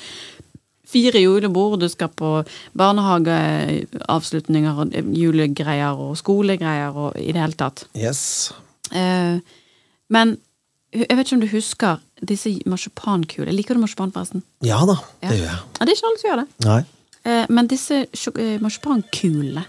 fire 0.88 1.20
julebord, 1.20 1.78
du 1.82 1.88
skal 1.92 2.08
på 2.16 2.30
barnehageavslutninger 2.80 4.78
og 4.82 4.94
julegreier 5.16 5.98
og 6.00 6.16
skolegreier 6.20 6.96
og 6.96 7.16
i 7.20 7.32
det 7.34 7.42
hele 7.42 7.58
tatt. 7.58 7.84
Yes. 7.98 8.52
Eh, 8.92 9.38
men 10.08 10.36
jeg 10.94 11.16
vet 11.18 11.26
ikke 11.26 11.36
om 11.36 11.42
du 11.44 11.50
husker 11.52 11.98
disse 12.24 12.54
marsipankulene. 12.66 13.52
Liker 13.54 13.74
du 13.76 13.80
marsipan, 13.84 14.12
forresten? 14.14 14.42
Ja 14.64 14.80
da, 14.88 14.96
Ja. 15.22 15.28
det 15.28 15.38
gjør 15.42 15.50
jeg. 15.50 15.58
Ja, 15.78 15.84
det 15.84 15.90
er 15.92 15.96
ikke 15.98 16.08
alle 16.08 16.20
som 16.22 16.30
gjør 16.30 16.40
det. 16.42 16.48
Nei. 16.64 16.82
Eh, 17.28 17.44
men 17.50 17.66
disse 17.68 17.94
eh, 18.38 18.56
marsipankulene, 18.64 19.64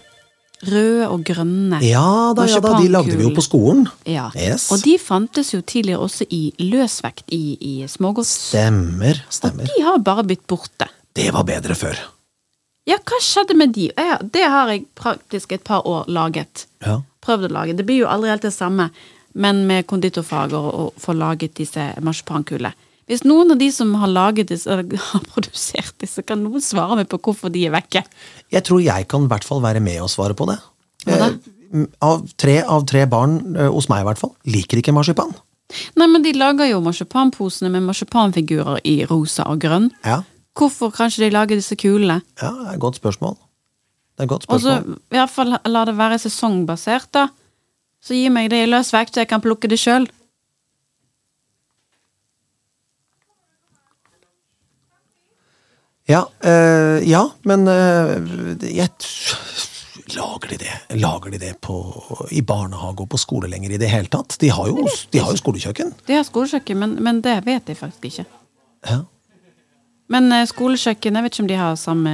røde 0.60 1.06
og 1.08 1.22
grønne 1.24 1.78
Ja 1.88 2.34
da, 2.36 2.44
ja 2.44 2.60
da, 2.60 2.74
de 2.82 2.90
lagde 2.92 3.16
vi 3.16 3.24
jo 3.24 3.30
på 3.36 3.42
skolen. 3.46 3.86
Ja. 4.06 4.26
Yes. 4.36 4.66
Og 4.72 4.82
de 4.84 4.98
fantes 5.00 5.54
jo 5.54 5.62
tidligere 5.62 6.00
også 6.04 6.26
i 6.36 6.52
løsvekt 6.60 7.24
i, 7.32 7.56
i 7.60 7.88
smågods. 7.88 8.28
Stemmer, 8.52 9.22
Og 9.44 9.62
de 9.64 9.84
har 9.86 9.98
bare 10.04 10.24
blitt 10.28 10.44
borte. 10.48 10.88
Det 11.20 11.30
var 11.36 11.46
bedre 11.48 11.76
før. 11.76 12.00
Ja, 12.88 12.98
hva 13.06 13.20
skjedde 13.22 13.56
med 13.60 13.74
de? 13.76 13.90
Ja, 14.00 14.18
det 14.24 14.46
har 14.50 14.72
jeg 14.72 14.86
praktisk 14.98 15.52
et 15.54 15.66
par 15.68 15.86
år 15.88 16.08
laget. 16.10 16.66
Ja. 16.86 17.02
Prøvd 17.26 17.50
å 17.50 17.54
lage. 17.60 17.76
Det 17.78 17.86
blir 17.86 18.06
jo 18.06 18.10
aldri 18.10 18.32
helt 18.32 18.46
det 18.48 18.54
samme, 18.56 18.90
men 19.38 19.66
med 19.70 19.86
konditorfager 19.90 20.58
og, 20.58 20.78
å 20.96 21.02
få 21.04 21.14
laget 21.18 21.58
disse 21.60 21.92
marsipankulene. 22.06 22.72
Hvis 23.10 23.24
noen 23.26 23.56
av 23.56 23.58
de 23.58 23.68
som 23.74 23.92
har 23.98 24.10
laget 24.14 24.52
disse, 24.52 24.70
eller 24.70 24.86
har 25.12 25.24
produsert 25.34 25.96
disse, 26.02 26.24
kan 26.26 26.42
noen 26.46 26.62
svare 26.64 27.00
meg 27.02 27.10
på 27.12 27.20
hvorfor 27.26 27.52
de 27.54 27.66
er 27.68 27.74
vekke? 27.74 28.04
Jeg 28.54 28.66
tror 28.68 28.82
jeg 28.86 29.08
kan 29.10 29.26
i 29.26 29.32
hvert 29.32 29.48
fall 29.48 29.64
være 29.66 29.82
med 29.84 30.00
og 30.06 30.12
svare 30.14 30.38
på 30.38 30.48
det. 30.50 30.60
Eh, 31.10 31.30
Av 32.02 32.24
tre 32.42 32.56
av 32.66 32.86
tre 32.90 33.04
barn, 33.06 33.36
eh, 33.54 33.68
hos 33.70 33.86
meg 33.92 34.02
i 34.02 34.06
hvert 34.08 34.18
fall, 34.22 34.32
liker 34.50 34.80
ikke 34.82 34.94
marsipan. 34.96 35.36
Nei, 36.00 36.08
men 36.10 36.24
de 36.26 36.32
lager 36.34 36.66
jo 36.72 36.80
marsipanposene 36.82 37.70
med 37.70 37.86
marsipanfigurer 37.86 38.80
i 38.90 38.96
rosa 39.10 39.46
og 39.52 39.60
grønn. 39.62 39.92
Ja, 40.06 40.24
Hvorfor 40.60 40.92
kan 40.92 41.12
ikke 41.12 41.26
de 41.26 41.36
lage 41.36 41.60
disse 41.60 41.76
kulene? 41.80 42.22
ja 42.42 42.52
det 42.52 42.68
er 42.68 42.74
et 42.76 42.84
godt 42.84 43.00
spørsmål. 43.00 43.36
Det 43.36 44.24
er 44.24 44.28
et 44.28 44.30
godt 44.30 44.44
spørsmål. 44.44 44.72
Og 44.72 44.84
så 44.86 44.98
i 45.16 45.18
hvert 45.18 45.32
fall 45.32 45.58
la 45.66 45.84
det 45.88 45.98
være 45.98 46.20
sesongbasert, 46.20 47.12
da. 47.16 47.28
Så 48.04 48.16
gi 48.16 48.30
meg 48.32 48.50
det 48.52 48.64
i 48.64 48.70
løs 48.70 48.94
vekt, 48.96 49.14
så 49.14 49.24
jeg 49.24 49.30
kan 49.32 49.44
plukke 49.44 49.68
det 49.72 49.80
sjøl. 49.80 50.08
Ja, 56.10 56.24
øh, 56.42 57.10
ja 57.10 57.24
men 57.46 57.68
øh, 57.68 58.76
jeg 58.76 58.90
Lager 60.10 60.50
de 60.50 60.58
det 60.58 60.98
Lager 60.98 61.30
de 61.30 61.40
det 61.40 61.52
på, 61.62 61.76
i 62.32 62.42
barnehage 62.42 63.04
og 63.04 63.10
på 63.10 63.18
skole 63.18 63.50
lenger 63.50 63.76
i 63.76 63.78
det 63.78 63.90
hele 63.92 64.10
tatt? 64.10 64.40
De 64.42 64.50
har 64.50 64.68
jo, 64.68 64.88
de 65.14 65.20
har 65.20 65.30
jo 65.30 65.38
skolekjøkken. 65.38 65.94
De 66.08 66.16
har 66.18 66.26
skolekjøkken, 66.26 66.80
men, 66.80 66.96
men 67.04 67.22
det 67.22 67.36
vet 67.46 67.70
jeg 67.70 67.78
faktisk 67.78 68.06
ikke. 68.10 68.26
Ja. 68.90 69.04
Men 70.14 70.32
eh, 70.34 70.48
skolekjøkken, 70.50 71.16
jeg 71.16 71.26
vet 71.26 71.36
ikke 71.36 71.46
om 71.46 71.52
de 71.52 71.60
har 71.60 71.78
samme 71.80 72.14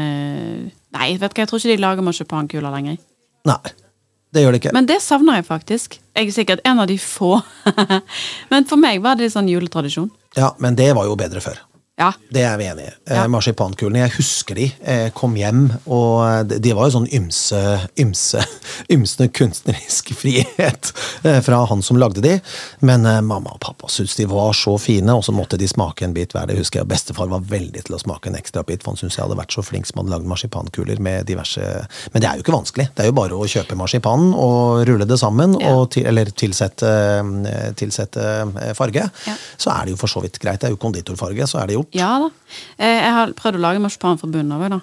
Nei, 0.96 1.10
vet 1.20 1.32
du 1.32 1.36
hva, 1.36 1.44
jeg 1.44 1.52
tror 1.52 1.60
ikke 1.60 1.74
de 1.74 1.84
lager 1.84 2.06
marsipankuler 2.08 2.72
lenger. 2.72 3.00
Nei, 3.50 3.74
det 4.32 4.44
gjør 4.44 4.56
de 4.56 4.60
ikke. 4.62 4.72
Men 4.76 4.88
det 4.88 5.02
savner 5.04 5.42
jeg 5.42 5.48
faktisk. 5.48 5.98
Jeg 6.16 6.30
er 6.30 6.36
sikkert 6.36 6.64
en 6.68 6.80
av 6.80 6.88
de 6.88 6.96
få. 7.02 7.34
men 8.52 8.68
for 8.70 8.80
meg 8.80 9.02
var 9.04 9.20
det 9.20 9.28
sånn 9.34 9.52
juletradisjon. 9.52 10.08
Ja, 10.40 10.54
Men 10.60 10.80
det 10.80 10.94
var 10.96 11.08
jo 11.08 11.18
bedre 11.20 11.44
før. 11.44 11.60
Ja. 11.98 12.10
Det 12.28 12.42
er 12.44 12.58
vi 12.60 12.66
enig 12.68 12.84
i. 12.90 12.94
Eh, 13.08 13.16
Ja. 13.16 13.28
Marsipankulene, 13.32 14.02
jeg 14.04 14.12
husker 14.18 14.56
de. 14.60 14.66
Eh, 14.84 15.06
kom 15.16 15.36
hjem, 15.40 15.70
og 15.88 16.48
de, 16.50 16.58
de 16.60 16.74
var 16.76 16.90
jo 16.90 16.98
sånn 16.98 17.06
ymse, 17.16 17.60
ymse, 18.04 18.42
ymse 18.96 19.28
kunstnerisk 19.32 20.12
frihet 20.22 20.90
eh, 21.24 21.40
fra 21.46 21.62
han 21.70 21.80
som 21.86 21.96
lagde 22.02 22.20
de. 22.26 22.34
Men 22.84 23.06
eh, 23.08 23.22
mamma 23.24 23.54
og 23.56 23.62
pappa 23.64 23.88
syntes 23.88 24.18
de 24.20 24.26
var 24.28 24.52
så 24.60 24.74
fine, 24.82 25.16
og 25.16 25.24
så 25.24 25.32
måtte 25.32 25.56
de 25.62 25.70
smake 25.72 26.04
en 26.04 26.12
bit 26.18 26.36
hver. 26.36 26.50
Det 26.52 26.58
husker 26.60 26.82
jeg. 26.82 26.90
Bestefar 26.92 27.32
var 27.32 27.46
veldig 27.48 27.86
til 27.88 27.96
å 27.96 28.02
smake 28.04 28.28
en 28.28 28.36
ekstra 28.42 28.66
bit, 28.68 28.84
for 28.84 28.92
han 28.92 29.00
syntes 29.00 29.16
jeg 29.16 29.24
hadde 29.30 29.40
vært 29.40 29.56
så 29.56 29.64
flink 29.64 29.88
som 29.88 30.04
hadde 30.04 30.12
lagd 30.18 30.28
marsipankuler 30.28 31.00
med 31.00 31.24
diverse 31.32 31.64
Men 32.12 32.20
det 32.20 32.28
er 32.28 32.36
jo 32.42 32.44
ikke 32.44 32.58
vanskelig. 32.58 32.90
Det 32.92 33.06
er 33.06 33.10
jo 33.14 33.16
bare 33.22 33.40
å 33.40 33.48
kjøpe 33.56 33.80
marsipan 33.80 34.34
og 34.36 34.84
rulle 34.92 35.08
det 35.08 35.20
sammen, 35.24 35.56
Ja. 35.64 35.72
og 35.80 35.94
til, 35.96 36.10
eller 36.12 36.28
tilsette, 36.36 36.92
eh, 37.48 37.72
tilsette 37.80 38.28
eh, 38.68 38.76
farge. 38.76 39.08
Så 39.56 39.72
er 39.72 39.86
det 39.88 39.96
jo 39.96 40.04
for 40.04 40.12
så 40.12 40.20
vidt 40.28 40.42
greit. 40.44 40.60
Det 40.60 40.68
er 40.74 40.76
jo 40.76 40.84
konditorfarge, 40.84 41.48
så 41.48 41.64
er 41.64 41.72
det 41.72 41.80
gjort. 41.86 41.96
Ja 41.98 42.12
da. 42.26 42.30
Eh, 42.78 43.00
Jeg 43.06 43.14
har 43.18 43.34
prøvd 43.38 43.60
å 43.60 43.64
lage 43.64 43.82
marsipan 43.84 44.20
fra 44.22 44.28
bunnen 44.32 44.52
av, 44.56 44.66
òg, 44.66 44.76
da. 44.76 44.82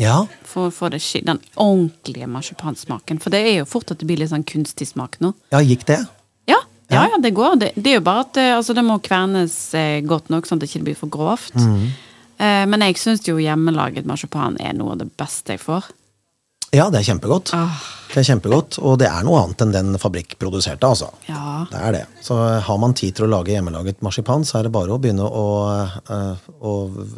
Ja, 0.00 0.26
For 0.48 0.68
å 0.70 0.72
få 0.72 0.88
det, 0.90 1.02
den 1.26 1.40
ordentlige 1.60 2.26
marsipansmaken. 2.30 3.18
For 3.20 3.30
det 3.34 3.40
er 3.44 3.58
jo 3.58 3.66
fort 3.68 3.90
at 3.92 4.00
det 4.00 4.06
blir 4.08 4.16
litt 4.22 4.30
sånn 4.32 4.46
kunstig 4.48 4.88
smak 4.88 5.18
nå. 5.20 5.34
ja 5.52 5.60
gikk 5.60 5.84
det? 5.90 5.98
Ja, 6.48 6.60
ja, 6.88 7.04
ja 7.12 7.18
det 7.20 7.34
går. 7.36 7.58
Det, 7.60 7.72
det 7.76 7.92
er 7.92 7.98
jo 8.00 8.06
bare 8.06 8.24
at 8.24 8.36
eh, 8.40 8.54
altså, 8.56 8.74
det 8.74 8.84
må 8.86 8.96
kvernes 9.04 9.58
eh, 9.76 10.00
godt 10.00 10.30
nok, 10.32 10.46
sånn 10.48 10.56
at 10.56 10.64
det 10.64 10.70
ikke 10.72 10.86
blir 10.88 10.96
for 10.96 11.12
grovt. 11.12 11.54
Mm. 11.54 11.90
men 12.40 12.80
jeg 12.80 12.96
syns 12.96 13.26
jo 13.28 13.36
hjemmelaget 13.36 14.06
marsipan 14.08 14.56
er 14.64 14.72
noe 14.72 14.94
av 14.94 15.02
det 15.02 15.10
beste 15.20 15.52
jeg 15.52 15.60
får. 15.60 15.90
Ja, 16.70 16.86
det 16.90 17.00
er 17.00 17.08
kjempegodt. 17.10 17.50
Ah. 17.56 17.80
Det 18.10 18.24
er 18.24 18.26
kjempegodt, 18.26 18.78
Og 18.82 18.96
det 18.98 19.06
er 19.06 19.22
noe 19.26 19.38
annet 19.38 19.62
enn 19.62 19.72
den 19.74 19.98
fabrikkproduserte, 20.02 20.86
altså. 20.86 21.10
Ja. 21.28 21.64
Det 21.70 21.78
er 21.78 21.94
det. 21.94 22.02
Så 22.26 22.36
har 22.66 22.78
man 22.82 22.94
tid 22.98 23.14
til 23.16 23.26
å 23.26 23.30
lage 23.30 23.54
hjemmelaget 23.54 24.02
marsipan, 24.02 24.42
så 24.46 24.58
er 24.58 24.66
det 24.66 24.72
bare 24.74 24.94
å 24.94 24.98
begynne 25.02 25.26
å, 25.26 25.44
eh, 26.10 26.48
å 26.58 26.72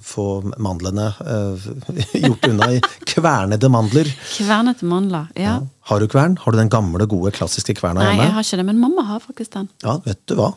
få 0.04 0.26
mandlene 0.60 1.08
uh, 1.20 1.68
gjort 2.26 2.48
unna 2.48 2.68
i 2.76 2.82
kvernede 3.08 3.72
mandler. 3.72 4.12
Kvernete 4.34 4.88
mandler. 4.88 5.30
Ja. 5.40 5.58
Har 5.88 6.00
du 6.00 6.08
kvern? 6.12 6.36
Har 6.40 6.52
du 6.52 6.60
den 6.60 6.72
gamle, 6.72 7.08
gode, 7.08 7.32
klassiske 7.36 7.76
kverna 7.80 8.04
Nei, 8.04 8.18
jeg 8.20 8.36
har 8.36 8.44
ikke 8.44 8.60
det, 8.60 8.68
men 8.68 8.84
mamma 8.84 9.06
har 9.08 9.24
faktisk 9.24 9.56
den. 9.56 9.72
Ja, 9.84 9.96
vet 10.04 10.20
du 10.28 10.36
hva. 10.40 10.52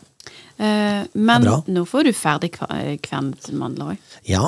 Eh, 0.57 1.01
men 1.13 1.43
nå 1.67 1.83
får 1.89 2.07
du 2.07 2.13
ferdig 2.15 2.53
eh, 2.69 2.95
mandler 3.51 3.93
òg. 3.95 4.13
Ja, 4.29 4.45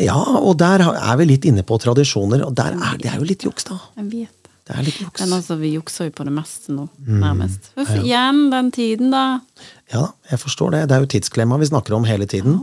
ja, 0.00 0.18
og 0.38 0.54
der 0.62 0.84
er 0.92 1.16
vi 1.18 1.26
litt 1.32 1.44
inne 1.50 1.64
på 1.66 1.78
tradisjoner, 1.82 2.44
og 2.46 2.54
der 2.58 2.76
er, 2.78 2.96
det 3.02 3.10
er 3.10 3.18
jo 3.18 3.26
litt 3.26 3.42
juks, 3.48 3.66
da. 3.68 3.80
Jeg 3.98 4.10
vet 4.12 4.38
det. 4.68 4.76
Er 4.76 4.84
litt 4.86 5.00
juks. 5.02 5.20
Men 5.24 5.34
altså, 5.40 5.56
vi 5.58 5.72
jukser 5.74 6.06
jo 6.08 6.14
på 6.14 6.24
det 6.28 6.32
meste 6.36 6.72
nå, 6.72 6.86
Mm. 7.02 7.18
nærmest. 7.24 7.72
For 7.74 7.98
Igjen 7.98 8.44
den 8.52 8.70
tiden, 8.70 9.10
da. 9.10 9.40
Ja 9.92 10.06
jeg 10.30 10.38
forstår 10.38 10.70
det. 10.76 10.84
Det 10.88 10.96
er 10.96 11.00
jo 11.02 11.10
tidsklemma 11.18 11.58
vi 11.58 11.66
snakker 11.66 11.96
om 11.98 12.04
hele 12.08 12.26
tiden. 12.30 12.62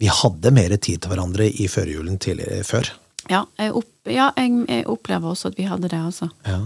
Vi 0.00 0.06
hadde 0.08 0.50
mer 0.54 0.72
tid 0.78 1.02
til 1.02 1.10
hverandre 1.10 1.50
i 1.50 1.66
førjulen 1.68 2.16
før. 2.64 2.88
Ja, 3.28 3.44
jeg, 3.58 3.74
opp, 3.76 3.90
ja 4.08 4.30
jeg, 4.38 4.54
jeg 4.70 4.86
opplever 4.88 5.34
også 5.34 5.50
at 5.50 5.58
vi 5.58 5.66
hadde 5.68 5.90
det, 5.90 5.98
altså. 6.00 6.30
Ja. 6.46 6.60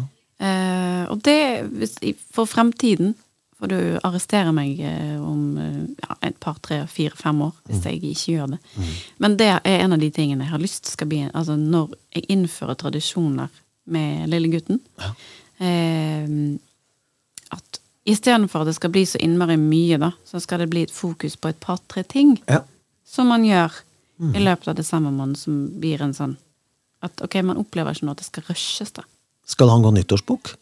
Eh, 0.44 1.04
og 1.10 1.22
det, 1.24 2.14
for 2.32 2.46
fremtiden 2.46 3.14
får 3.58 3.70
du 3.70 3.78
arresterer 4.02 4.52
meg 4.54 4.80
eh, 4.82 5.16
om 5.22 5.58
eh, 5.60 5.80
ja, 6.02 6.16
et 6.28 6.38
par, 6.42 6.58
tre, 6.64 6.82
fire, 6.90 7.14
fem 7.18 7.42
år, 7.46 7.54
hvis 7.68 7.86
jeg 7.86 8.00
ikke 8.02 8.34
gjør 8.34 8.54
det. 8.54 8.60
Men 9.22 9.38
det 9.40 9.50
er 9.54 9.84
en 9.84 9.96
av 9.96 10.02
de 10.02 10.10
tingene 10.14 10.46
jeg 10.46 10.54
har 10.54 10.62
lyst 10.62 10.90
skal 10.90 11.10
bli 11.10 11.22
Altså 11.30 11.56
når 11.60 11.94
jeg 12.14 12.26
innfører 12.34 12.78
tradisjoner 12.80 13.62
med 13.94 14.28
lille 14.32 14.50
gutten, 14.52 14.80
eh, 15.60 16.28
at 17.54 17.80
istedenfor 18.08 18.64
at 18.64 18.72
det 18.72 18.78
skal 18.78 18.92
bli 18.92 19.04
så 19.08 19.20
innmari 19.22 19.56
mye, 19.60 19.98
da, 20.00 20.12
så 20.26 20.40
skal 20.42 20.64
det 20.64 20.70
bli 20.72 20.86
et 20.86 20.94
fokus 20.94 21.36
på 21.36 21.52
et 21.52 21.60
par-tre 21.60 22.04
ting 22.04 22.36
ja. 22.48 22.62
som 23.06 23.30
man 23.32 23.44
gjør 23.46 23.82
i 24.34 24.40
løpet 24.40 24.68
av 24.70 24.76
desembermåneden, 24.78 25.36
som 25.36 25.54
blir 25.82 26.02
en 26.04 26.14
sånn 26.14 26.36
at 27.04 27.20
ok, 27.24 27.40
man 27.44 27.58
opplever 27.60 27.92
ikke 27.92 28.06
nå 28.06 28.14
at 28.14 28.22
det 28.22 28.28
skal 28.28 28.46
rushes, 28.48 28.92
da. 28.96 29.04
Skal 29.44 29.68
han 29.68 29.82
gå 29.84 29.90
nyttårsbok? 29.92 30.54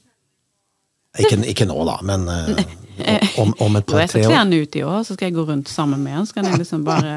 Ikke, 1.20 1.36
ikke 1.46 1.66
nå, 1.68 1.76
da, 1.86 1.98
men 2.08 2.24
eh, 2.32 2.62
om, 3.38 3.54
om 3.58 3.76
et 3.76 3.86
par-tre 3.88 4.00
par-tre 4.06 4.08
skal 4.08 4.28
kle 4.28 4.38
han 4.38 4.52
ut 4.52 4.76
i 4.76 4.82
år, 4.84 5.02
så 5.06 5.16
skal 5.16 5.28
jeg 5.30 5.36
gå 5.36 5.44
rundt 5.48 5.68
sammen 5.72 6.02
med 6.04 6.16
han. 6.18 6.26
Så 6.28 6.36
kan 6.36 6.48
jeg 6.50 6.60
liksom 6.62 6.84
bare 6.86 7.14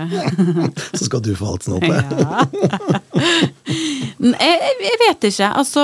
så 1.00 1.06
skal 1.08 1.24
du 1.26 1.34
få 1.36 1.54
alt 1.54 1.68
snopet. 1.68 2.16
ja. 2.20 2.46
Jeg, 4.26 4.60
jeg 4.82 4.98
vet 5.02 5.26
ikke. 5.30 5.48
Altså, 5.60 5.82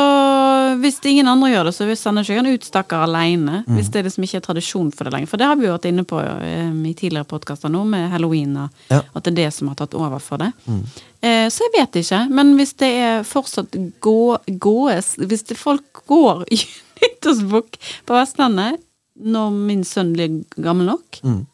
hvis 0.82 0.98
ingen 1.10 1.28
andre 1.30 1.52
gjør 1.52 1.68
det, 1.70 1.74
så 1.76 1.88
sender 2.00 2.24
ikke 2.26 2.36
jeg 2.38 2.44
en 2.46 2.56
utstakker 2.56 3.04
alene. 3.06 3.62
Mm. 3.68 3.76
Hvis 3.78 3.92
det 3.94 4.04
liksom 4.08 4.26
ikke 4.26 4.40
er 4.40 4.46
tradisjon 4.46 4.92
for 4.96 5.08
det 5.08 5.14
lenger. 5.16 5.30
For 5.32 5.42
det 5.42 5.50
har 5.50 5.60
vi 5.60 5.68
jo 5.68 5.74
vært 5.76 5.88
inne 5.92 6.06
på 6.08 6.20
um, 6.22 6.80
i 6.88 6.94
tidligere 6.98 7.28
podkaster 7.30 7.72
nå, 7.74 7.84
med 7.92 8.10
halloween, 8.14 8.56
Ja. 8.92 9.02
Mm. 9.02 9.12
at 9.16 9.24
det 9.26 9.32
er 9.34 9.40
det 9.44 9.50
som 9.56 9.70
har 9.72 9.78
tatt 9.80 9.96
over 9.98 10.20
for 10.24 10.42
det. 10.42 10.52
Eh, 11.22 11.48
så 11.54 11.68
jeg 11.68 11.74
vet 11.76 12.00
ikke. 12.02 12.22
Men 12.34 12.56
hvis 12.58 12.74
det 12.82 12.92
er 13.04 13.28
fortsatt 13.28 13.76
gå, 14.02 14.18
gåes 14.62 15.14
Hvis 15.22 15.44
det 15.52 15.58
folk 15.60 16.02
går 16.10 16.46
i 16.52 16.58
nyttårsbukk 17.02 17.78
på 18.08 18.18
Vestlandet 18.18 18.80
når 19.20 19.52
min 19.52 19.84
sønn 19.84 20.14
blir 20.16 20.44
gammel 20.62 20.86
nok, 20.88 21.20
Mm. 21.24 21.46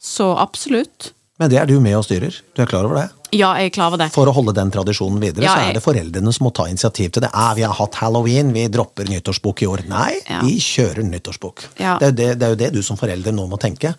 så 0.00 0.36
absolutt. 0.38 1.12
Men 1.38 1.50
det 1.50 1.58
er 1.58 1.66
du 1.66 1.80
med 1.80 1.94
og 1.96 2.04
styrer. 2.04 2.40
Du 2.54 2.62
er 2.62 2.66
klar 2.66 2.84
over 2.84 2.94
det? 3.02 3.10
Ja, 3.34 3.50
jeg 3.58 3.70
er 3.70 3.74
klar 3.74 3.90
over 3.92 3.98
det. 4.00 4.10
For 4.14 4.30
å 4.30 4.34
holde 4.36 4.54
den 4.56 4.70
tradisjonen 4.74 5.18
videre, 5.22 5.44
Ja, 5.44 5.54
så 5.56 5.68
er 5.68 5.74
det 5.76 5.82
foreldrene 5.84 6.32
som 6.32 6.46
må 6.46 6.52
ta 6.54 6.66
initiativ 6.70 7.10
til 7.16 7.24
det. 7.26 7.30
Ah, 7.34 7.52
vi 7.54 7.62
har 7.66 7.74
hatt 7.74 7.94
halloween, 8.00 8.52
vi 8.54 8.66
dropper 8.68 9.08
nyttårsbok 9.10 9.62
i 9.62 9.66
år. 9.66 9.84
Nei, 9.90 10.20
Ja. 10.30 10.40
vi 10.42 10.56
kjører 10.62 11.02
nyttårsbok. 11.08 11.64
Ja. 11.80 11.98
Det, 11.98 12.08
er 12.08 12.12
det, 12.12 12.28
det 12.38 12.46
er 12.46 12.54
jo 12.54 12.60
det 12.62 12.72
du 12.74 12.82
som 12.82 12.96
forelder 12.96 13.32
nå 13.34 13.46
må 13.50 13.58
tenke. 13.58 13.94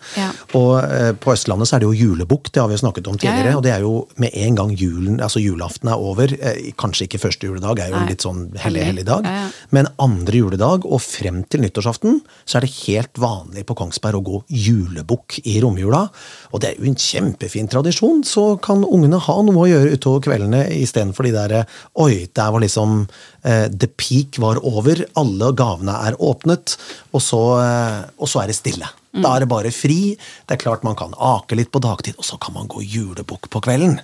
Og 0.56 0.72
eh, 0.82 1.12
på 1.12 1.32
Østlandet 1.34 1.68
så 1.68 1.76
er 1.76 1.84
det 1.84 1.90
jo 1.90 1.98
julebukk, 2.06 2.50
det 2.52 2.60
har 2.62 2.68
vi 2.68 2.74
jo 2.78 2.82
snakket 2.84 3.08
om 3.12 3.18
tidligere. 3.18 3.56
Og 3.56 3.62
det 3.66 3.72
er 3.76 3.80
jo 3.84 4.06
med 4.16 4.30
en 4.34 4.54
gang 4.56 4.72
julen, 4.76 5.20
altså 5.20 5.42
julaften 5.42 5.88
er 5.92 6.00
over, 6.00 6.32
eh, 6.32 6.72
kanskje 6.78 7.06
ikke 7.08 7.20
første 7.20 7.46
juledag, 7.50 7.78
er 7.84 7.88
jo 7.92 7.94
en 8.00 8.06
Nei. 8.06 8.10
litt 8.14 8.24
sånn 8.24 8.42
hellig, 8.62 8.84
Hellig. 8.86 9.04
dag, 9.06 9.26
men 9.70 9.86
andre 9.98 10.32
juledag 10.40 10.86
og 10.86 11.00
frem 11.04 11.42
til 11.50 11.60
nyttårsaften 11.60 12.20
så 12.46 12.56
er 12.58 12.66
det 12.66 12.72
helt 12.86 13.14
vanlig 13.20 13.66
på 13.66 13.76
Kongsberg 13.76 14.14
å 14.20 14.24
gå 14.24 14.42
julebukk 14.48 15.40
i 15.44 15.58
romjula. 15.60 16.08
Og 16.52 16.60
det 16.62 16.70
er 16.72 16.80
jo 16.80 16.88
en 16.90 16.94
kjempefin 16.96 17.68
tradisjon, 17.68 18.22
så 18.24 18.60
kan 18.62 18.84
ungene 18.84 19.18
ha 19.26 19.36
noe 19.44 19.62
å 19.64 19.68
gjøre 19.70 19.94
utover 19.96 20.24
kveldene 20.26 20.62
istedenfor 20.78 21.28
de 21.28 21.32
der 21.34 21.54
Oi, 22.02 22.26
der 22.34 22.52
var 22.54 22.62
liksom 22.64 23.02
eh, 23.42 23.66
the 23.70 23.88
peak 23.88 24.38
var 24.42 24.60
over, 24.62 25.04
alle 25.18 25.52
gavene 25.58 25.94
er 26.08 26.18
åpnet, 26.22 26.76
og 27.12 27.22
så, 27.24 27.42
eh, 27.62 28.00
og 28.18 28.30
så 28.30 28.42
er 28.42 28.52
det 28.52 28.58
stille. 28.58 28.88
Da 29.16 29.30
er 29.32 29.44
det 29.46 29.48
bare 29.48 29.70
fri. 29.72 30.12
Det 30.44 30.56
er 30.56 30.60
klart 30.60 30.82
man 30.84 30.96
kan 30.98 31.14
ake 31.16 31.56
litt 31.56 31.70
på 31.72 31.80
dagtid, 31.80 32.18
og 32.20 32.26
så 32.28 32.36
kan 32.42 32.52
man 32.56 32.68
gå 32.68 32.82
julebukk 32.84 33.48
på 33.52 33.62
kvelden. 33.64 33.98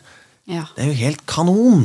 Ja. 0.49 0.65
Det 0.77 0.87
er 0.87 0.89
jo 0.89 1.01
helt 1.03 1.27
kanon! 1.29 1.85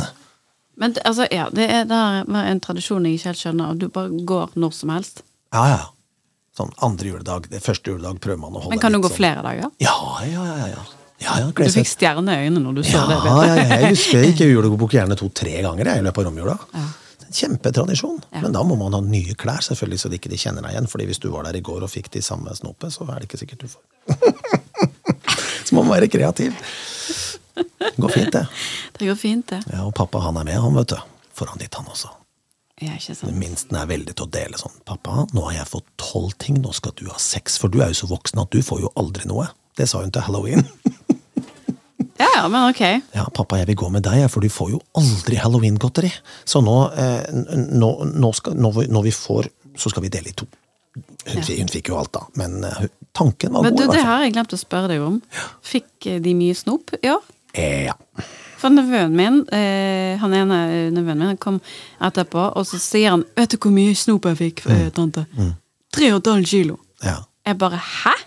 Men 0.78 0.94
altså, 1.04 1.26
ja, 1.34 1.48
det 1.52 1.66
er, 1.74 1.88
det 1.90 1.98
er 1.98 2.50
en 2.54 2.62
tradisjon 2.62 3.06
jeg 3.08 3.18
ikke 3.18 3.32
helt 3.32 3.42
skjønner. 3.42 3.74
og 3.74 3.82
Du 3.82 3.88
bare 3.90 4.24
går 4.30 4.54
når 4.62 4.76
som 4.78 4.94
helst. 4.94 5.24
Ja, 5.56 5.64
ja. 5.74 5.80
Sånn 6.58 6.72
andre 6.86 7.12
juledag, 7.12 7.50
det 7.52 7.62
første 7.66 7.92
juledag 7.94 8.22
prøver 8.22 8.40
man 8.42 8.56
å 8.56 8.62
holde 8.64 8.74
Men 8.76 8.82
kan 8.82 8.94
du 8.96 9.02
gå 9.02 9.10
sånn- 9.12 9.20
flere 9.20 9.44
dager? 9.46 9.74
Ja, 9.84 9.98
ja, 10.26 10.46
ja. 10.46 10.70
ja. 10.78 10.86
Ja, 11.24 11.40
ja 11.42 11.50
Du 11.50 11.64
fikk 11.74 11.90
stjerne 11.90 12.36
i 12.36 12.46
øynene 12.48 12.62
når 12.68 12.80
du 12.80 12.84
så 12.86 13.02
det. 13.10 13.18
ja, 13.26 13.56
jeg 13.58 13.92
husker 13.92 14.22
jeg 14.22 14.34
gikk 14.36 14.46
julebukk 14.54 14.94
gjerne 14.98 15.18
to-tre 15.18 15.56
ganger 15.66 15.92
jeg, 15.92 16.02
i 16.04 16.06
løpet 16.08 16.24
av 16.24 16.30
romjula. 16.30 16.58
Kjempetradisjon. 17.28 18.22
Men 18.40 18.54
da 18.56 18.62
må 18.64 18.78
man 18.80 18.94
ha 18.96 19.02
nye 19.04 19.34
klær, 19.36 19.60
selvfølgelig, 19.66 20.00
så 20.00 20.12
de 20.12 20.20
ikke 20.20 20.38
kjenner 20.40 20.64
deg 20.64 20.76
igjen. 20.78 20.88
Fordi 20.88 21.08
hvis 21.10 21.20
du 21.20 21.28
var 21.34 21.44
der 21.48 21.58
i 21.60 21.64
går 21.66 21.84
og 21.84 21.92
fikk 21.92 22.08
de 22.14 22.22
samme 22.24 22.54
snopet, 22.56 22.94
så 22.94 23.04
er 23.10 23.20
det 23.20 23.28
ikke 23.28 23.42
sikkert 23.42 23.66
du 23.66 23.74
får. 23.74 23.82
så 25.68 25.76
man 25.76 25.90
må 25.90 25.96
være 25.98 26.08
kreativ. 26.14 26.56
Det 27.58 27.98
går 27.98 28.14
fint, 28.14 28.32
det. 28.34 28.46
Det 28.98 29.06
går 29.10 29.16
fint, 29.20 29.50
det. 29.50 29.60
Ja, 29.74 29.84
Og 29.86 29.94
pappa 29.98 30.22
han 30.24 30.38
er 30.40 30.46
med, 30.48 30.58
han, 30.62 30.74
vet 30.78 30.94
du. 30.94 30.98
Foran 31.38 31.60
ditt, 31.62 31.76
han 31.78 31.86
også. 31.92 32.10
Ja, 32.82 32.94
ikke 32.96 33.14
sant. 33.18 33.34
Minsten 33.38 33.78
er 33.78 33.90
veldig 33.90 34.14
til 34.14 34.26
å 34.26 34.30
dele 34.30 34.58
sånn. 34.58 34.74
'Pappa, 34.86 35.26
nå 35.34 35.44
har 35.50 35.56
jeg 35.60 35.70
fått 35.70 35.88
tolv 36.02 36.34
ting, 36.42 36.60
nå 36.62 36.72
skal 36.78 36.94
du 36.98 37.08
ha 37.10 37.18
seks.' 37.22 37.58
For 37.62 37.74
du 37.74 37.80
er 37.82 37.90
jo 37.94 37.98
så 38.04 38.10
voksen 38.10 38.42
at 38.42 38.54
du 38.54 38.62
får 38.66 38.84
jo 38.86 38.92
aldri 39.02 39.26
noe. 39.30 39.48
Det 39.78 39.86
sa 39.90 40.02
hun 40.02 40.14
til 40.14 40.26
halloween. 40.26 40.66
Ja, 42.18 42.28
ja, 42.36 42.46
men 42.48 42.70
ok. 42.70 42.84
Ja, 43.14 43.26
pappa, 43.34 43.60
jeg 43.62 43.70
vil 43.72 43.80
gå 43.84 43.90
med 43.94 44.06
deg, 44.08 44.26
for 44.34 44.44
du 44.44 44.50
får 44.52 44.72
jo 44.76 44.82
aldri 44.98 45.40
halloween-godteri. 45.42 46.12
Så 46.46 46.62
nå, 46.66 46.78
eh, 46.98 47.28
nå, 47.56 47.92
nå 48.14 48.32
skal, 48.38 48.58
når, 48.58 48.80
vi, 48.80 48.88
når 48.94 49.06
vi 49.10 49.14
får, 49.16 49.50
så 49.78 49.94
skal 49.94 50.06
vi 50.06 50.14
dele 50.14 50.34
i 50.34 50.38
to. 50.38 50.48
Hun, 50.98 51.42
ja. 51.44 51.46
hun 51.60 51.70
fikk 51.70 51.92
jo 51.92 52.00
alt, 52.00 52.14
da. 52.16 52.26
Men 52.40 52.64
eh, 52.66 52.88
tanken 53.18 53.54
var 53.54 53.68
Men 53.68 53.76
god. 53.76 53.86
du, 53.86 53.96
det 53.98 54.06
har 54.08 54.26
jeg 54.26 54.34
glemt 54.38 54.56
å 54.56 54.60
spørre 54.60 54.92
deg 54.94 55.06
om. 55.06 55.22
Fikk 55.66 56.10
eh, 56.10 56.22
de 56.24 56.34
mye 56.38 56.58
snop 56.58 56.96
i 57.02 57.12
år? 57.14 57.24
Eh, 57.58 57.88
ja. 57.88 57.96
For 58.58 58.74
nevøen 58.74 59.14
min, 59.18 59.44
eh, 59.54 60.18
han 60.18 60.34
ene 60.34 60.60
eh, 60.66 60.90
nevøen 60.94 61.20
min, 61.20 61.32
han 61.34 61.42
kom 61.42 61.60
etterpå, 62.04 62.50
og 62.58 62.66
så 62.66 62.80
sier 62.82 63.14
han 63.14 63.26
'Vet 63.38 63.54
du 63.54 63.58
hvor 63.62 63.74
mye 63.74 63.96
snop 63.96 64.26
jeg 64.26 64.38
fikk, 64.42 64.66
mm. 64.66 64.92
tante?' 64.98 65.26
Og 65.98 66.28
et 66.28 66.46
kilo. 66.46 66.78
ja. 67.04 67.24
Jeg 67.46 67.58
bare 67.58 67.78
'hæ?' 67.78 68.18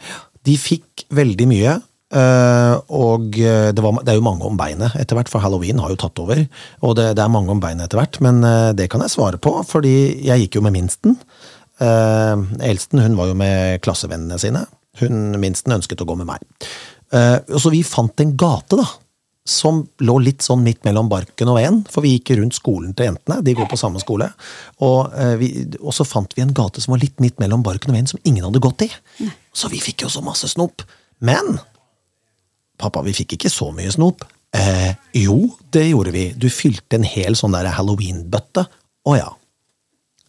De 0.47 0.57
fikk 0.57 1.05
veldig 1.11 1.47
mye. 1.49 1.81
Eh, 2.15 2.75
og 2.97 3.37
eh, 3.39 3.71
det, 3.75 3.83
var, 3.85 4.01
det 4.05 4.13
er 4.13 4.19
jo 4.19 4.27
mange 4.27 4.47
om 4.47 4.59
beinet 4.59 4.97
etter 4.99 5.19
hvert, 5.19 5.31
for 5.31 5.43
halloween 5.45 5.81
har 5.83 5.93
jo 5.93 5.99
tatt 6.01 6.21
over. 6.23 6.43
Og 6.87 6.97
det, 6.99 7.13
det 7.19 7.25
er 7.25 7.33
mange 7.33 7.53
om 7.55 7.63
beinet 7.63 7.87
etter 7.87 8.01
hvert, 8.01 8.21
men 8.25 8.43
uh, 8.47 8.71
det 8.77 8.89
kan 8.93 9.05
jeg 9.05 9.15
svare 9.15 9.41
på, 9.43 9.55
fordi 9.69 9.95
jeg 10.27 10.47
gikk 10.47 10.59
jo 10.59 10.65
med 10.67 10.75
minsten. 10.75 11.19
Uh, 11.81 12.43
eldsten 12.67 13.03
hun 13.05 13.19
var 13.19 13.31
jo 13.31 13.37
med 13.39 13.83
klassevennene 13.85 14.41
sine. 14.43 14.65
Hun 15.01 15.39
minsten 15.41 15.77
ønsket 15.77 16.03
å 16.03 16.09
gå 16.09 16.19
med 16.19 16.29
meg. 16.29 16.43
Og 17.11 17.57
så 17.63 17.71
vi 17.73 17.81
fant 17.87 18.21
en 18.23 18.35
gate, 18.39 18.77
da. 18.79 18.85
Som 19.49 19.81
lå 20.05 20.19
litt 20.23 20.45
sånn 20.45 20.61
midt 20.63 20.85
mellom 20.87 21.09
barken 21.11 21.49
og 21.51 21.57
veien, 21.57 21.81
for 21.91 22.05
vi 22.05 22.13
gikk 22.17 22.35
rundt 22.39 22.55
skolen 22.55 22.93
til 22.95 23.09
jentene. 23.09 23.41
De 23.47 23.55
går 23.57 23.71
på 23.71 23.79
samme 23.81 24.03
skole. 24.03 24.29
Og, 24.85 25.15
vi, 25.41 25.49
og 25.81 25.95
så 25.97 26.07
fant 26.07 26.37
vi 26.37 26.45
en 26.45 26.53
gate 26.55 26.83
som 26.85 26.95
var 26.95 27.03
litt 27.03 27.17
midt 27.23 27.41
mellom 27.43 27.65
barken 27.67 27.91
og 27.91 27.97
veien, 27.97 28.11
som 28.11 28.21
ingen 28.23 28.45
hadde 28.47 28.63
gått 28.63 28.85
i. 28.87 28.91
Så 29.57 29.73
vi 29.73 29.81
fikk 29.83 30.05
jo 30.05 30.13
så 30.13 30.23
masse 30.27 30.51
snop. 30.53 30.85
Men 31.25 31.59
Pappa, 32.81 33.03
vi 33.07 33.15
fikk 33.17 33.37
ikke 33.37 33.53
så 33.53 33.71
mye 33.77 33.93
snop. 33.93 34.25
Eh, 34.57 34.95
jo, 35.21 35.37
det 35.75 35.87
gjorde 35.91 36.15
vi. 36.15 36.25
Du 36.35 36.49
fylte 36.51 36.99
en 36.99 37.07
hel 37.07 37.37
sånn 37.39 37.55
der 37.55 37.71
halloween-bøtte. 37.77 38.67
Å 39.07 39.17
ja. 39.19 39.29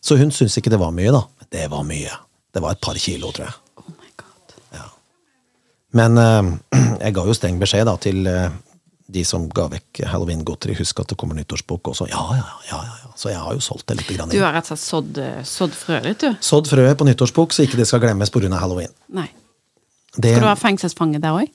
Så 0.01 0.17
hun 0.19 0.33
syntes 0.33 0.57
ikke 0.59 0.73
det 0.73 0.81
var 0.81 0.93
mye, 0.95 1.13
da. 1.13 1.23
Det 1.51 1.67
var 1.71 1.85
mye. 1.87 2.13
Det 2.51 2.61
var 2.63 2.75
et 2.75 2.83
par 2.83 2.97
kilo, 3.01 3.31
tror 3.33 3.47
jeg. 3.47 3.55
Oh 3.81 3.93
my 3.95 4.11
god. 4.19 4.57
Ja. 4.75 4.89
Men 5.97 6.19
eh, 6.21 6.51
jeg 7.05 7.15
ga 7.17 7.25
jo 7.27 7.37
streng 7.37 7.61
beskjed 7.61 7.87
da 7.89 7.95
til 8.01 8.27
eh, 8.29 8.49
de 9.11 9.23
som 9.27 9.47
ga 9.51 9.67
vekk 9.71 10.03
halloween-godteri. 10.11 10.75
Husk 10.79 11.01
at 11.03 11.11
det 11.13 11.19
kommer 11.19 11.37
nyttårsbok 11.39 11.93
også. 11.93 12.09
Ja, 12.11 12.25
ja, 12.37 12.49
ja, 12.69 12.81
ja, 12.87 12.99
ja. 13.05 13.13
Så 13.19 13.31
jeg 13.33 13.41
har 13.43 13.55
jo 13.57 13.63
solgt 13.63 13.87
det 13.91 13.99
litt. 13.99 14.11
Grann 14.15 14.31
Du 14.31 14.39
har 14.41 14.55
rett 14.55 14.67
og 14.67 14.73
slett 14.73 14.85
sådd, 14.85 15.21
eh, 15.21 15.41
sådd 15.47 15.75
frø 15.77 16.01
litt, 16.05 16.23
du. 16.23 16.37
Sådd 16.43 16.69
frøet 16.71 16.99
på 16.99 17.07
nyttårsbok, 17.07 17.55
så 17.55 17.65
ikke 17.67 17.79
det 17.81 17.87
skal 17.89 18.03
glemmes 18.03 18.33
pga. 18.33 18.49
halloween. 18.59 18.93
Nei. 19.09 19.29
Det, 20.11 20.33
Skal 20.33 20.43
du 20.43 20.49
ha 20.49 20.59
fengselsfange 20.59 21.21
der 21.23 21.37
òg? 21.39 21.51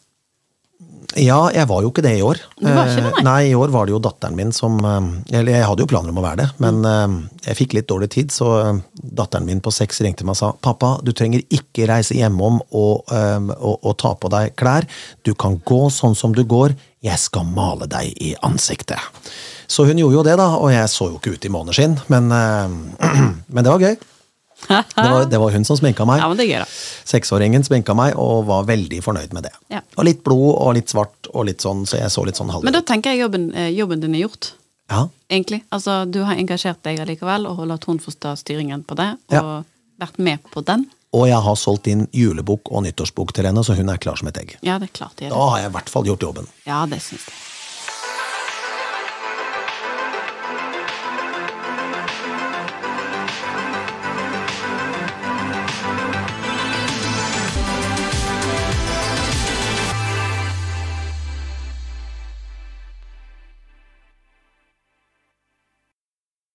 Ja, 1.17 1.39
jeg 1.55 1.69
var 1.71 1.83
jo 1.85 1.91
ikke 1.93 2.03
det 2.05 2.15
i 2.19 2.23
år. 2.27 2.41
Du 2.59 2.67
var 2.67 2.89
ikke 2.91 3.03
det, 3.05 3.11
nei? 3.11 3.13
Eh, 3.21 3.25
nei, 3.25 3.41
i 3.51 3.55
år 3.55 3.71
var 3.73 3.87
det 3.87 3.93
jo 3.95 4.01
datteren 4.03 4.35
min 4.37 4.51
som 4.53 4.79
eh, 4.85 5.37
Eller 5.39 5.53
jeg 5.59 5.67
hadde 5.69 5.85
jo 5.85 5.89
planer 5.91 6.11
om 6.11 6.19
å 6.19 6.25
være 6.25 6.41
det, 6.43 6.47
men 6.59 6.81
Mm. 6.83 6.89
eh, 6.91 7.47
jeg 7.47 7.57
fikk 7.61 7.77
litt 7.79 7.87
dårlig 7.89 8.09
tid, 8.11 8.33
så 8.35 8.49
datteren 8.97 9.47
min 9.47 9.61
på 9.63 9.71
seks 9.73 10.01
ringte 10.03 10.25
meg 10.27 10.35
og 10.35 10.41
sa 10.41 10.51
pappa, 10.67 10.97
du 11.07 11.13
trenger 11.13 11.45
ikke 11.55 11.87
reise 11.89 12.17
hjemom 12.19 12.59
og, 12.73 13.07
og, 13.13 13.77
og 13.87 13.95
ta 14.03 14.15
på 14.19 14.29
deg 14.35 14.57
klær. 14.59 14.87
Du 15.23 15.33
kan 15.35 15.61
gå 15.65 15.81
sånn 15.95 16.17
som 16.19 16.35
du 16.35 16.43
går. 16.45 16.75
Jeg 17.07 17.19
skal 17.23 17.45
male 17.47 17.87
deg 17.87 18.11
i 18.21 18.35
ansiktet. 18.43 18.99
Så 19.71 19.87
hun 19.87 19.99
gjorde 19.99 20.19
jo 20.19 20.27
det, 20.27 20.37
da, 20.41 20.49
og 20.59 20.71
jeg 20.75 20.89
så 20.91 21.11
jo 21.13 21.21
ikke 21.21 21.37
ut 21.37 21.47
i 21.47 21.53
måneskinn, 21.55 21.97
men, 22.11 22.29
men 23.55 23.63
det 23.65 23.71
var 23.73 23.83
gøy. 23.83 23.97
Det 24.69 25.09
var, 25.11 25.25
det 25.31 25.39
var 25.39 25.53
hun 25.53 25.65
som 25.69 25.77
sminka 25.79 26.07
meg. 26.09 26.21
Ja, 26.23 26.29
men 26.29 26.39
det 26.39 26.47
er 26.47 26.51
gøy, 26.51 26.63
da. 26.65 26.69
Seksåringen 27.13 27.65
sminka 27.67 27.95
meg 27.95 28.17
og 28.19 28.47
var 28.49 28.65
veldig 28.67 29.03
fornøyd 29.05 29.35
med 29.37 29.47
det. 29.47 29.53
Ja. 29.71 29.83
Og 29.97 30.09
litt 30.09 30.23
blod 30.27 30.57
og 30.57 30.75
litt 30.79 30.91
svart, 30.91 31.29
og 31.33 31.47
litt 31.47 31.63
sånn, 31.63 31.85
så 31.87 32.01
jeg 32.01 32.11
så 32.11 32.25
litt 32.27 32.41
sånn 32.41 32.51
halvdød 32.51 32.67
Men 32.71 32.79
da 32.79 32.83
tenker 32.89 33.13
jeg 33.15 33.27
jobben, 33.27 33.51
eh, 33.55 33.69
jobben 33.77 34.01
din 34.03 34.17
er 34.17 34.25
gjort. 34.27 34.55
Ja. 34.89 35.09
egentlig. 35.29 35.65
Altså, 35.75 36.05
du 36.11 36.21
har 36.23 36.39
engasjert 36.39 36.79
deg 36.87 37.01
allikevel 37.03 37.49
og 37.51 37.65
latt 37.67 37.85
hun 37.89 37.99
ta 37.99 38.37
styringen 38.39 38.85
på 38.87 38.95
det, 38.95 39.17
og 39.31 39.35
Ja. 39.35 39.63
vært 39.99 40.19
med 40.19 40.39
på 40.53 40.65
den. 40.65 40.87
Og 41.13 41.27
jeg 41.29 41.41
har 41.43 41.55
solgt 41.57 41.87
inn 41.87 42.07
julebok 42.13 42.71
og 42.71 42.83
nyttårsbok 42.85 43.33
til 43.33 43.47
henne, 43.47 43.65
så 43.65 43.75
hun 43.75 43.89
er 43.89 43.97
klar 43.99 44.17
som 44.17 44.29
et 44.29 44.37
egg. 44.37 44.57
Ja, 44.63 44.79
det 44.79 44.91
er 44.91 44.99
klart 44.99 45.17
det 45.17 45.27
er 45.27 45.31
Da 45.31 45.49
har 45.51 45.59
jeg 45.59 45.71
i 45.71 45.75
hvert 45.75 45.89
fall 45.89 46.05
gjort 46.05 46.21
jobben. 46.21 46.47
Ja, 46.67 46.85
det 46.87 47.01
synes 47.03 47.27
jeg. 47.27 47.35